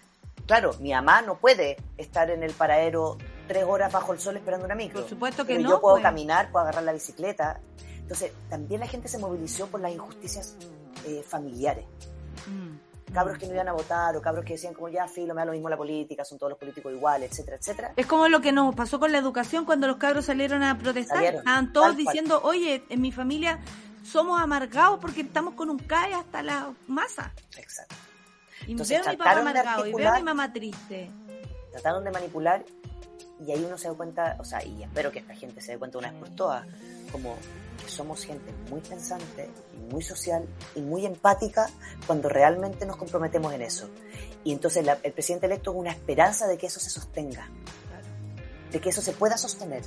[0.46, 3.18] claro, mi mamá no puede estar en el paradero
[3.48, 5.00] tres horas bajo el sol esperando una micro.
[5.00, 5.68] Por supuesto que no.
[5.68, 6.04] Yo puedo pues.
[6.04, 7.60] caminar, puedo agarrar la bicicleta.
[7.98, 10.56] Entonces también la gente se movilizó por las injusticias
[11.06, 11.84] eh, familiares.
[12.46, 15.40] Mm cabros que no iban a votar o cabros que decían como ya filo, me
[15.40, 17.92] da lo mismo la política, son todos los políticos iguales, etcétera, etcétera.
[17.96, 21.22] Es como lo que nos pasó con la educación cuando los cabros salieron a protestar.
[21.22, 23.60] Estaban todos diciendo, oye, en mi familia
[24.02, 27.32] somos amargados porque estamos con un CAE hasta la masa.
[27.56, 27.94] Exacto.
[28.66, 31.10] Y veo a mi papá amargado y veo a mi mamá triste.
[31.72, 32.64] Trataron de manipular
[33.46, 35.78] y ahí uno se da cuenta, o sea, y espero que esta gente se dé
[35.78, 36.66] cuenta una vez por todas,
[37.10, 37.36] como
[37.82, 39.50] que somos gente muy pensante
[39.92, 41.68] muy social y muy empática
[42.06, 43.88] cuando realmente nos comprometemos en eso.
[44.42, 47.48] Y entonces el presidente electo es una esperanza de que eso se sostenga,
[48.72, 49.82] de que eso se pueda sostener,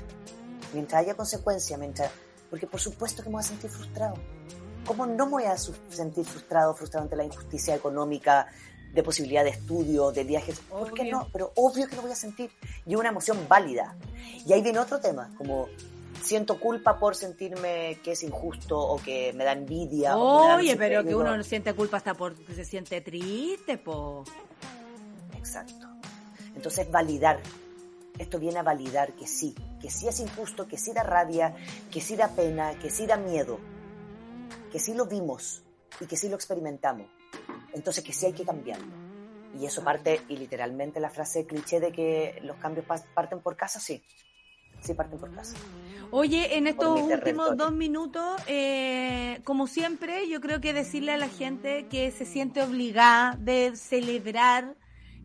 [0.73, 2.09] mientras haya consecuencia, mientras...
[2.49, 4.15] Porque por supuesto que me voy a sentir frustrado.
[4.85, 8.47] ¿Cómo no me voy a sentir frustrado, frustrado ante la injusticia económica,
[8.93, 10.59] de posibilidad de estudio, de viajes?
[10.59, 11.27] ¿Por qué no?
[11.33, 12.51] Pero obvio que lo voy a sentir.
[12.85, 13.97] Y una emoción válida.
[14.45, 15.67] Y ahí viene otro tema, como
[16.25, 20.17] siento culpa por sentirme que es injusto o que me da envidia.
[20.17, 24.23] Oye, pero que uno siente culpa hasta porque se siente triste, po.
[25.37, 25.87] Exacto.
[26.55, 27.39] Entonces validar.
[28.17, 31.53] Esto viene a validar que sí, que sí es injusto, que sí da rabia,
[31.91, 33.59] que sí da pena, que sí da miedo,
[34.71, 35.63] que sí lo vimos
[35.99, 37.07] y que sí lo experimentamos.
[37.73, 39.05] Entonces que sí hay que cambiarlo.
[39.59, 43.79] Y eso parte, y literalmente la frase cliché de que los cambios parten por casa,
[43.79, 44.01] sí.
[44.81, 45.55] Sí parten por casa.
[46.11, 51.29] Oye, en estos últimos dos minutos, eh, como siempre, yo creo que decirle a la
[51.29, 54.75] gente que se siente obligada de celebrar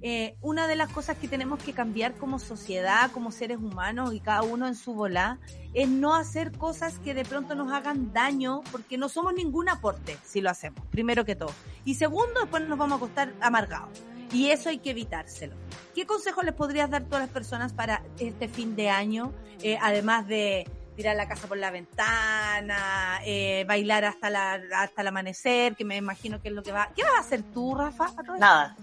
[0.03, 4.21] eh, una de las cosas que tenemos que cambiar como sociedad, como seres humanos y
[4.21, 5.39] cada uno en su volá,
[5.75, 10.17] es no hacer cosas que de pronto nos hagan daño, porque no somos ningún aporte
[10.25, 11.53] si lo hacemos, primero que todo.
[11.85, 13.91] Y segundo, después nos vamos a acostar amargados.
[14.33, 15.57] Y eso hay que evitárselo.
[15.95, 19.33] ¿Qué consejos les podrías dar a todas las personas para este fin de año,
[19.63, 25.09] eh, además de tirar la casa por la ventana, eh, bailar hasta la hasta el
[25.09, 26.91] amanecer, que me imagino que es lo que va.
[26.95, 28.07] ¿Qué vas a hacer tú, Rafa?
[28.17, 28.39] a?
[28.39, 28.77] Nada.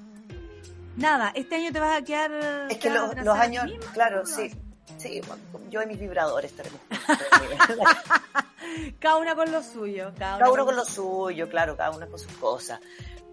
[0.96, 2.32] Nada, este año te vas a quedar.
[2.70, 4.52] Es que a los, a años, misma, claro, sí.
[4.98, 5.22] Sí,
[5.70, 6.80] yo y mis vibradores estaremos.
[9.00, 10.12] Cada una con lo suyo.
[10.18, 12.80] Cada, cada una uno con lo suyo, claro, cada uno con sus cosas.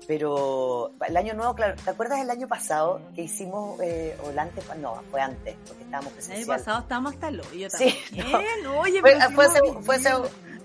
[0.07, 4.39] Pero el año nuevo, claro, ¿te acuerdas del año pasado que hicimos, eh, o el
[4.39, 6.59] antes, no, fue antes, porque estábamos El año presencial.
[6.59, 8.67] pasado estábamos hasta el hoyo Sí, también.
[8.79, 10.13] Oye, Fue, fue hace, fue hace-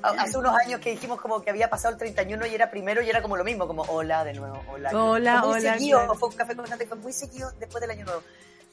[0.02, 3.10] hace unos años que dijimos como que había pasado el 31 y era primero y
[3.10, 4.90] era como lo mismo, como hola de nuevo, hola.
[4.94, 6.16] Hola, Fue muy hola, seguido, claro.
[6.16, 8.22] fue un café con nata y fue muy seguido después del año nuevo.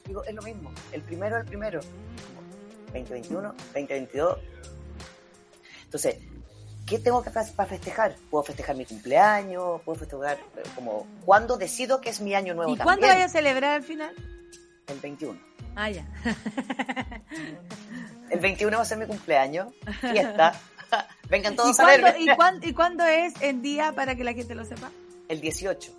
[0.07, 1.79] Digo, es lo mismo, el primero, el primero.
[1.81, 2.41] Como
[2.93, 4.37] 2021, 2022.
[5.83, 6.17] Entonces,
[6.85, 8.15] ¿qué tengo que hacer para festejar?
[8.29, 12.73] Puedo festejar mi cumpleaños, puedo festejar eh, como cuando decido que es mi año nuevo
[12.73, 14.13] ¿Y cuándo vayas a celebrar al final?
[14.87, 15.39] El 21.
[15.75, 16.05] Ah, ya.
[18.29, 20.53] El 21 va a ser mi cumpleaños, fiesta.
[21.29, 22.21] Vengan ¿Y todos a cuándo, verme.
[22.21, 24.89] y, cuán- ¿Y cuándo es el día para que la gente lo sepa?
[25.29, 25.93] El 18.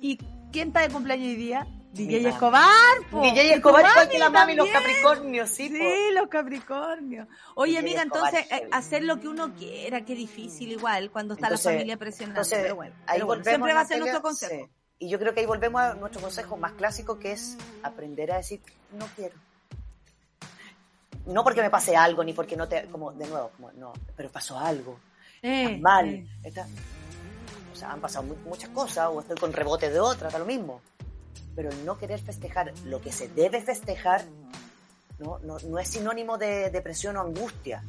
[0.00, 0.18] ¿Y
[0.52, 1.66] quién está de cumpleaños hoy día?
[1.92, 2.26] DJ mami.
[2.34, 2.66] Escobar,
[3.10, 3.20] po.
[3.22, 4.94] DJ Escobar, igual que la mami, los también.
[5.02, 5.76] Capricornios, sí, po.
[5.76, 7.28] Sí, los Capricornios.
[7.54, 11.34] Oye, DJ amiga, Escobar, entonces, eh, hacer lo que uno quiera, qué difícil igual, cuando
[11.34, 12.40] está Entonces- la familia presionando.
[12.40, 14.66] Entonces, pero bueno, ahí pero bueno, siempre va a ser nuestro consejo.
[14.66, 14.70] sí.
[15.00, 18.38] Y yo creo que ahí volvemos a nuestro consejo más clásico, que es aprender a
[18.38, 18.60] decir,
[18.92, 19.36] no quiero.
[21.26, 22.86] No porque me pase algo, ni porque no te...
[22.86, 24.98] Como, de nuevo, como, no, pero pasó algo.
[25.42, 26.08] Eh, mal.
[26.08, 26.26] eh.
[26.42, 26.66] está-
[27.72, 30.46] o sea, han pasado mu- muchas cosas, o estoy con rebote de otra, da lo
[30.46, 30.80] mismo.
[31.58, 34.24] Pero el no querer festejar lo que se debe festejar
[35.18, 37.82] no, no, no es sinónimo de depresión o angustia.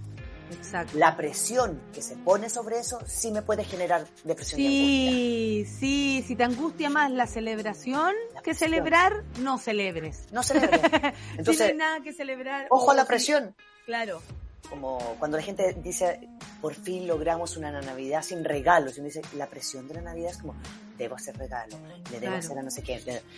[0.51, 0.97] Exacto.
[0.97, 5.11] La presión que se pone sobre eso sí me puede generar depresión y angustia.
[5.11, 8.71] Sí, sí, si te angustia más la celebración La que presión.
[8.71, 10.23] celebrar, no celebres.
[10.31, 10.81] No celebres.
[10.81, 12.65] si no hay Entonces, nada que celebrar.
[12.71, 13.55] ojo a la si- presión.
[13.85, 14.23] Claro.
[14.69, 16.27] Como cuando la gente dice,
[16.61, 18.97] por fin logramos una Navidad sin regalos.
[18.97, 20.55] Y uno dice, la presión de la Navidad es como,
[20.97, 21.77] debo hacer regalo,
[22.11, 22.37] le debo Claro.
[22.37, 22.95] hacer a no sé qué.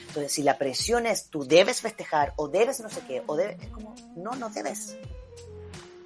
[0.07, 3.61] Entonces, si la presión es, tú debes festejar, o debes no sé qué, o debes,
[3.61, 4.97] es como, no, no debes.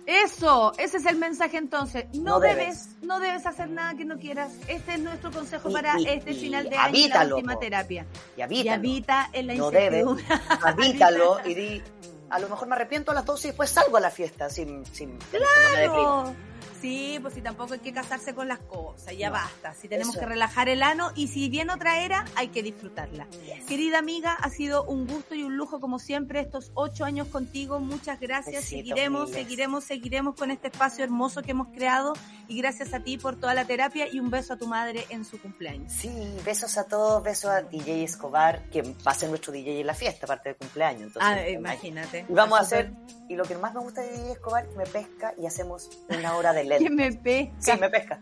[0.08, 2.06] Eso, ese es el mensaje entonces.
[2.14, 2.88] No, No debes, debes.
[3.02, 4.52] no debes hacer nada que no quieras.
[4.68, 7.36] Este es nuestro consejo Y- para y- este y final de año, y la habítalo,
[7.38, 8.06] última terapia.
[8.36, 8.72] Y Y habítalo.
[8.76, 10.06] habita en la no debes.
[10.06, 10.26] incertidumbre.
[10.64, 11.84] Habítalo y di,
[12.30, 14.86] a lo mejor me arrepiento a las 12 y después salgo a la fiesta sin,
[14.86, 15.18] sin.
[15.32, 16.34] Claro.
[16.82, 19.74] Sí, pues si tampoco hay que casarse con las cosas, ya No, basta.
[19.74, 23.28] Si tenemos que relajar el ano y si viene otra era, hay que disfrutarla.
[23.68, 27.80] Querida amiga, ha sido un gusto y un lujo como siempre estos ocho años contigo.
[27.80, 28.66] Muchas gracias.
[28.66, 32.14] Seguiremos, seguiremos, seguiremos con este espacio hermoso que hemos creado
[32.48, 35.26] y gracias a ti por toda la terapia y un beso a tu madre en
[35.26, 35.92] su cumpleaños.
[35.92, 36.12] Sí,
[36.46, 39.94] besos a todos, besos a DJ Escobar, que va a ser nuestro DJ en la
[39.94, 41.08] fiesta, aparte del cumpleaños.
[41.08, 42.26] Entonces, Ah, imagínate.
[42.30, 42.92] Y vamos a hacer,
[43.30, 46.36] y lo que más me gusta de DJ Escobar, que me pesca y hacemos una
[46.36, 47.54] hora de súper- Que me pesca.
[47.60, 48.20] Sí, me pesca.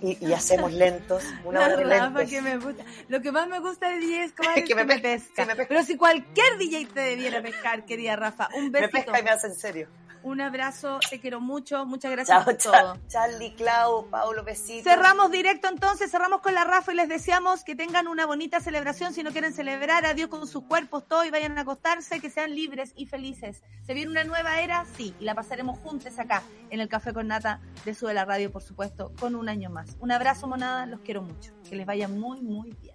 [0.00, 2.30] Y, y hacemos lentos, una La hora Rafa lentos.
[2.30, 2.84] que me gusta.
[3.08, 5.42] Lo que más me gusta de DJ es Que que, me me, pesca, pesca.
[5.42, 5.68] sí, me pesca.
[5.68, 8.92] Pero si cualquier DJ te debiera pescar, querida Rafa, un Me besito.
[8.92, 9.88] pesca y me hace en serio.
[10.24, 12.72] Un abrazo, te quiero mucho, muchas gracias Chao, por chao.
[12.72, 12.98] todo.
[13.08, 14.84] Charlie, Clau, Paulo, besitos.
[14.84, 19.12] Cerramos directo entonces, cerramos con la Rafa y les deseamos que tengan una bonita celebración.
[19.12, 22.54] Si no quieren celebrar, adiós con sus cuerpos, todo y vayan a acostarse, que sean
[22.54, 23.62] libres y felices.
[23.86, 24.86] ¿Se viene una nueva era?
[24.96, 28.50] Sí, y la pasaremos juntos acá en el Café con Nata de Sube la Radio,
[28.50, 29.94] por supuesto, con un año más.
[30.00, 31.52] Un abrazo, monada, los quiero mucho.
[31.68, 32.94] Que les vaya muy, muy bien.